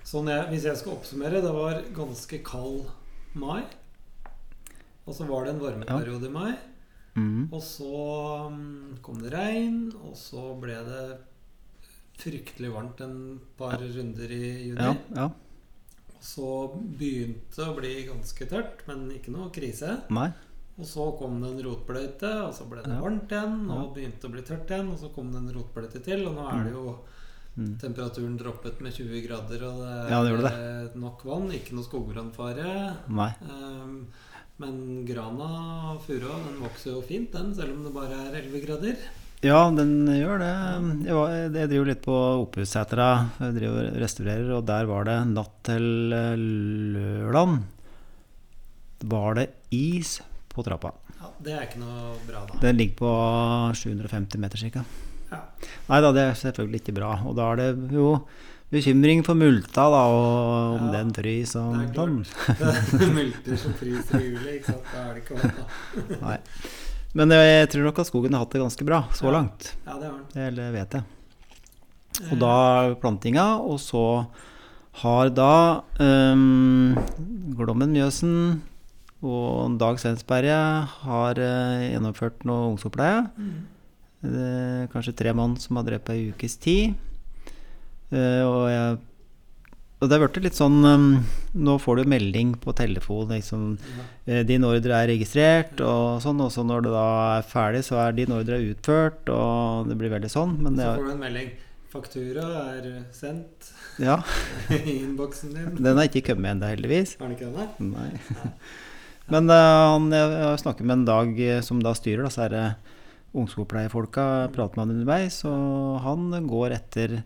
sånn 0.06 0.32
jeg, 0.32 0.48
hvis 0.52 0.64
jeg 0.70 0.80
skal 0.80 0.96
oppsummere, 0.96 1.42
det 1.44 1.52
var 1.52 1.82
ganske 1.96 2.40
kald 2.46 2.88
mai. 3.37 3.66
Og 5.04 5.16
så 5.16 5.28
var 5.28 5.44
det 5.44 5.54
en 5.54 5.62
varmeperiode 5.62 6.28
i 6.28 6.32
mai. 6.32 6.52
Mm. 7.18 7.48
Og 7.52 7.61
så 7.64 7.92
mm, 8.52 9.00
kom 9.04 9.20
det 9.20 9.32
regn, 9.34 9.88
og 10.04 10.16
så 10.16 10.52
ble 10.61 10.76
det 10.87 11.04
fryktelig 12.18 12.72
varmt 12.74 13.00
en 13.04 13.18
par 13.58 13.76
runder 13.80 14.32
i 14.34 14.42
juni. 14.70 14.88
Ja, 14.88 14.96
ja. 15.16 15.28
Og 16.18 16.24
så 16.26 16.50
begynte 16.98 17.54
det 17.57 17.66
å 17.70 17.76
bli 17.78 17.94
ganske 18.09 18.48
tørt, 18.50 18.81
men 18.88 19.09
ikke 19.14 19.31
noe 19.35 19.50
krise. 19.54 20.00
Nei. 20.11 20.28
Og 20.78 20.87
så 20.87 21.04
kom 21.18 21.40
det 21.42 21.50
en 21.52 21.62
rotbløyte, 21.66 22.33
og 22.46 22.52
så 22.54 22.66
ble 22.70 22.83
det 22.83 22.90
Ja. 22.92 23.00
varmt 23.02 23.28
igjen. 23.31 23.70
Og 23.70 23.78
Ja. 23.78 23.94
begynte 23.94 24.26
å 24.28 24.33
bli 24.33 24.42
tørt 24.42 24.66
igjen, 24.70 24.90
og 24.92 24.98
så 24.98 25.12
kom 25.14 25.31
det 25.33 25.38
en 25.42 25.54
rotbløyte 25.54 26.02
til. 26.04 26.26
Og 26.26 26.35
nå 26.35 26.48
er 26.52 26.64
det 26.64 26.72
jo 26.72 26.98
Mm. 27.59 27.76
temperaturen 27.81 28.38
droppet 28.38 28.81
med 28.81 28.92
20 28.94 29.26
grader, 29.26 29.62
og 29.66 29.78
det 29.83 29.88
er 29.88 30.11
Ja, 30.11 30.22
det 30.22 30.52
eh, 30.52 30.98
nok 30.98 31.24
vann. 31.24 31.50
Ikke 31.50 31.72
noe 31.74 31.83
skogbrannfare. 31.83 32.96
Um, 33.09 34.07
men 34.61 35.04
grana 35.04 35.98
furua 35.98 36.38
den 36.46 36.61
vokser 36.61 36.92
jo 36.94 37.02
fint, 37.02 37.33
den, 37.33 37.52
selv 37.54 37.72
om 37.74 37.83
det 37.85 37.92
bare 37.94 38.12
er 38.28 38.42
11 38.42 38.61
grader. 38.64 38.96
Ja, 39.46 39.59
den 39.70 40.09
gjør 40.11 40.40
det. 40.42 40.55
Jeg, 41.07 41.68
driver 41.70 41.87
litt 41.87 42.01
på 42.03 42.14
Opphussetra. 42.42 43.09
Jeg 43.38 43.55
driver 43.55 43.90
og 43.92 43.98
restaurerer, 44.03 44.48
og 44.57 44.64
der 44.66 44.88
var 44.90 45.07
det 45.07 45.18
natt 45.31 45.53
til 45.68 46.14
eh, 46.16 46.33
lørdag. 46.96 47.53
Var 49.14 49.38
det 49.38 49.44
is 49.70 50.16
på 50.51 50.64
trappa. 50.66 50.90
Ja, 51.20 51.31
Det 51.38 51.55
er 51.55 51.68
ikke 51.68 51.85
noe 51.85 52.16
bra, 52.27 52.42
da. 52.48 52.59
Den 52.64 52.81
ligger 52.81 52.98
på 52.98 53.12
750 53.79 54.42
meter 54.42 54.64
ca. 54.74 54.83
Ja. 55.31 55.40
Nei 55.87 56.01
da, 56.03 56.11
det 56.16 56.24
er 56.24 56.42
selvfølgelig 56.42 56.83
ikke 56.83 56.96
bra. 56.98 57.12
Og 57.31 57.38
da 57.38 57.53
er 57.53 57.62
det 57.62 57.94
jo 57.94 58.09
bekymring 58.74 59.22
for 59.24 59.38
multa, 59.38 59.87
da, 59.94 60.03
og 60.18 60.81
om 60.81 60.90
Ja, 60.90 60.98
den 60.98 61.14
frys 61.14 61.55
og 61.62 61.79
det 61.79 61.87
er 61.87 61.94
sånn. 61.94 62.18
Det 62.98 63.09
multer 63.20 63.62
som 63.62 63.79
fryser 63.79 64.18
i 64.18 64.33
juli, 64.33 64.59
ikke 64.59 64.74
sant. 64.74 64.90
Da 64.90 65.07
er 65.07 65.14
det 65.14 65.22
ikke 65.22 65.38
varmt, 65.38 65.62
da. 65.62 66.20
Nei. 66.27 66.38
Men 67.16 67.31
jeg 67.33 67.68
tror 67.73 67.87
nok 67.88 67.99
at 68.03 68.07
skogen 68.11 68.35
har 68.37 68.44
hatt 68.44 68.53
det 68.53 68.61
ganske 68.62 68.85
bra 68.85 69.03
så 69.16 69.25
Ja. 69.29 69.31
langt. 69.38 69.75
Ja, 69.87 69.94
det 69.99 70.11
har 70.11 70.18
den. 70.18 70.42
Eller 70.49 70.73
vet 70.73 70.90
jeg. 70.92 71.03
Eh, 72.23 72.33
Og 72.33 72.38
da 72.38 72.94
plantinga, 73.01 73.47
og 73.62 73.79
så 73.81 74.27
har 74.99 75.31
da 75.31 75.83
um, 76.01 76.94
Glommen 77.57 77.92
Mjøsen 77.94 78.61
og 79.23 79.79
Dag 79.79 79.99
Svensberget 79.99 80.88
har 81.05 81.38
uh, 81.38 81.81
gjennomført 81.88 82.44
noe 82.44 82.73
ungsoppleie. 82.75 83.25
Mm. 83.38 83.66
Det 84.23 84.49
er 84.51 84.88
kanskje 84.92 85.14
tre 85.16 85.33
mann 85.33 85.57
som 85.57 85.77
har 85.79 85.85
drept 85.87 86.11
ei 86.11 86.31
ukes 86.33 86.57
tid. 86.59 86.94
Uh, 88.12 88.42
og, 88.44 88.68
jeg, 88.73 88.99
og 89.98 90.06
det 90.08 90.14
har 90.14 90.28
blitt 90.28 90.44
litt 90.44 90.54
sånn 90.58 90.76
um, 90.87 91.06
Nå 91.58 91.74
får 91.82 91.96
du 91.98 92.11
melding 92.12 92.52
på 92.62 92.70
telefon. 92.78 93.32
Liksom, 93.34 93.62
Ja. 93.82 94.04
eh, 94.30 94.42
din 94.46 94.62
ordre 94.64 94.94
er 94.94 95.08
registrert, 95.11 95.80
og 95.82 96.20
sånn. 96.22 96.40
Og 96.44 96.52
så 96.54 96.62
når 96.66 96.84
det 96.87 96.92
da 96.94 97.06
er 97.38 97.42
ferdig, 97.42 97.80
så 97.88 97.98
er 98.04 98.12
din 98.14 98.30
ordre 98.37 98.61
utført, 98.62 99.26
og 99.28 99.88
det 99.88 99.96
blir 99.98 100.12
veldig 100.12 100.30
sånn. 100.30 100.54
Men 100.62 100.76
Så 100.76 100.94
får 101.00 101.04
du 101.08 101.11
en 101.16 101.24
melding. 101.24 101.50
Faktura 101.88 102.44
er 102.76 102.87
sendt 103.16 103.72
ja, 103.98 104.18
i 104.70 104.98
innboksen 105.00 105.54
din. 105.54 105.74
den 105.82 105.96
har 105.96 106.04
ikke 106.06 106.34
kommet 106.34 106.52
ennå, 106.52 106.68
heldigvis. 106.68 107.16
Har 107.18 107.28
den 107.28 107.37
ikke 107.38 107.48
den 107.78 107.90
Nei. 107.96 108.11
Nei. 108.37 108.52
Men 109.32 109.50
uh, 109.50 109.96
han, 109.96 110.11
jeg 110.12 110.42
har 110.44 110.61
snakket 110.61 110.87
med 110.87 110.98
en 111.00 111.04
Dag 111.08 111.40
eh, 111.40 111.61
som 111.64 111.80
da 111.82 111.92
styrer, 111.96 112.22
da, 112.28 112.30
så 112.32 112.44
er 112.46 112.52
det 112.54 112.66
ungskogpleiefolka. 113.37 114.50
Prater 114.54 114.76
med 114.78 114.84
han 114.87 114.94
underveis, 114.94 115.40
og 115.48 115.98
han 116.04 116.30
går 116.48 116.76
etter 116.78 117.18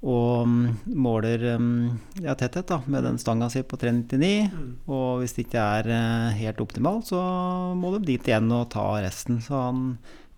og 0.00 0.46
mm, 0.48 0.92
måler 0.96 1.42
mm, 1.60 2.22
ja, 2.24 2.32
tetthet 2.38 2.70
da, 2.70 2.78
med 2.88 3.04
den 3.04 3.18
stanga 3.20 3.50
si 3.52 3.60
på 3.62 3.76
399. 3.80 4.48
Mm. 4.48 4.70
Og 4.88 5.20
hvis 5.20 5.36
det 5.36 5.46
ikke 5.46 5.64
er 5.78 5.90
eh, 5.92 6.38
helt 6.40 6.62
optimalt, 6.64 7.10
så 7.12 7.20
må 7.76 7.92
de 7.96 8.04
dit 8.08 8.30
igjen 8.30 8.48
og 8.56 8.70
ta 8.72 8.86
resten. 9.04 9.42
Så 9.44 9.56
han 9.58 9.82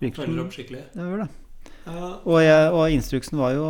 virker 0.03 0.25
Følger 0.25 0.44
opp 0.44 0.57
skikkelig. 0.57 0.87
Ja, 0.96 1.07
gjør 1.07 1.25
det. 1.25 1.29
Ja, 1.83 2.09
Og, 2.22 2.38
jeg, 2.42 2.72
og 2.75 2.94
instruksen 2.94 3.38
var 3.38 3.55
jo 3.55 3.68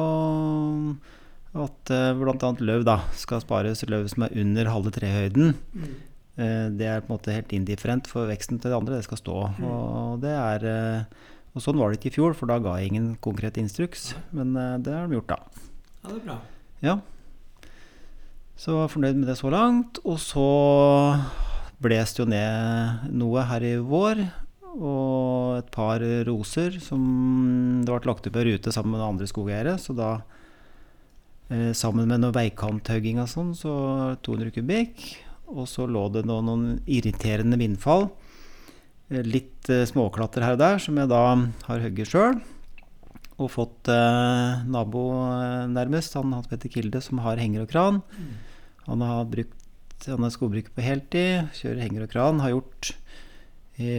at 1.52 1.92
uh, 1.92 2.16
bl.a. 2.16 2.48
løv 2.64 2.84
da, 2.88 3.02
skal 3.16 3.42
spares 3.44 3.84
løv 3.84 4.06
som 4.08 4.24
er 4.24 4.40
under 4.40 4.72
halve 4.72 4.92
trehøyden. 4.96 5.52
mm. 5.76 5.92
Eh, 6.40 6.68
det 6.72 6.86
er 6.88 7.02
på 7.04 7.10
en 7.10 7.18
måte 7.18 7.34
helt 7.34 7.52
indifferent 7.52 8.08
for 8.08 8.30
veksten 8.30 8.60
til 8.60 8.72
det 8.72 8.78
andre. 8.78 8.98
Det 8.98 9.08
skal 9.08 9.20
stå. 9.20 9.36
Mm. 9.58 9.66
Og, 9.68 10.22
det 10.22 10.32
er, 10.32 10.64
eh, 10.64 11.34
og 11.52 11.64
sånn 11.64 11.80
var 11.80 11.92
det 11.92 12.00
ikke 12.00 12.12
i 12.12 12.16
fjor, 12.16 12.36
for 12.38 12.48
da 12.48 12.56
ga 12.62 12.78
jeg 12.80 12.92
ingen 12.92 13.10
konkret 13.24 13.60
instruks. 13.60 14.12
Men 14.32 14.56
eh, 14.56 14.78
det 14.84 14.96
har 14.96 15.10
de 15.10 15.20
gjort, 15.20 15.34
da. 15.34 15.68
Ja, 16.02 16.10
det 16.10 16.18
er 16.18 16.26
bra. 16.26 16.38
Ja. 16.82 16.98
Så 18.58 18.76
var 18.76 18.90
fornøyd 18.92 19.18
med 19.18 19.30
det 19.30 19.38
så 19.38 19.50
langt. 19.52 19.98
Og 20.04 20.18
så 20.22 20.46
bles 21.82 22.14
jo 22.18 22.26
ned 22.28 23.08
noe 23.10 23.44
her 23.48 23.64
i 23.66 23.74
vår. 23.78 24.22
Og 24.72 25.58
et 25.58 25.70
par 25.74 26.02
roser 26.28 26.78
som 26.80 27.02
det 27.84 27.90
ble 27.92 28.08
lagt 28.08 28.28
opp 28.28 28.38
en 28.38 28.48
rute 28.48 28.72
sammen 28.74 28.96
med 28.96 29.06
andre 29.06 29.28
skogeiere. 29.30 29.76
Så 29.78 29.94
da, 29.98 30.22
eh, 31.50 31.72
sammen 31.76 32.08
med 32.08 32.22
noe 32.22 32.34
veikanttaugging 32.34 33.20
og 33.20 33.28
sånn, 33.28 33.52
så 33.54 33.74
200 34.22 34.54
kubikk. 34.54 35.04
Og 35.52 35.66
så 35.68 35.84
lå 35.86 36.06
det 36.12 36.24
noen, 36.24 36.46
noen 36.48 36.80
irriterende 36.86 37.58
vindfall. 37.60 38.10
Eh, 39.10 39.22
Litt 39.22 39.68
eh, 39.68 39.84
småklatter 39.84 40.42
her 40.46 40.56
og 40.56 40.62
der, 40.62 40.78
som 40.78 40.96
jeg 40.96 41.10
da 41.12 41.24
har 41.68 41.84
hogget 41.84 42.08
sjøl. 42.08 42.40
Og 43.42 43.50
fått 43.50 43.88
eh, 43.90 44.62
nabo 44.70 45.02
eh, 45.34 45.66
nærmest, 45.72 46.14
han 46.18 46.32
Hans 46.36 46.48
Petter 46.50 46.70
Kilde, 46.72 47.00
som 47.02 47.18
har 47.24 47.40
henger 47.42 47.64
og 47.66 47.70
kran. 47.72 48.02
Han 48.86 49.00
har 49.06 49.24
brukt 49.30 49.58
han 50.02 50.24
er 50.26 50.32
skogbruker 50.34 50.72
på 50.74 50.82
heltid, 50.82 51.52
kjører 51.54 51.84
henger 51.84 52.02
og 52.08 52.10
kran. 52.10 52.40
Har 52.42 52.50
gjort 52.56 52.88
i 53.78 53.92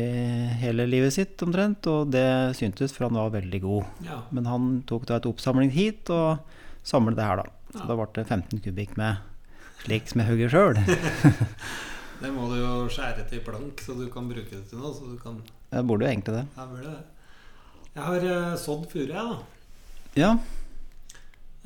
hele 0.59 0.83
livet 0.85 1.13
sitt 1.15 1.39
omtrent, 1.45 1.87
og 1.87 2.09
det 2.11 2.25
syntes, 2.59 2.91
for 2.91 3.07
han 3.07 3.15
var 3.15 3.31
veldig 3.37 3.61
god. 3.63 3.87
Ja. 4.03 4.17
Men 4.35 4.49
han 4.51 4.65
tok 4.89 5.05
da 5.07 5.15
et 5.21 5.27
oppsamling 5.29 5.71
hit 5.71 6.11
og 6.13 6.43
samlet 6.83 7.15
det 7.19 7.23
her, 7.29 7.39
da. 7.39 7.45
Så 7.73 7.79
Ja. 7.79 7.87
da 7.87 7.95
ble 7.95 8.07
det 8.19 8.27
15 8.27 8.59
kubikk 8.67 8.97
med 8.99 9.17
slik 9.85 10.07
som 10.11 10.21
jeg 10.21 10.29
hugger 10.29 10.49
sjøl. 10.51 10.75
Det 12.23 12.29
må 12.31 12.45
du 12.47 12.55
jo 12.55 12.85
skjære 12.87 13.25
til 13.27 13.41
plank, 13.43 13.81
så 13.83 13.95
du 13.99 14.05
kan 14.11 14.27
bruke 14.29 14.47
det 14.51 14.61
til 14.69 14.79
noe. 14.79 14.93
Så 14.95 15.07
du 15.11 15.17
kan 15.19 15.41
Jeg 15.73 15.87
burde 15.87 16.05
jo 16.05 16.11
egentlig 16.11 16.35
det. 16.37 16.43
Ja, 16.55 16.65
burde 16.69 16.83
det. 16.91 17.01
Jeg 17.93 18.03
har 18.03 18.23
uh, 18.25 18.55
sådd 18.57 18.87
furu, 18.91 19.11
jeg, 19.13 19.23
da. 19.33 19.37
Ja. 20.17 20.33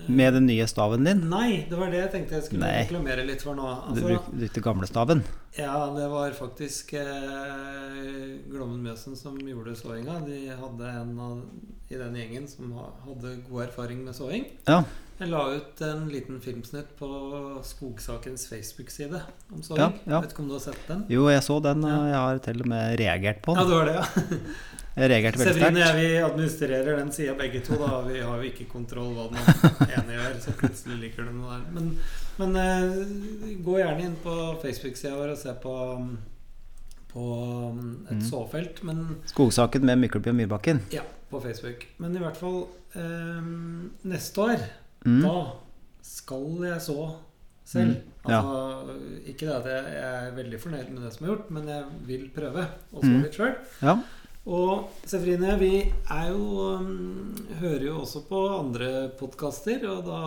Med 0.05 0.33
den 0.35 0.45
nye 0.45 0.65
staven 0.69 1.07
din. 1.07 1.23
Nei, 1.31 1.65
det 1.69 1.77
var 1.79 1.89
det 1.89 2.03
jeg 2.03 2.11
tenkte 2.13 2.35
jeg 2.37 2.43
skulle 2.45 2.67
Nei. 2.67 2.83
reklamere 2.83 3.23
litt 3.25 3.41
for 3.41 3.57
nå. 3.57 3.65
Altså, 3.89 4.11
du 4.29 4.43
brukte 4.43 4.61
gamlestaven. 4.61 5.23
ja, 5.57 5.73
det 5.95 6.05
var 6.11 6.35
faktisk 6.37 6.93
eh, 6.99 8.37
Glommen 8.51 8.83
Mjøsen 8.85 9.17
som 9.17 9.39
gjorde 9.41 9.73
såinga. 9.79 10.19
De 10.27 10.43
hadde 10.53 10.91
en 11.01 11.17
av, 11.17 11.41
i 11.89 11.97
den 11.97 12.19
gjengen 12.21 12.45
som 12.51 12.75
hadde 12.77 13.33
god 13.49 13.63
erfaring 13.65 14.05
med 14.05 14.13
såing. 14.19 14.45
Ja. 14.69 14.83
Jeg 15.17 15.31
la 15.33 15.43
ut 15.55 15.81
en 15.81 16.05
liten 16.13 16.37
filmsnutt 16.45 16.91
på 16.99 17.09
Skogsakens 17.65 18.45
Facebook-side 18.51 19.23
om 19.49 19.63
såing. 19.65 19.81
Ja, 19.81 19.89
ja. 20.05 20.21
Vet 20.21 20.35
ikke 20.35 20.45
om 20.45 20.51
du 20.51 20.59
har 20.59 20.65
sett 20.69 20.83
den? 20.91 21.07
Jo, 21.09 21.25
jeg 21.33 21.41
så 21.47 21.57
den, 21.65 21.81
Ja. 21.89 22.03
jeg 22.13 22.19
har 22.21 22.43
til 22.51 22.61
og 22.61 22.69
med 22.69 22.99
reagert 23.01 23.41
på 23.41 23.57
den. 23.57 23.63
Ja, 23.63 23.69
det 23.71 23.79
var 23.81 23.89
det, 23.89 23.95
ja. 23.97 24.75
Reagerte 24.97 25.37
veldig 25.37 25.53
Severine 25.53 25.77
og 25.77 25.83
jeg 25.85 25.95
vi 25.97 26.17
administrerer 26.25 26.95
den 26.97 27.11
sida 27.13 27.33
begge 27.37 27.59
to. 27.65 27.75
da 27.77 28.01
Vi 28.07 28.19
har 28.19 28.39
jo 28.41 28.47
ikke 28.49 28.65
kontroll 28.71 29.11
hva 29.13 29.27
den 29.29 29.91
ene 29.93 30.15
gjør, 30.17 30.39
så 30.41 30.53
plutselig 30.57 30.97
liker 31.03 31.27
den 31.29 31.37
noe 31.41 31.59
der. 31.59 31.67
Men, 31.75 31.91
men 32.39 32.55
uh, 32.57 33.51
gå 33.67 33.77
gjerne 33.77 34.07
inn 34.07 34.15
på 34.23 34.33
Facebook-sida 34.63 35.13
vår 35.19 35.35
og 35.35 35.37
se 35.37 35.53
på, 35.61 35.75
på 37.13 37.27
um, 37.71 38.07
et 38.09 38.17
Mm. 38.17 38.25
såfelt. 38.29 38.83
Men 38.83 39.17
Skogsaken 39.29 39.85
med 39.85 39.97
Mykleby 40.01 40.29
og 40.33 40.35
Myrbakken. 40.35 40.81
ja, 40.91 41.01
på 41.29 41.41
Facebook. 41.43 41.85
Men 41.99 42.15
i 42.15 42.19
hvert 42.19 42.37
fall 42.37 42.67
eh, 42.95 43.41
neste 44.09 44.41
år, 44.41 44.59
Mm. 45.05 45.21
da 45.21 45.51
skal 46.01 46.63
jeg 46.65 46.81
så 46.81 47.15
selv. 47.65 47.87
Mm, 47.95 48.29
ja. 48.29 48.37
Altså, 48.41 48.95
Ikke 49.27 49.45
det 49.45 49.55
at 49.55 49.65
jeg, 49.65 49.93
jeg 49.93 50.27
er 50.27 50.31
veldig 50.35 50.59
fornøyd 50.59 50.89
med 50.89 51.03
det 51.03 51.13
som 51.13 51.25
er 51.25 51.29
gjort, 51.35 51.51
men 51.51 51.67
jeg 51.67 51.83
vil 52.07 52.29
prøve 52.35 52.65
å 52.93 53.01
så 53.03 53.05
Mm. 53.11 53.21
litt 53.23 53.33
sjøl. 53.37 53.55
Ja. 53.81 53.95
Og 54.47 54.87
Sefrine, 55.03 55.57
vi 55.59 55.71
er 55.83 56.29
jo 56.31 56.67
um, 56.79 57.33
hører 57.59 57.83
jo 57.89 57.97
også 58.05 58.21
på 58.29 58.39
andre 58.55 59.09
podkaster, 59.19 59.83
og 59.91 60.05
da 60.07 60.21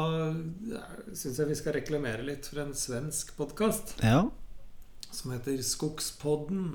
syns 1.17 1.41
jeg 1.41 1.49
vi 1.49 1.57
skal 1.57 1.77
reklamere 1.79 2.27
litt 2.27 2.51
for 2.51 2.61
en 2.67 2.75
svensk 2.77 3.33
podkast 3.39 3.95
ja. 4.05 4.27
som 5.09 5.33
heter 5.33 5.63
Skogspodden. 5.65 6.67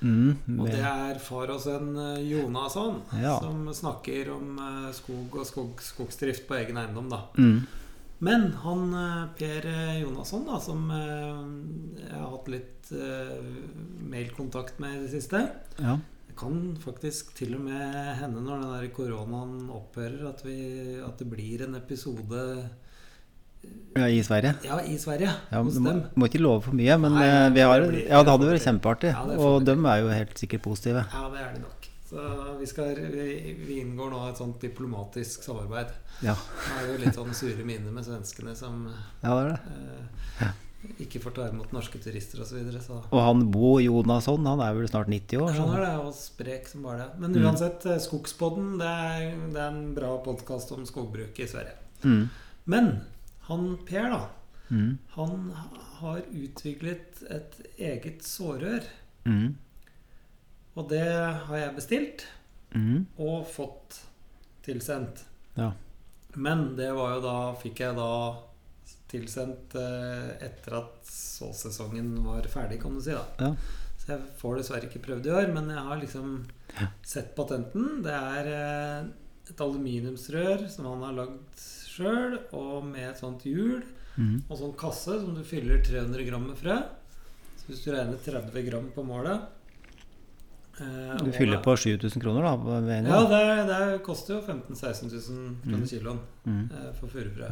Mm, 0.00 0.56
Og 0.60 0.66
det 0.68 0.80
er 0.84 1.20
far 1.24 1.48
og 1.54 1.60
sønn 1.64 1.94
eh, 1.96 2.18
Jonasson 2.28 2.98
Ja. 3.16 3.38
som 3.40 3.62
snakker 3.72 4.28
om 4.34 4.58
eh, 4.60 4.90
skog 4.96 5.38
og 5.40 5.46
skog, 5.48 5.80
skogsdrift 5.80 6.44
på 6.48 6.56
egen 6.58 6.76
eiendom, 6.80 7.08
da. 7.12 7.22
mm, 7.36 7.62
Men 8.24 8.50
han 8.64 8.82
eh, 8.92 9.22
Per 9.38 9.70
Jonasson, 10.02 10.44
da, 10.48 10.58
som 10.64 10.84
jeg 10.96 12.12
har 12.12 12.28
hatt 12.32 12.52
litt 12.52 12.92
mailkontakt 14.06 14.78
med 14.80 14.96
i 14.98 15.06
det 15.06 15.14
siste 15.16 15.40
ja. 15.80 15.96
Kan 16.36 16.76
faktisk 16.82 17.30
til 17.38 17.54
og 17.56 17.62
med 17.64 18.16
hende 18.20 18.42
når 18.44 18.60
den 18.60 18.72
der 18.74 18.88
koronaen 18.96 19.70
opphører, 19.72 20.26
at, 20.28 20.42
vi, 20.44 20.56
at 21.00 21.16
det 21.22 21.30
blir 21.30 21.62
en 21.64 21.74
episode 21.78 22.42
ja, 23.96 24.06
i 24.06 24.20
Sverige. 24.22 24.52
ja, 24.64 24.76
i 24.84 24.98
Sverige 25.00 25.30
Ja, 25.50 25.62
hos 25.62 25.78
må, 25.80 25.90
dem. 25.90 26.02
må 26.14 26.28
ikke 26.28 26.42
love 26.44 26.60
for 26.62 26.76
mye, 26.76 26.98
men 27.00 27.16
Nei, 27.16 27.24
eh, 27.26 27.48
vi 27.56 27.60
har, 27.64 27.80
blir- 27.88 28.04
ja, 28.10 28.20
det 28.22 28.34
hadde 28.34 28.50
vært 28.52 28.66
kjempeartig. 28.66 29.10
Ja, 29.16 29.22
Og 29.40 29.64
de 29.64 29.72
er 29.74 30.02
jo 30.04 30.12
helt 30.12 30.36
sikkert 30.38 30.62
positive. 30.62 31.06
Ja, 31.12 31.24
det 31.32 31.40
er 31.40 31.54
det 31.56 31.62
nok. 31.64 31.88
Så 32.06 32.22
vi, 32.60 32.66
skal, 32.70 32.94
vi, 33.10 33.56
vi 33.66 33.80
inngår 33.82 34.12
nå 34.12 34.20
et 34.28 34.38
sånt 34.38 34.60
diplomatisk 34.62 35.42
samarbeid. 35.42 35.88
Ja, 36.22 36.36
Det 36.36 36.76
er 36.84 36.92
jo 36.92 37.00
litt 37.02 37.16
sånn 37.18 37.34
sure 37.34 37.64
miner 37.66 37.90
med 37.92 38.04
svenskene 38.06 38.54
som 38.56 38.86
ja 39.24 39.32
det 39.34 39.42
er 39.42 39.50
det. 39.50 39.58
eh, 40.46 40.52
ikke 41.02 41.20
får 41.22 41.34
ta 41.36 41.48
imot 41.50 41.72
norske 41.74 41.98
turister 42.02 42.40
osv. 42.42 42.48
Så, 42.50 42.56
videre, 42.60 42.80
så 42.84 43.00
Og 43.10 43.20
han 43.22 43.44
Bo 43.52 43.76
Jonasson, 43.82 44.46
han 44.46 44.60
er 44.64 44.74
vel 44.76 44.88
snart 44.88 45.08
90 45.12 45.42
år? 45.42 45.52
Han 45.58 45.74
er 45.76 45.84
det, 45.84 45.92
og 46.06 46.14
sprek 46.14 46.68
som 46.70 46.82
bare 46.86 46.98
det. 47.04 47.20
Men 47.20 47.32
Mm. 47.32 47.44
uansett, 47.44 47.84
mm. 47.84 47.98
Skogspodden 48.06 48.78
det 48.78 48.86
er, 48.86 49.36
det 49.52 49.60
er 49.60 49.68
en 49.68 49.94
bra 49.94 50.16
podkast 50.24 50.72
om 50.72 50.86
skogbruk 50.86 51.38
i 51.38 51.46
Sverige. 51.46 51.74
Mm, 52.04 52.28
Men 52.66 52.90
han 53.48 53.78
Per, 53.86 54.10
da, 54.10 54.28
mm, 54.70 54.98
han 55.14 55.52
har 56.00 56.20
utviklet 56.32 57.22
et 57.30 57.60
eget 57.78 58.22
sårør. 58.22 58.82
mm, 59.24 59.54
Og 60.76 60.88
det 60.88 61.06
har 61.46 61.56
jeg 61.56 61.74
bestilt 61.76 62.26
mm. 62.74 63.06
og 63.18 63.46
fått 63.48 64.02
tilsendt. 64.66 65.24
Ja. 65.56 65.72
Men 66.36 66.76
det 66.76 66.90
var 66.92 67.14
jo 67.14 67.20
da 67.24 67.36
Fikk 67.54 67.80
jeg 67.80 67.94
da 67.96 68.10
tilsendt 69.16 69.74
eh, 69.74 70.46
etter 70.46 70.76
at 70.82 71.10
såsesongen 71.10 72.14
var 72.24 72.42
ferdig, 72.52 72.80
kan 72.82 72.94
du 72.94 73.00
si. 73.00 73.10
da 73.12 73.24
Ja. 73.40 73.54
Så 73.98 74.12
jeg 74.12 74.20
får 74.38 74.56
dessverre 74.60 74.86
ikke 74.86 75.02
prøvd 75.02 75.26
i 75.26 75.30
år, 75.34 75.52
men 75.54 75.68
jeg 75.72 75.82
har 75.82 75.96
liksom 76.00 76.44
Ja. 76.80 76.86
sett 77.02 77.34
patenten. 77.34 78.02
Det 78.04 78.12
er 78.12 78.46
eh, 78.46 79.08
et 79.50 79.60
aluminiumsrør 79.60 80.68
som 80.70 80.84
han 80.86 81.02
har 81.02 81.12
lagd 81.24 81.60
sjøl, 81.60 82.38
og 82.52 82.84
med 82.84 83.10
et 83.10 83.18
sånt 83.18 83.42
hjul 83.42 83.82
Mm. 84.18 84.42
og 84.48 84.56
sånn 84.58 84.76
kasse 84.76 85.12
som 85.20 85.34
du 85.34 85.42
fyller 85.44 85.82
300 85.84 86.24
gram 86.24 86.46
med 86.48 86.56
frø. 86.56 86.78
Så 87.58 87.66
hvis 87.68 87.82
du 87.84 87.90
regner 87.92 88.16
30 88.16 88.62
gram 88.70 88.90
på 88.94 89.04
målet 89.04 89.42
eh, 90.80 91.16
Du 91.24 91.32
fyller 91.32 91.56
da- 91.56 91.62
på 91.62 91.76
7000 91.76 92.22
kroner 92.22 92.42
da, 92.42 92.52
Ja, 93.04 93.20
det, 93.28 93.66
det 93.68 94.02
koster 94.04 94.34
jo 94.36 94.40
15 94.42 94.74
000-16 94.74 95.10
000 95.10 95.56
kroner 95.64 95.78
Mm. 95.78 95.88
kiloen 95.88 96.18
Mm. 96.46 96.70
eh, 96.72 96.92
for 97.00 97.08
furufrø. 97.08 97.50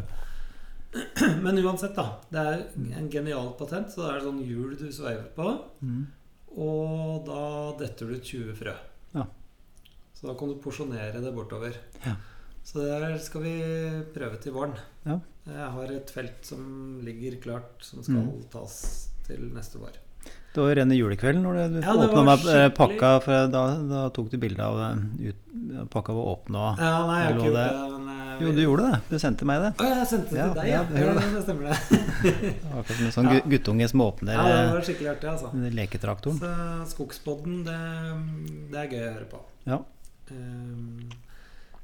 Men 1.44 1.58
uansett, 1.64 1.94
da. 1.96 2.04
Det 2.30 2.42
er 2.44 2.64
en 2.98 3.08
genial 3.10 3.52
patent. 3.58 3.90
Så 3.94 4.04
det 4.04 4.10
er 4.16 4.24
sånn 4.26 4.42
hjul 4.46 4.76
du 4.78 4.86
sveiver 4.94 5.30
på, 5.36 5.48
Mm. 5.82 6.04
og 6.56 7.24
da 7.26 7.40
detter 7.80 8.12
du 8.12 8.20
20 8.20 8.54
frø. 8.58 8.74
Ja. 9.14 9.24
Så 10.14 10.28
da 10.30 10.34
kan 10.38 10.48
du 10.52 10.60
porsjonere 10.62 11.20
det 11.20 11.32
bortover. 11.34 11.74
Ja. 12.06 12.14
Så 12.64 12.80
det 12.80 12.94
der 13.02 13.18
skal 13.20 13.42
vi 13.44 13.54
prøve 14.14 14.38
til 14.40 14.54
våren. 14.56 14.76
Ja. 15.04 15.18
Jeg 15.44 15.70
har 15.74 15.90
et 15.92 16.08
felt 16.14 16.46
som 16.48 17.00
ligger 17.04 17.36
klart, 17.42 17.82
som 17.84 18.02
skal 18.02 18.22
Mm. 18.22 18.44
tas 18.50 19.08
til 19.26 19.50
neste 19.52 19.76
vår. 19.82 19.98
Det 20.54 20.62
var 20.62 20.74
rene 20.78 20.94
julekvelden 20.96 21.42
når 21.42 21.54
du 21.74 21.80
Ja, 21.82 21.92
åpna 21.98 22.22
meg 22.24 22.46
eh, 22.46 22.68
pakka, 22.70 23.20
for 23.20 23.48
da, 23.52 23.62
da 23.90 24.08
tok 24.14 24.30
du 24.30 24.38
bilde 24.38 24.62
av 24.62 24.78
eh, 24.80 25.28
ut, 25.28 25.90
pakka 25.90 26.14
var 26.14 26.30
åpna. 26.38 26.62
Ja, 26.78 27.06
nei, 27.10 27.18
jeg 27.20 27.26
har 27.26 27.34
ikke 27.34 27.48
gjort 27.50 27.58
det-. 27.58 27.74
Men 27.90 28.06
jeg, 28.14 28.23
Jo, 28.42 28.52
du 28.56 28.60
gjorde 28.62 28.86
det. 28.90 28.98
Du 29.10 29.18
sendte 29.22 29.46
meg 29.48 29.60
det. 29.62 29.70
Å, 29.78 29.88
jeg 29.90 30.06
sendte 30.10 30.34
det 30.34 30.40
Ja, 30.40 30.46
til 30.50 30.58
deg, 30.60 30.68
ja, 30.70 30.80
ja. 30.80 30.84
det 30.90 31.02
Ja, 31.04 31.30
det 31.34 31.42
stemmer 31.44 31.70
det. 31.70 31.76
Akkurat 32.78 32.96
som 32.98 33.06
en 33.08 33.14
sånn 33.16 33.30
Ja. 33.30 33.40
guttunge 33.54 33.88
som 33.92 34.02
åpner 34.04 34.36
Ja, 34.38 34.44
det 34.48 34.54
eh, 34.60 34.72
var 34.74 34.86
skikkelig 34.88 35.10
artig, 35.14 35.28
altså. 35.34 35.50
leketraktoren. 35.80 36.38
Så 36.40 36.52
Skogspodden, 36.94 37.60
det, 37.66 37.78
det 38.72 38.80
er 38.82 38.88
gøy 38.94 39.04
å 39.04 39.12
høre 39.18 39.28
på. 39.34 39.42
Ja. 39.68 39.80
Um, 40.30 41.10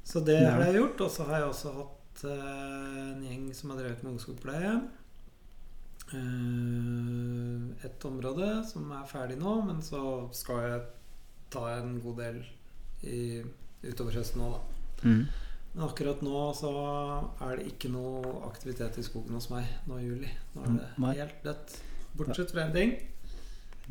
så 0.03 0.23
det 0.25 0.39
har 0.43 0.63
jeg 0.67 0.79
gjort. 0.81 1.05
Og 1.07 1.13
så 1.13 1.27
har 1.29 1.41
jeg 1.43 1.51
også 1.51 1.75
hatt 1.77 2.25
uh, 2.25 3.11
en 3.11 3.21
gjeng 3.27 3.45
som 3.55 3.73
har 3.73 3.81
drevet 3.83 4.03
med 4.03 4.15
ungskogpleie. 4.15 4.73
Uh, 6.11 7.71
et 7.85 8.05
område 8.07 8.49
som 8.67 8.89
er 8.97 9.05
ferdig 9.09 9.37
nå, 9.39 9.53
men 9.67 9.79
så 9.85 10.01
skal 10.35 10.65
jeg 10.65 10.81
ta 11.53 11.67
en 11.77 11.95
god 12.03 12.19
del 12.21 12.41
i, 13.07 13.21
utover 13.85 14.17
høsten 14.19 14.41
nå, 14.43 14.49
da. 14.53 15.07
Mm. 15.07 15.23
Men 15.73 15.85
akkurat 15.87 16.19
nå 16.25 16.39
så 16.57 16.71
er 17.47 17.61
det 17.61 17.69
ikke 17.71 17.91
noe 17.93 18.33
aktivitet 18.49 18.97
i 18.99 19.05
skogen 19.07 19.37
hos 19.37 19.47
meg 19.53 19.69
nå 19.87 20.01
i 20.01 20.07
juli. 20.09 20.31
Nå 20.55 20.65
er 20.67 20.75
det 20.75 21.15
helt 21.21 21.43
dødt. 21.45 21.77
Bortsett 22.19 22.51
fra 22.51 22.65
én 22.67 22.73
ting. 22.75 22.91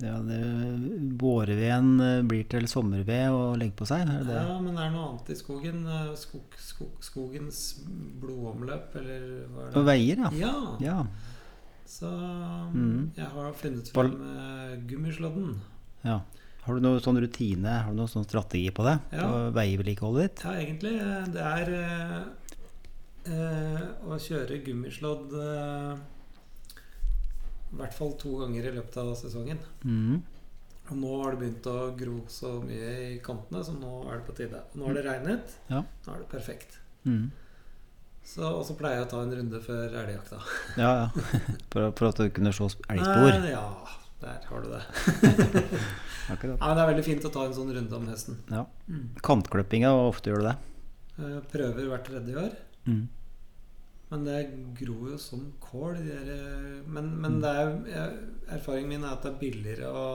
Ja, 0.00 0.14
det, 0.24 0.38
vårveden 1.20 1.88
eh, 2.00 2.20
blir 2.24 2.44
til 2.48 2.68
sommerved 2.70 3.34
og 3.36 3.56
legger 3.60 3.76
på 3.80 3.88
seg? 3.88 4.04
Er 4.08 4.22
det? 4.28 4.36
Ja, 4.38 4.54
men 4.62 4.76
det 4.76 4.84
er 4.86 4.92
noe 4.94 5.06
annet 5.10 5.32
i 5.32 5.36
skogen. 5.36 5.80
Eh, 5.88 6.12
Skog, 6.20 6.54
skog, 6.62 6.94
skogens 7.04 7.58
blodomløp, 8.22 8.94
eller 9.00 9.26
hva 9.50 9.66
er 9.66 9.74
Og 9.74 9.80
det? 9.80 9.86
veier, 9.90 10.22
ja. 10.22 10.30
Ja. 10.40 10.54
ja. 10.84 10.98
Så 11.90 12.08
mm. 12.72 13.10
jeg 13.18 13.28
har 13.34 13.56
funnet 13.60 13.90
frem 13.92 14.14
gummislodden. 14.88 15.56
ja. 16.06 16.20
Har 16.66 16.76
du 16.76 16.80
noe 16.84 17.00
sånn 17.00 17.18
rutine, 17.22 17.72
har 17.84 17.90
du 17.90 17.96
noen 17.98 18.10
sånn 18.12 18.26
strategi 18.28 18.68
på 18.76 18.84
det? 18.84 18.96
Ja. 19.16 19.24
På 19.26 19.38
veievedlikeholdet 19.56 20.26
ditt? 20.26 20.42
Ja, 20.44 20.52
egentlig. 20.60 20.92
eh, 21.00 21.28
Det 21.32 21.44
er 21.46 21.70
eh, 21.78 22.18
eh, 23.32 23.86
å 24.10 24.18
kjøre 24.20 24.58
gummislådd 24.66 25.32
eh, 25.40 25.94
i 27.70 27.78
hvert 27.78 27.94
fall 27.96 28.12
to 28.18 28.34
ganger 28.42 28.66
i 28.66 28.74
løpet 28.76 28.96
av 29.00 29.12
sesongen. 29.18 29.60
Mm. 29.86 30.20
Og 30.90 30.96
nå 30.98 31.10
har 31.22 31.36
det 31.36 31.40
begynt 31.44 31.66
å 31.70 31.76
gro 31.96 32.16
så 32.32 32.56
mye 32.64 32.88
i 33.12 33.18
kantene, 33.22 33.60
så 33.64 33.72
nå 33.78 33.92
er 34.10 34.18
det 34.18 34.24
på 34.26 34.34
tide. 34.40 34.62
Nå 34.74 34.88
har 34.88 34.96
det 34.98 35.04
regnet. 35.06 35.52
Ja. 35.70 35.84
Nå 36.06 36.16
er 36.16 36.24
det 36.24 36.28
perfekt. 36.32 36.80
Mm. 37.06 37.28
Så, 38.26 38.42
og 38.44 38.64
så 38.66 38.74
pleier 38.78 38.98
jeg 38.98 39.06
å 39.06 39.10
ta 39.14 39.20
en 39.24 39.32
runde 39.38 39.60
før 39.64 39.94
elgjakta. 40.02 40.40
Ja, 40.76 40.90
ja. 40.98 41.06
For, 41.72 41.86
for 41.96 42.10
at 42.10 42.18
du 42.20 42.26
kunne 42.34 42.52
se 42.52 42.66
elgspor. 42.90 43.30
Eh, 43.38 43.48
Ja, 43.54 43.64
der 44.20 44.44
har 44.48 44.64
du 44.64 44.68
det. 44.72 44.82
Akkurat. 46.32 46.58
Ja, 46.60 46.74
det 46.76 46.82
er 46.82 46.90
veldig 46.92 47.04
fint 47.06 47.24
å 47.26 47.30
ta 47.34 47.46
en 47.48 47.54
sånn 47.56 47.72
runde 47.74 47.96
om 47.96 48.06
høsten. 48.10 48.36
Ja. 48.52 48.64
Mm. 48.90 49.06
Kantklippinga, 49.26 49.90
hvor 49.96 50.10
ofte 50.12 50.30
gjør 50.30 50.42
du 50.44 50.48
det? 50.50 50.56
Jeg 51.20 51.42
Prøver 51.52 51.88
hvert 51.90 52.06
tredje 52.06 52.36
år. 52.44 52.52
Mm. 52.86 53.02
Men 54.10 54.24
det 54.26 54.38
gror 54.80 55.10
jo 55.12 55.18
som 55.22 55.42
kål. 55.62 55.98
De 56.02 56.14
eh, 56.18 56.78
men 56.90 57.10
men 57.22 57.40
det 57.42 57.50
er, 57.62 58.14
erfaringen 58.56 58.88
min 58.96 59.04
er 59.06 59.12
at 59.14 59.22
det 59.26 59.32
er 59.34 59.40
billigere 59.42 59.90
å 59.90 60.06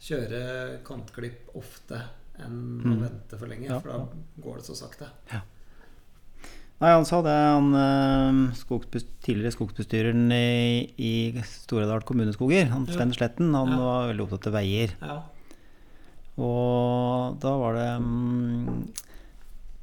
kjøre 0.00 0.40
kantklipp 0.86 1.52
ofte 1.60 2.00
enn 2.40 2.60
å 2.80 2.94
Mm. 2.94 3.00
vente 3.04 3.36
for 3.38 3.46
lenge. 3.52 3.68
Ja. 3.68 3.78
For 3.84 3.92
da 3.92 4.42
går 4.42 4.56
det 4.62 4.64
så 4.70 4.74
sakte. 4.78 5.10
Nei, 6.80 6.90
han 6.96 7.04
sa 7.04 7.18
det. 7.20 7.34
Han 7.34 8.46
skogsbest, 8.56 9.10
tidligere 9.24 9.52
skogsbestyreren 9.52 10.30
i, 10.32 10.86
i 10.96 11.12
Storedal 11.44 12.00
kommuneskoger, 12.08 12.70
han. 12.72 12.86
Sven 12.88 13.12
Sletten, 13.12 13.50
han 13.54 13.68
Ja. 13.74 13.76
var 13.82 14.08
veldig 14.14 14.24
opptatt 14.24 14.48
av 14.48 14.56
veier. 14.56 14.94
Ja. 15.04 15.18
Og 16.40 17.36
da 17.42 17.52
var 17.60 17.76
det 17.76 17.88
mm, 18.00 18.84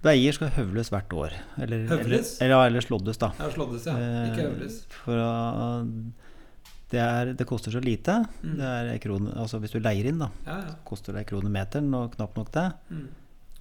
Veier 0.08 0.34
skal 0.38 0.52
høvles 0.56 0.90
hvert 0.94 1.14
år. 1.18 1.34
Eller, 1.62 1.84
Høvles? 1.90 2.36
Eller, 2.42 2.54
eller, 2.54 2.70
eller 2.72 2.86
slåddes, 2.86 3.18
da. 3.22 3.32
Ja, 3.42 3.50
slåddes, 3.54 3.88
ja. 3.90 3.96
Eh, 3.98 4.30
Ikke 4.32 4.46
høvles. 4.48 4.76
For 5.04 5.20
uh, 5.20 5.86
det, 6.94 7.02
er, 7.02 7.32
det 7.38 7.48
koster 7.50 7.74
så 7.74 7.82
lite. 7.84 8.20
Mm. 8.46 8.54
Det 8.62 8.68
er 8.94 9.02
kroner, 9.04 9.34
altså 9.42 9.60
hvis 9.62 9.74
du 9.74 9.80
leier 9.84 10.08
inn, 10.10 10.22
da, 10.22 10.30
Ja, 10.48 10.60
ja. 10.70 10.76
koster 10.88 11.14
det 11.18 11.26
en 11.26 11.30
krone 11.34 11.52
meteren, 11.52 11.90
og 11.98 12.14
knapt 12.16 12.38
nok 12.40 12.54
det. 12.56 12.68
Mm. 12.94 13.08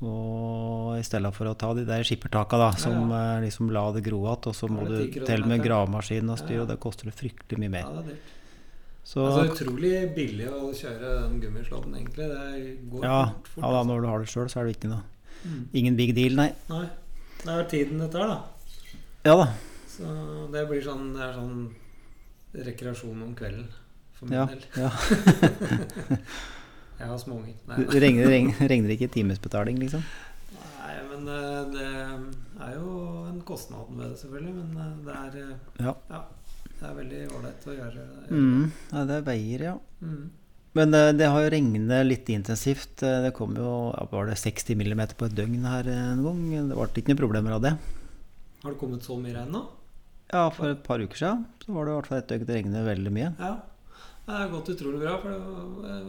Og 0.05 0.99
i 0.99 1.05
stedet 1.07 1.31
for 1.33 1.49
å 1.49 1.55
ta 1.57 1.71
de 1.77 1.87
der 1.89 2.03
skippertaka 2.05 2.59
da, 2.61 2.71
som 2.77 3.09
eh, 3.17 3.39
liksom 3.47 3.71
la 3.73 3.87
det 3.95 4.03
gro 4.05 4.19
igjen, 4.27 4.49
og 4.51 4.57
så 4.59 4.69
må 4.69 4.85
du 4.89 4.99
til 5.25 5.47
med 5.49 5.63
gravemaskin 5.65 6.29
og 6.29 6.37
styr, 6.43 6.53
Ja, 6.53 6.59
ja. 6.59 6.65
og 6.67 6.69
det 6.75 6.77
koster 6.85 7.09
fryktelig 7.17 7.61
mye 7.63 7.71
ja, 7.71 7.75
mer. 7.79 7.87
det 7.95 8.03
er 8.03 8.11
dyrt. 8.11 8.33
Så 9.07 9.23
Altså 9.23 9.45
utrolig 9.55 9.93
billig 10.17 10.49
å 10.51 10.73
kjøre 10.75 11.13
den 11.23 11.37
gummislåtten, 11.41 11.95
egentlig. 11.95 12.27
Det 12.27 12.75
går 12.91 13.05
ja, 13.07 13.19
fort. 13.31 13.49
fort 13.55 13.63
ja 13.63 13.71
da, 13.71 13.79
altså. 13.79 13.89
når 13.93 14.01
du 14.03 14.09
har 14.11 14.19
det 14.25 14.31
sjøl, 14.33 14.49
så 14.51 14.59
er 14.61 14.67
det 14.67 14.73
viktig, 14.75 14.91
da. 14.91 15.01
Mm. 15.47 15.61
Ingen 15.81 15.97
big 15.97 16.13
deal, 16.17 16.35
nei. 16.37 16.49
Nei. 16.69 16.85
Det 17.45 17.49
er 17.55 17.61
jo 17.63 17.67
tiden 17.71 18.03
det 18.03 18.11
tar, 18.13 18.35
da. 18.35 18.39
Ja 19.31 19.37
da. 19.41 19.47
Så 19.97 20.13
det 20.53 20.67
blir 20.69 20.83
sånn, 20.85 21.07
det 21.15 21.23
er 21.25 21.39
sånn 21.39 21.57
rekreasjon 22.67 23.23
om 23.23 23.33
kvelden 23.39 23.69
for 24.19 24.27
min 24.29 24.37
Ja, 24.37 24.45
del. 24.51 24.67
ja. 24.77 24.91
Jeg 26.97 27.11
har 27.11 27.19
småunger. 27.21 27.57
Det 27.69 28.01
regner, 28.01 28.31
regner, 28.33 28.63
regner 28.73 28.95
ikke 28.95 29.11
timesbetaling, 29.13 29.79
liksom? 29.83 30.05
nei, 30.57 30.95
men 31.11 31.29
eh, 31.29 31.61
det 31.75 31.85
er 32.65 32.73
jo 32.79 32.95
en 33.29 33.43
kostnad 33.45 33.91
med 33.93 34.07
det, 34.13 34.19
selvfølgelig. 34.23 34.55
Men 34.63 34.81
eh, 34.81 34.97
det 35.05 35.19
er, 35.43 35.53
ja. 35.85 35.93
Ja. 36.13 36.23
det 36.73 36.89
er 36.89 36.97
veldig 37.03 37.21
ålreit 37.37 37.69
å 37.69 37.77
gjøre. 37.77 38.07
gjøre. 38.07 38.41
Mm, 38.41 38.65
ja, 38.95 39.05
det 39.11 39.19
er 39.21 39.29
veier, 39.29 39.67
ja. 39.71 39.77
Mm. 40.01 40.25
Men 40.77 40.93
det, 40.93 41.03
det 41.17 41.29
har 41.33 41.45
jo 41.45 41.53
regnet 41.53 42.03
litt 42.09 42.29
intensivt. 42.33 43.05
Eh, 43.05 43.21
Det 43.29 43.35
kom 43.37 43.55
jo 43.57 43.71
ja, 43.93 44.09
var 44.13 44.33
det 44.33 44.41
60 44.41 44.77
millimeter 44.81 45.17
på 45.17 45.29
et 45.29 45.37
døgn 45.37 45.69
her 45.69 45.89
en 45.93 46.25
gang. 46.25 46.43
Det 46.73 46.77
ble 46.77 46.89
ikke 47.03 47.13
noen 47.13 47.23
problemer 47.23 47.57
av 47.57 47.65
det. 47.65 47.77
Har 48.65 48.73
det 48.73 48.81
kommet 48.81 49.05
så 49.05 49.17
mye 49.21 49.37
regn 49.37 49.53
nå? 49.53 49.67
Ja, 50.33 50.49
for 50.51 50.73
et 50.73 50.81
par 50.83 50.99
uker 50.99 51.17
siden 51.21 51.45
så 51.63 51.71
var 51.77 51.87
det 51.87 51.93
i 51.93 51.97
hvert 52.01 52.09
fall 52.11 52.19
et 52.25 52.31
døgn 52.33 52.49
det 52.49 52.57
regnet 52.59 52.89
veldig 52.89 53.13
mye. 53.15 53.33
Ja. 53.39 53.55
Det 54.27 54.33
har 54.35 54.49
gått 54.51 54.69
utrolig 54.75 55.01
bra. 55.01 55.17
For 55.23 55.31
det 55.31 55.91
eh, 55.93 56.09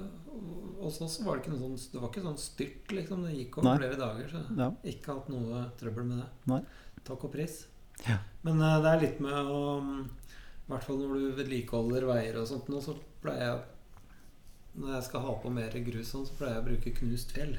hos 0.82 0.99
oss 1.01 1.20
var 1.26 1.38
det 1.38 1.43
ikke 1.43 1.53
noe 1.55 1.63
sånn 1.63 1.78
Det 1.93 2.01
var 2.01 2.11
ikke 2.11 2.26
sånn 2.26 2.38
styrt, 2.41 2.91
liksom. 2.93 3.24
Det 3.26 3.34
gikk 3.36 3.57
over 3.59 3.70
Nei. 3.70 3.78
flere 3.82 3.99
dager. 4.01 4.30
Så 4.34 4.43
Ja. 4.57 4.70
ikke 4.93 5.13
hatt 5.18 5.30
noe 5.34 5.63
trøbbel 5.80 6.05
med 6.09 6.22
det. 6.24 6.30
Nei. 6.51 6.61
Takk 7.07 7.24
og 7.30 7.32
pris. 7.34 7.65
Ja. 8.07 8.18
Men 8.45 8.61
uh, 8.61 8.78
det 8.84 8.91
er 8.91 9.01
litt 9.01 9.20
med 9.24 9.34
å 9.34 9.61
I 9.82 10.70
hvert 10.70 10.84
fall 10.86 10.99
når 10.99 11.13
du 11.18 11.32
vedlikeholder 11.39 12.05
veier 12.05 12.38
og 12.38 12.45
sånt 12.49 12.68
nå, 12.70 12.82
så 12.84 12.93
pleier 13.24 13.47
jeg 13.47 14.82
Når 14.84 14.91
jeg 14.93 15.05
skal 15.07 15.24
ha 15.26 15.34
på 15.41 15.49
mer 15.49 15.74
grus 15.88 16.11
sånn, 16.13 16.28
så 16.28 16.36
pleier 16.38 16.57
jeg 16.59 16.61
å 16.61 16.68
bruke 16.68 16.93
knust 16.99 17.32
fjell. 17.34 17.55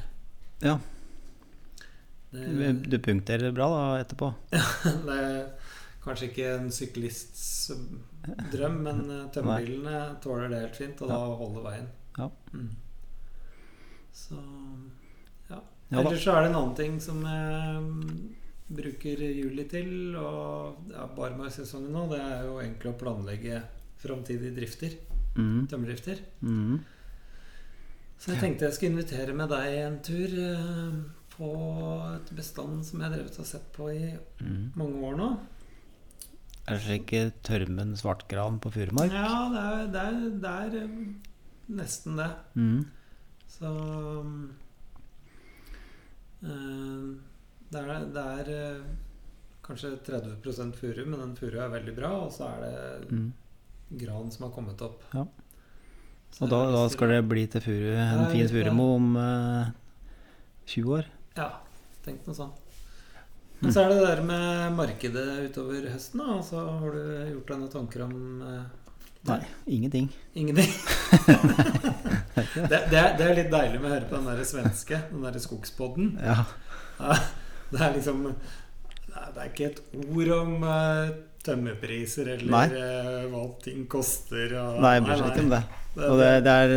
Ja. 0.62 0.76
Det, 2.30 2.72
Du 2.86 2.98
punkterer 3.02 3.50
bra 3.56 3.66
da 3.72 3.82
etterpå. 4.02 4.28
det 5.08 5.16
er 5.16 5.40
kanskje 6.04 6.28
ikke 6.30 6.50
en 6.58 6.70
syklists 6.70 7.72
drøm, 8.52 8.80
men 8.86 9.00
eh, 9.10 9.24
tømmerbilene 9.34 10.02
tåler 10.24 10.52
det 10.52 10.60
helt 10.66 10.76
fint, 10.80 11.02
og 11.02 11.12
da 11.12 11.18
holder 11.42 11.66
veien. 11.68 11.88
Ja. 12.18 12.28
Mm. 12.52 12.68
Så 14.18 14.38
ja. 15.50 15.60
Ellers 15.92 16.24
så 16.24 16.34
er 16.34 16.44
det 16.44 16.50
en 16.52 16.58
annen 16.60 16.76
ting 16.78 16.98
som 17.00 17.22
jeg 17.24 18.28
bruker 18.78 19.22
juli 19.24 19.64
til, 19.70 20.16
og 20.20 20.90
ja, 20.92 21.06
sesongen 21.48 21.94
nå, 21.94 22.06
det 22.10 22.20
er 22.20 22.42
jo 22.44 22.58
egentlig 22.60 22.90
å 22.92 22.98
planlegge 23.00 23.62
framtidige 24.02 24.54
drifter. 24.58 24.96
Mm. 25.38 25.66
Tømmerdrifter. 25.70 26.20
Mm. 26.42 26.80
Så 28.18 28.32
jeg 28.32 28.40
tenkte 28.42 28.66
jeg 28.66 28.74
skulle 28.74 28.96
invitere 28.96 29.34
med 29.38 29.48
deg 29.54 29.76
en 29.84 29.98
tur 30.02 30.34
eh, 30.42 30.98
på 31.36 31.50
et 32.16 32.32
bestand 32.34 32.82
som 32.86 32.98
jeg 32.98 33.06
har 33.08 33.14
drevet 33.14 33.38
og 33.38 33.46
sett 33.46 33.68
på 33.76 33.92
i 33.94 34.08
Mm. 34.42 34.72
mange 34.76 35.00
år 35.06 35.16
nå. 35.18 35.28
Er 36.68 36.76
det 36.76 36.84
slik 36.84 37.12
tørmen 37.48 37.94
svartgran 37.96 38.58
på 38.60 38.70
Furumark? 38.74 39.12
Ja, 39.12 39.48
det 39.54 39.62
er, 39.64 39.86
det 39.94 40.02
er, 40.04 40.20
det 40.44 40.52
er 40.52 40.76
eh, 40.82 40.94
nesten 41.80 42.16
det. 42.20 42.28
Mm. 42.54 42.84
Så 43.48 43.70
eh, 46.42 47.08
Det 47.72 47.80
er, 47.82 48.06
det 48.14 48.24
er 48.24 48.52
eh, 48.54 48.86
kanskje 49.66 49.94
30% 50.06 50.76
furu, 50.78 51.02
men 51.08 51.20
den 51.20 51.34
furua 51.36 51.66
er 51.66 51.74
veldig 51.78 51.96
bra. 51.96 52.12
Og 52.26 52.32
så 52.32 52.48
er 52.54 52.64
det 52.64 53.10
Mm. 53.12 53.32
gran 53.98 54.30
som 54.30 54.46
har 54.48 54.54
kommet 54.54 54.80
opp. 54.82 55.02
Ja. 55.14 55.26
Og 56.40 56.48
da, 56.52 56.58
da 56.70 56.88
skal 56.92 57.08
det 57.08 57.22
bli 57.28 57.46
til 57.48 57.60
furu, 57.64 57.94
en 57.96 58.26
fin 58.30 58.48
furemo 58.48 58.94
om 58.96 59.16
eh, 59.16 59.70
20 60.66 60.98
år? 60.98 61.06
Ja, 61.36 61.50
tenk 62.04 62.26
noe 62.26 62.34
sånt. 62.36 62.64
Men 63.58 63.72
så 63.74 63.82
er 63.82 63.90
det 63.90 63.96
det 63.98 64.08
der 64.08 64.20
med 64.26 64.76
markedet 64.78 65.26
utover 65.48 65.88
høsten. 65.90 66.20
da 66.22 66.36
Altså, 66.36 66.60
Har 66.82 66.94
du 66.94 67.00
gjort 67.32 67.48
deg 67.50 67.62
noen 67.62 67.72
tanker 67.72 68.04
om 68.04 68.14
eh, 68.46 68.60
det? 69.18 69.32
Nei, 69.32 69.40
ingenting. 69.78 70.06
Ingenting? 70.38 70.70
det, 72.70 72.82
det, 72.90 73.00
er, 73.00 73.16
det 73.18 73.24
er 73.26 73.34
litt 73.40 73.50
deilig 73.50 73.80
med 73.80 73.88
å 73.90 73.94
høre 73.96 74.10
på 74.10 74.18
den 74.20 74.30
der 74.30 74.44
svenske, 74.46 75.00
den 75.10 75.26
der 75.26 75.40
skogspodden. 75.42 76.12
Ja. 76.22 76.44
Det 77.68 77.82
er 77.84 77.92
liksom 77.98 78.22
Det 78.28 79.16
er, 79.16 79.32
er 79.34 79.50
ikke 79.50 79.72
et 79.72 79.82
ord 80.06 80.30
om 80.38 80.54
eh, 80.70 81.10
tømmerpriser 81.48 82.32
eller 82.36 82.52
Nei. 82.54 82.64
eh, 82.78 83.26
hva 83.32 83.42
ting 83.64 83.84
koster. 83.90 84.54
Og, 84.60 84.80
Nei, 84.84 84.94
jeg 84.98 85.06
bryr 85.08 85.22
meg 85.24 85.32
ikke 85.34 85.44
om 85.48 85.52
det. 85.56 85.62
Det- 85.98 86.08
det, 86.18 86.26
det, 86.46 86.52
er, 86.54 86.72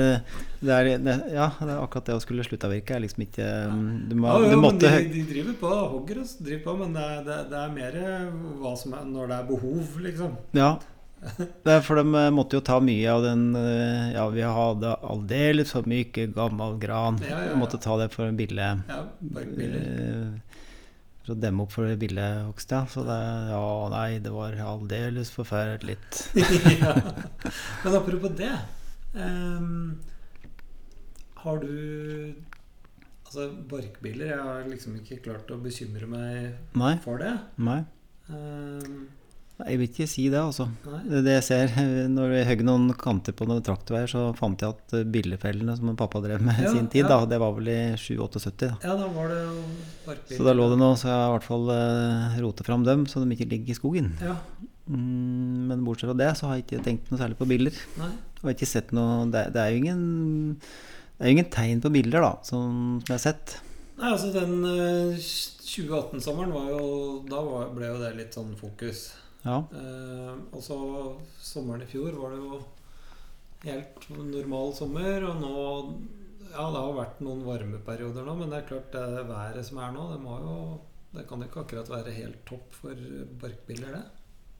det, 0.65 0.71
er, 0.73 0.87
Ja, 1.29 1.47
det 1.59 1.67
er 1.69 1.81
akkurat 1.83 2.07
det 2.07 2.15
å 2.15 2.21
skulle 2.23 2.41
slutte 2.47 2.65
å 2.65 2.71
virke 2.71 2.95
er 2.95 3.03
liksom 3.03 3.21
ikke 3.27 3.49
Du, 4.09 4.15
må, 4.17 4.31
Ja, 4.31 4.39
jo, 4.41 4.47
du 4.49 4.61
måtte 4.63 4.89
de, 4.95 5.03
de 5.13 5.21
driver 5.29 5.59
på, 5.59 5.73
hogger 5.91 6.23
og 6.23 6.31
driver 6.41 6.63
på, 6.65 6.73
men 6.79 6.95
det 6.97 7.03
er, 7.19 7.43
er 7.59 7.75
mer 7.75 7.99
hva 8.63 8.71
som 8.81 8.95
er 8.97 9.05
når 9.11 9.29
det 9.29 9.37
er 9.37 9.45
behov, 9.51 9.99
liksom. 10.07 10.33
Ja. 10.57 10.71
Det 11.67 11.75
for 11.85 11.99
de 12.01 12.15
eh, 12.17 12.31
måtte 12.33 12.57
jo 12.57 12.63
ta 12.65 12.79
mye 12.81 13.11
av 13.13 13.21
den 13.27 13.43
eh, 13.59 14.07
Ja, 14.15 14.23
vi 14.33 14.41
hadde 14.41 14.95
aldeles 15.05 15.75
for 15.75 15.85
mye 15.85 16.25
gammel 16.33 16.79
gran. 16.81 17.19
Ja, 17.21 17.35
ja, 17.35 17.51
ja. 17.51 17.59
Måtte 17.61 17.77
ta 17.83 17.99
det 18.01 18.07
for 18.15 18.25
en 18.25 18.39
billig 18.39 18.57
Ja, 18.89 19.03
bare 19.21 19.67
eh, 19.69 20.50
For 21.21 21.35
å 21.35 21.39
demme 21.39 21.63
opp 21.65 21.73
for 21.75 21.85
det 21.85 21.99
billige 22.01 22.45
hogst, 22.47 22.71
ja. 22.73 22.83
Så 22.89 23.03
det 23.05 23.17
Ja, 23.51 23.63
nei, 23.93 24.19
det 24.23 24.31
var 24.33 24.55
aldeles 24.65 25.29
forferdelig. 25.33 25.97
ja. 26.81 26.95
Men 27.83 27.97
apropos 28.01 28.37
det 28.37 28.53
Um, 29.11 29.97
Har 31.43 31.57
du 31.59 32.33
Altså, 33.25 33.49
barkbiler 33.67 34.29
Jeg 34.29 34.37
har 34.39 34.69
liksom 34.69 34.93
ikke 35.01 35.17
klart 35.25 35.51
å 35.51 35.57
bekymre 35.59 36.07
meg 36.07 36.53
Nei. 36.79 36.93
for 37.03 37.19
det. 37.19 37.33
Nei. 37.59 37.81
Ehm, 38.31 39.09
Jeg 39.67 39.79
vil 39.79 39.87
ikke 39.89 40.07
si 40.09 40.25
det, 40.31 40.39
altså. 40.41 40.67
Det 41.05 41.21
det 41.25 41.35
jeg 41.37 41.45
ser. 41.47 41.75
Når 42.15 42.35
jeg 42.37 42.47
hogg 42.49 42.63
noen 42.67 42.89
kanter 42.99 43.35
på 43.37 43.47
noen 43.49 43.63
traktorveier, 43.65 44.09
så 44.11 44.23
fant 44.37 44.61
jeg 44.63 44.75
at 44.75 44.95
eh, 44.97 45.05
billefellene 45.17 45.75
som 45.77 45.93
pappa 45.99 46.21
drev 46.23 46.43
med 46.45 46.59
i 46.61 46.65
Ja, 46.67 46.73
sin 46.73 46.89
tid, 46.91 47.05
ja. 47.05 47.11
da, 47.13 47.29
det 47.29 47.39
var 47.43 47.53
vel 47.57 47.71
i 47.71 47.79
7-78. 47.99 48.71
Ja, 48.83 48.97
da 48.99 49.07
var 49.13 49.31
det 49.31 49.39
jo. 49.43 50.17
Så 50.33 50.43
da 50.47 50.55
lå 50.57 50.67
det 50.73 50.79
nå, 50.81 50.91
så 50.99 51.11
jeg 51.11 51.21
i 51.29 51.31
hvert 51.35 51.47
fall 51.47 51.71
uh, 51.71 52.37
rotet 52.43 52.67
fram 52.67 52.83
dem, 52.87 53.05
så 53.09 53.21
de 53.23 53.37
ikke 53.37 53.49
ligger 53.53 53.75
i 53.75 53.79
skogen. 53.81 54.11
Ja, 54.23 54.37
Mm, 54.91 55.67
men 55.69 55.83
bortsett 55.85 56.09
fra 56.09 56.15
det, 56.17 56.31
så 56.35 56.47
har 56.49 56.57
jeg 56.57 56.63
ikke 56.65 56.79
tenkt 56.83 57.11
noe 57.11 57.19
særlig 57.21 57.37
på 57.39 57.45
bilder. 57.47 57.75
nei. 58.01 58.09
Og 58.41 58.49
ikke 58.51 58.67
sett 58.67 58.89
noe 58.97 59.27
Det, 59.31 59.43
det 59.53 59.61
er 59.61 59.69
jo 59.71 59.77
ingen 59.83 60.01
det 60.65 61.21
er 61.21 61.29
jo 61.29 61.35
ingen 61.37 61.51
tegn 61.53 61.83
på 61.83 61.91
bilder, 61.93 62.23
da, 62.25 62.31
som, 62.43 62.97
som 63.05 63.11
jeg 63.13 63.13
har 63.13 63.21
sett. 63.23 63.53
Nei, 64.01 64.09
altså 64.09 64.31
den 64.33 64.65
uh, 64.65 65.13
2018-sommeren 65.69 66.51
var 66.55 66.71
jo 66.73 66.81
Da 67.29 67.43
var, 67.45 67.67
ble 67.77 67.91
jo 67.91 67.99
det 68.01 68.09
litt 68.17 68.33
sånn 68.35 68.55
fokus. 68.59 69.11
Ja. 69.45 69.57
Eh, 69.73 70.35
og 70.53 70.61
så 70.61 70.77
sommeren 71.41 71.81
i 71.81 71.89
fjor 71.89 72.13
var 72.21 72.35
det 72.35 72.41
jo 72.43 72.59
helt 73.63 74.07
normal 74.17 74.73
sommer, 74.77 75.23
og 75.29 75.41
nå 75.41 75.55
Ja, 76.51 76.65
det 76.67 76.79
har 76.83 76.95
vært 76.97 77.21
noen 77.23 77.45
varmeperioder 77.47 78.25
nå, 78.27 78.33
men 78.35 78.49
det 78.51 78.57
er 78.59 78.67
klart 78.67 78.91
det 78.91 79.21
været 79.29 79.63
som 79.65 79.77
er 79.79 79.91
nå, 79.95 80.07
det 80.11 80.19
må 80.21 80.33
jo 80.43 80.55
Det 81.15 81.23
kan 81.29 81.39
jo 81.39 81.47
ikke 81.47 81.61
akkurat 81.65 81.89
være 81.91 82.11
helt 82.15 82.41
topp 82.47 82.73
for 82.75 82.95
barkbiller, 83.41 83.91
det? 83.97 84.03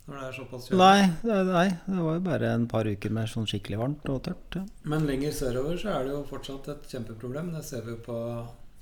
Når 0.07 0.15
det 0.17 0.23
er 0.27 0.33
såpass 0.35 0.65
kjølig. 0.67 0.79
Nei, 0.81 1.43
nei, 1.45 1.67
det 1.85 1.99
var 2.03 2.15
jo 2.17 2.23
bare 2.25 2.47
en 2.55 2.65
par 2.67 2.87
uker 2.89 3.13
med 3.13 3.29
sånn 3.31 3.45
skikkelig 3.47 3.77
varmt 3.79 4.09
og 4.11 4.23
tørt. 4.25 4.57
Ja. 4.57 4.63
Men 4.91 5.05
lenger 5.07 5.31
sørover 5.31 5.77
så 5.79 5.91
er 5.93 6.03
det 6.07 6.11
jo 6.15 6.23
fortsatt 6.27 6.67
et 6.73 6.87
kjempeproblem. 6.91 7.51
Det 7.55 7.61
ser 7.63 7.85
vi 7.85 7.91
jo 7.93 7.99
på, 8.07 8.17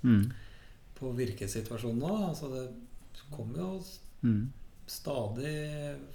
Mm. 0.01 0.31
på 0.95 1.11
virkesituasjonen 1.17 1.99
nå. 1.99 2.13
Altså 2.29 2.49
det 2.53 2.63
kommer 3.35 3.57
jo 3.59 3.83
Mm. 4.23 4.49
Stadig 4.89 5.53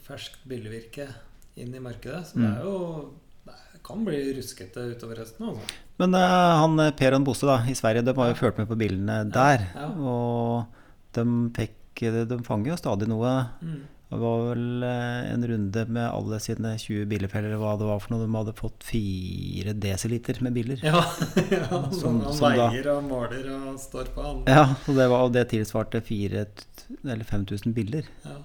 ferskt 0.07 0.43
billigvirke 0.51 1.09
inn 1.57 1.75
i 1.75 1.81
markedet. 1.83 2.25
Så 2.27 2.37
Mm. 2.39 2.43
det 2.47 2.59
er 2.59 2.65
jo 2.65 3.15
Det 3.45 3.83
kan 3.85 4.05
bli 4.07 4.33
ruskete 4.33 4.81
utover 4.97 5.19
høsten. 5.21 5.49
Altså. 5.51 5.75
Men 5.99 6.15
uh, 6.15 6.61
han 6.63 6.79
eh, 6.81 6.91
Per 6.97 7.13
og 7.19 7.25
Bosse 7.27 7.45
da, 7.45 7.59
i 7.69 7.75
Sverige, 7.77 8.03
de 8.07 8.15
har 8.17 8.31
jo 8.31 8.33
Ja. 8.33 8.39
fulgt 8.41 8.59
med 8.59 8.69
på 8.71 8.79
bilene 8.81 9.31
der. 9.31 9.67
ja. 9.77 9.89
Og 10.01 10.65
de 11.13 11.51
pek, 11.53 11.75
De 11.95 12.39
fanger 12.43 12.71
jo 12.73 12.77
stadig 12.77 13.07
noe. 13.07 13.51
Mm. 13.63 13.83
Det 14.11 14.19
var 14.21 14.55
vel 14.55 14.83
eh, 14.83 15.33
en 15.35 15.45
runde 15.47 15.85
med 15.89 16.09
alle 16.11 16.39
sine 16.41 16.73
20 16.79 17.05
billefeller, 17.07 17.51
eller 17.53 17.59
hva 17.61 17.77
det 17.79 17.87
var 17.87 17.99
for 18.01 18.15
noe. 18.15 18.25
De 18.27 18.33
hadde 18.35 18.57
fått 18.57 18.83
4 18.89 19.75
desiliter 19.79 20.41
med 20.43 20.55
biller. 20.55 20.81
Ja, 20.83 21.05
ja 21.53 21.91
Som- 21.93 22.23
han 22.25 22.33
som 22.33 22.51
da- 22.57 22.71
veier 22.71 22.89
og 22.97 23.05
måler 23.05 23.45
og 23.69 23.79
står 23.79 24.09
på 24.15 24.25
Alle. 24.25 24.45
Ja, 24.49 24.65
og 24.89 24.95
det, 24.97 25.09
var, 25.11 25.21
og 25.29 25.33
det 25.35 25.49
tilsvarte 25.51 26.01
5000 26.01 27.75
biller. 27.75 28.05
Ja. 28.25 28.39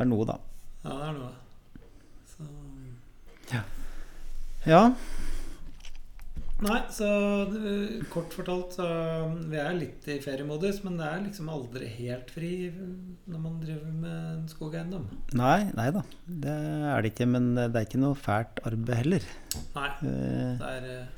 Det 0.00 0.06
er 0.06 0.08
noe, 0.08 0.24
da. 0.24 0.36
ja, 0.84 0.92
det 0.96 1.08
er 1.10 1.16
noe. 1.18 1.32
Så 2.32 2.46
Ja. 4.68 4.84
Nei, 6.60 6.78
så 6.92 7.06
kort 8.12 8.34
fortalt 8.36 8.74
så 8.76 8.86
Vi 9.48 9.56
er 9.56 9.72
litt 9.78 10.04
i 10.12 10.18
feriemodus, 10.20 10.82
men 10.84 10.98
det 11.00 11.06
er 11.08 11.22
liksom 11.24 11.48
aldri 11.52 11.86
helt 11.98 12.28
fri 12.32 12.50
når 12.70 13.38
man 13.40 13.54
driver 13.62 13.94
med 14.02 14.18
en 14.34 14.42
skogeiendom. 14.50 15.06
Nei, 15.40 15.70
nei 15.76 15.86
da. 15.96 16.02
Det 16.28 16.52
er 16.92 17.00
det 17.04 17.12
ikke. 17.14 17.28
Men 17.32 17.54
det 17.56 17.70
er 17.70 17.86
ikke 17.88 18.02
noe 18.02 18.16
fælt 18.18 18.60
arbeid 18.68 19.00
heller. 19.02 19.24
Nei. 19.76 19.88
Eh, 20.04 20.60
Det 20.60 20.68
er, 20.68 20.90
eh, 20.98 21.16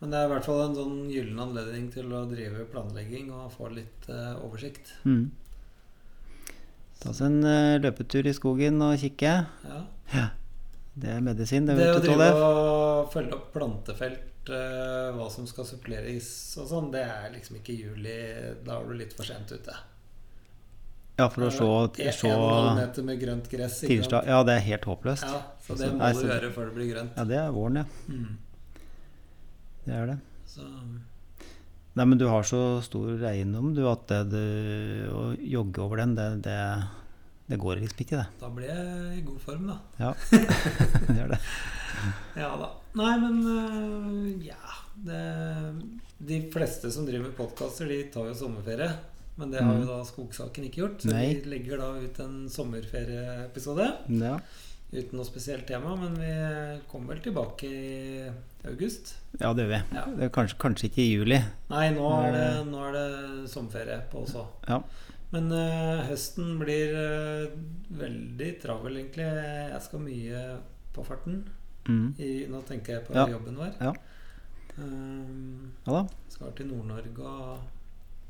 men 0.00 0.10
det 0.10 0.18
er 0.18 0.26
i 0.26 0.32
hvert 0.34 0.44
fall 0.50 0.64
en 0.66 0.74
sånn 0.76 0.98
gyllen 1.14 1.38
anledning 1.46 1.86
til 1.94 2.10
å 2.12 2.24
drive 2.28 2.66
planlegging 2.74 3.30
og 3.32 3.52
få 3.54 3.70
litt 3.72 4.08
eh, 4.10 4.34
oversikt. 4.42 4.96
Mm. 5.06 5.30
Ta 7.02 7.10
oss 7.10 7.20
en 7.24 7.40
eh, 7.44 7.78
løpetur 7.82 8.26
i 8.26 8.34
skogen 8.36 8.80
og 8.84 8.96
kikke. 9.00 9.34
Ja. 10.14 10.28
Det 10.94 11.10
er 11.10 11.24
medisin. 11.26 11.66
Det, 11.66 11.74
Det 11.78 11.88
å 11.90 12.02
drive 12.04 12.28
og 12.38 13.08
følge 13.12 13.34
opp 13.34 13.48
plantefelt, 13.56 14.50
eh, 14.54 15.08
hva 15.16 15.26
som 15.32 15.48
skal 15.50 15.66
suppleres 15.66 16.28
og 16.62 16.68
sånn, 16.70 16.92
det 16.94 17.02
er 17.02 17.32
liksom 17.34 17.58
ikke 17.58 17.74
juli. 17.74 18.14
Da 18.64 18.78
er 18.78 18.86
du 18.88 18.94
litt 19.00 19.16
for 19.16 19.26
sent 19.26 19.50
ute. 19.50 19.74
Ja, 21.18 21.28
for 21.30 21.46
å 21.46 21.50
se, 21.54 22.10
se 22.10 22.30
meter 22.30 23.04
med 23.06 23.20
grønt 23.20 23.50
gress. 23.50 23.80
sant? 23.84 24.14
Ja, 24.26 24.40
det 24.46 24.56
er 24.56 24.64
helt 24.66 24.86
håpløst. 24.90 25.22
Ja, 25.22 25.42
så 25.62 25.76
det 25.78 25.92
må 25.92 26.00
nei, 26.02 26.12
du 26.14 26.24
gjøre 26.26 26.50
før 26.56 26.70
det 26.70 26.74
blir 26.78 26.88
grønt. 26.90 27.18
Ja, 27.18 27.26
det 27.30 27.36
er 27.38 27.52
våren, 27.54 27.82
ja. 27.82 27.84
Mm. 28.10 28.32
Det 29.84 29.94
er 29.94 30.08
det. 30.10 30.16
Så 30.50 30.66
Nei, 31.94 32.04
men 32.10 32.18
du 32.18 32.24
har 32.26 32.42
så 32.42 32.60
stor 32.82 33.22
eiendom, 33.30 33.72
du, 33.76 33.84
at 33.86 34.06
det, 34.10 34.20
du, 34.32 34.40
å 35.14 35.24
jogge 35.38 35.78
over 35.84 36.00
den, 36.02 36.16
det, 36.18 36.24
det, 36.42 36.56
det 37.52 37.58
går 37.62 37.78
liksom 37.84 38.02
ikke, 38.02 38.18
det. 38.18 38.26
da 38.40 38.48
blir 38.50 38.66
jeg 38.72 39.18
i 39.20 39.22
god 39.28 39.40
form, 39.44 39.68
da. 39.70 39.76
Ja, 40.00 40.10
det 41.06 41.16
gjør 41.20 41.34
det. 41.36 41.40
Ja 42.36 42.50
da. 42.58 42.68
Nei, 42.98 43.12
men 43.22 43.38
øh, 43.46 44.44
ja 44.44 44.74
det, 45.06 45.22
De 46.18 46.40
fleste 46.52 46.90
som 46.94 47.06
driver 47.06 47.28
med 47.28 47.36
podkaster, 47.38 47.86
de 47.90 48.00
tar 48.14 48.26
jo 48.32 48.34
sommerferie. 48.42 48.90
Men 49.38 49.50
det 49.50 49.62
har 49.66 49.72
jo 49.74 49.82
Mm. 49.82 49.88
da 49.90 49.96
Skogsaken 50.06 50.66
ikke 50.68 50.78
gjort. 50.84 51.00
Så 51.02 51.10
Nei. 51.10 51.24
vi 51.34 51.50
legger 51.50 51.80
da 51.82 51.88
ut 51.98 52.18
en 52.22 52.34
sommerferieepisode 52.54 53.86
Ja, 54.20 54.36
uten 54.92 55.16
noe 55.18 55.24
spesielt 55.26 55.66
tema. 55.66 55.94
Men 55.96 56.14
vi 56.20 56.32
kommer 56.90 57.14
vel 57.14 57.22
tilbake 57.24 57.66
i 57.70 58.28
august. 58.68 59.14
ja 59.40 59.52
det 59.54 59.64
gjør 59.64 59.72
vi. 59.74 59.80
Ja. 59.96 60.04
Det 60.20 60.30
kanskje, 60.32 60.58
kanskje 60.62 60.88
ikke 60.90 61.02
i 61.02 61.10
juli. 61.14 61.40
Nei, 61.70 61.88
nå 61.96 62.06
er 62.20 62.32
det, 62.36 62.46
nå 62.70 62.84
er 62.88 62.92
det 62.98 63.50
sommerferie 63.50 64.00
på 64.12 64.22
oss 64.26 64.34
òg. 64.38 64.46
Ja. 64.68 64.80
Men 65.34 65.50
uh, 65.50 66.04
høsten 66.06 66.58
blir 66.60 66.92
uh, 66.94 67.54
veldig 67.98 68.52
travel, 68.62 69.00
egentlig. 69.00 69.26
Jeg 69.26 69.80
skal 69.82 70.04
mye 70.04 70.42
på 70.94 71.02
farten. 71.04 71.40
Mm. 71.88 72.14
I, 72.22 72.28
nå 72.48 72.60
tenker 72.68 72.94
jeg 73.00 73.06
på 73.08 73.16
Ja. 73.18 73.26
jobben 73.28 73.56
vår. 73.58 73.72
Ja. 73.82 73.90
Um, 74.78 75.72
Ja 75.86 75.92
da. 76.00 76.04
skal 76.28 76.52
til 76.56 76.66
Nord-Norge 76.70 77.26
og 77.26 77.58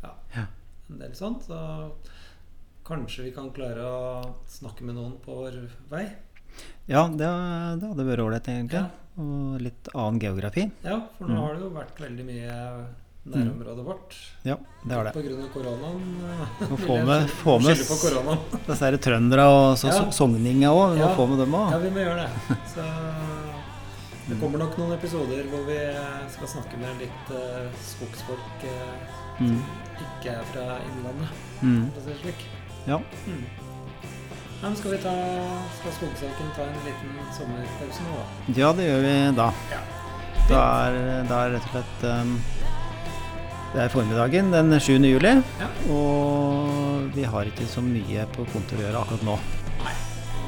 ja, 0.03 0.11
Ja. 0.37 0.47
en 0.91 0.99
del 0.99 1.13
sånt. 1.15 1.45
Så 1.47 1.91
kanskje 2.85 3.25
vi 3.29 3.31
kan 3.37 3.51
klare 3.53 3.85
å 3.85 4.35
snakke 4.49 4.83
med 4.85 4.95
noen 4.97 5.19
på 5.25 5.37
vår 5.45 5.61
vei. 5.93 6.07
Ja, 6.87 7.07
det, 7.09 7.29
det 7.81 7.89
hadde 7.89 8.05
vært 8.11 8.21
ålreit, 8.27 8.49
egentlig. 8.53 8.83
Ja. 8.83 8.91
Og 9.17 9.61
litt 9.63 9.89
annen 9.95 10.19
geografi. 10.21 10.71
Ja, 10.85 10.99
for 11.19 11.27
nå 11.31 11.35
Mm. 11.35 11.41
har 11.45 11.55
det 11.55 11.63
jo 11.63 11.71
vært 11.71 12.01
veldig 12.03 12.25
mye 12.27 12.55
nærområdet 13.25 13.85
vårt. 13.87 14.17
Ja, 14.45 14.57
det 14.85 14.93
har 14.99 15.05
det. 15.05 15.13
På 15.15 15.23
grunn 15.25 15.45
av 15.45 15.53
koronaen. 15.55 16.01
Få 16.85 16.97
med, 17.07 17.31
få 17.31 17.55
med 17.63 17.77
disse 18.67 18.91
trøndere 19.01 19.47
og 19.49 19.79
så, 19.81 19.89
Ja. 19.89 20.11
sogninga 20.11 20.69
òg. 20.75 20.95
Vi 20.95 21.01
må 21.01 21.09
Ja. 21.09 21.15
få 21.17 21.27
med 21.31 21.39
dem 21.39 21.53
Ja, 21.55 21.79
vi 21.79 21.91
må 21.91 22.01
gjøre 22.05 22.27
det. 22.27 22.59
Så 22.75 22.83
det 24.29 24.41
kommer 24.41 24.59
nok 24.59 24.77
noen 24.79 24.93
episoder 24.99 25.45
hvor 25.49 25.65
vi 25.69 25.79
skal 26.35 26.49
snakke 26.49 26.77
med 26.81 26.99
litt 27.01 27.31
uh, 27.31 27.71
skogsfolk 27.81 28.65
uh, 28.65 29.41
Mm. 29.41 29.59
ikke 29.99 30.31
er 30.31 30.45
fra 30.53 30.79
Innlandet, 30.85 31.29
Mm. 31.63 31.91
for 31.93 32.01
å 32.01 32.05
si 32.05 32.11
det 32.11 32.21
slik. 32.21 32.45
Ja. 32.87 32.99
Mm. 33.27 33.45
Ja, 34.65 34.71
men 34.71 34.77
skal 34.81 34.95
vi 34.95 34.99
ta 35.03 35.11
fra 35.83 35.91
Skogsaken 35.93 36.53
ta 36.57 36.62
en 36.65 36.77
liten 36.87 37.17
sommerpause 37.37 38.05
nå, 38.07 38.15
da? 38.17 38.55
ja, 38.57 38.71
det 38.79 38.87
gjør 38.87 39.03
vi 39.05 39.17
da. 39.37 39.49
Ja. 39.75 39.81
Da 40.49 40.61
er, 40.87 40.97
da 41.29 41.41
er 41.45 41.53
rett 41.55 41.67
og 41.69 41.75
slett 41.75 42.05
um, 42.09 42.31
Det 43.75 43.83
er 43.85 43.93
formiddagen 43.93 44.49
den 44.55 44.73
7. 44.81 44.95
juli. 45.05 45.35
Ja. 45.61 45.69
Og 45.93 47.11
vi 47.17 47.27
har 47.29 47.51
ikke 47.51 47.67
så 47.69 47.85
mye 47.85 48.25
på 48.33 48.47
kontoret 48.55 48.81
å 48.81 48.87
gjøre 48.87 49.03
akkurat 49.05 49.27
nå. 49.29 49.37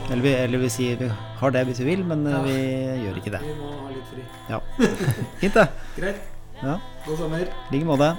Eller 0.06 0.22
vi, 0.24 0.32
eller 0.46 0.62
vi 0.64 0.68
sier 0.70 0.96
vi 1.00 1.08
har 1.42 1.52
det 1.52 1.64
hvis 1.68 1.80
vi 1.82 1.88
vil, 1.90 2.04
men 2.08 2.24
Ja. 2.30 2.38
eh, 2.40 2.48
vi 2.48 3.04
gjør 3.04 3.20
ikke 3.20 3.34
det. 3.36 3.42
Vi 3.44 3.54
må 3.60 3.72
ha 3.82 3.90
litt 3.92 4.08
fri. 4.14 4.24
Ja. 4.48 4.60
Fint, 5.42 5.60
det. 5.60 5.66
Greit. 5.98 6.24
Ja. 6.62 6.78
God 7.04 7.18
sommer. 7.20 7.44
I 7.44 7.74
like 7.74 7.84
måte. 7.92 8.14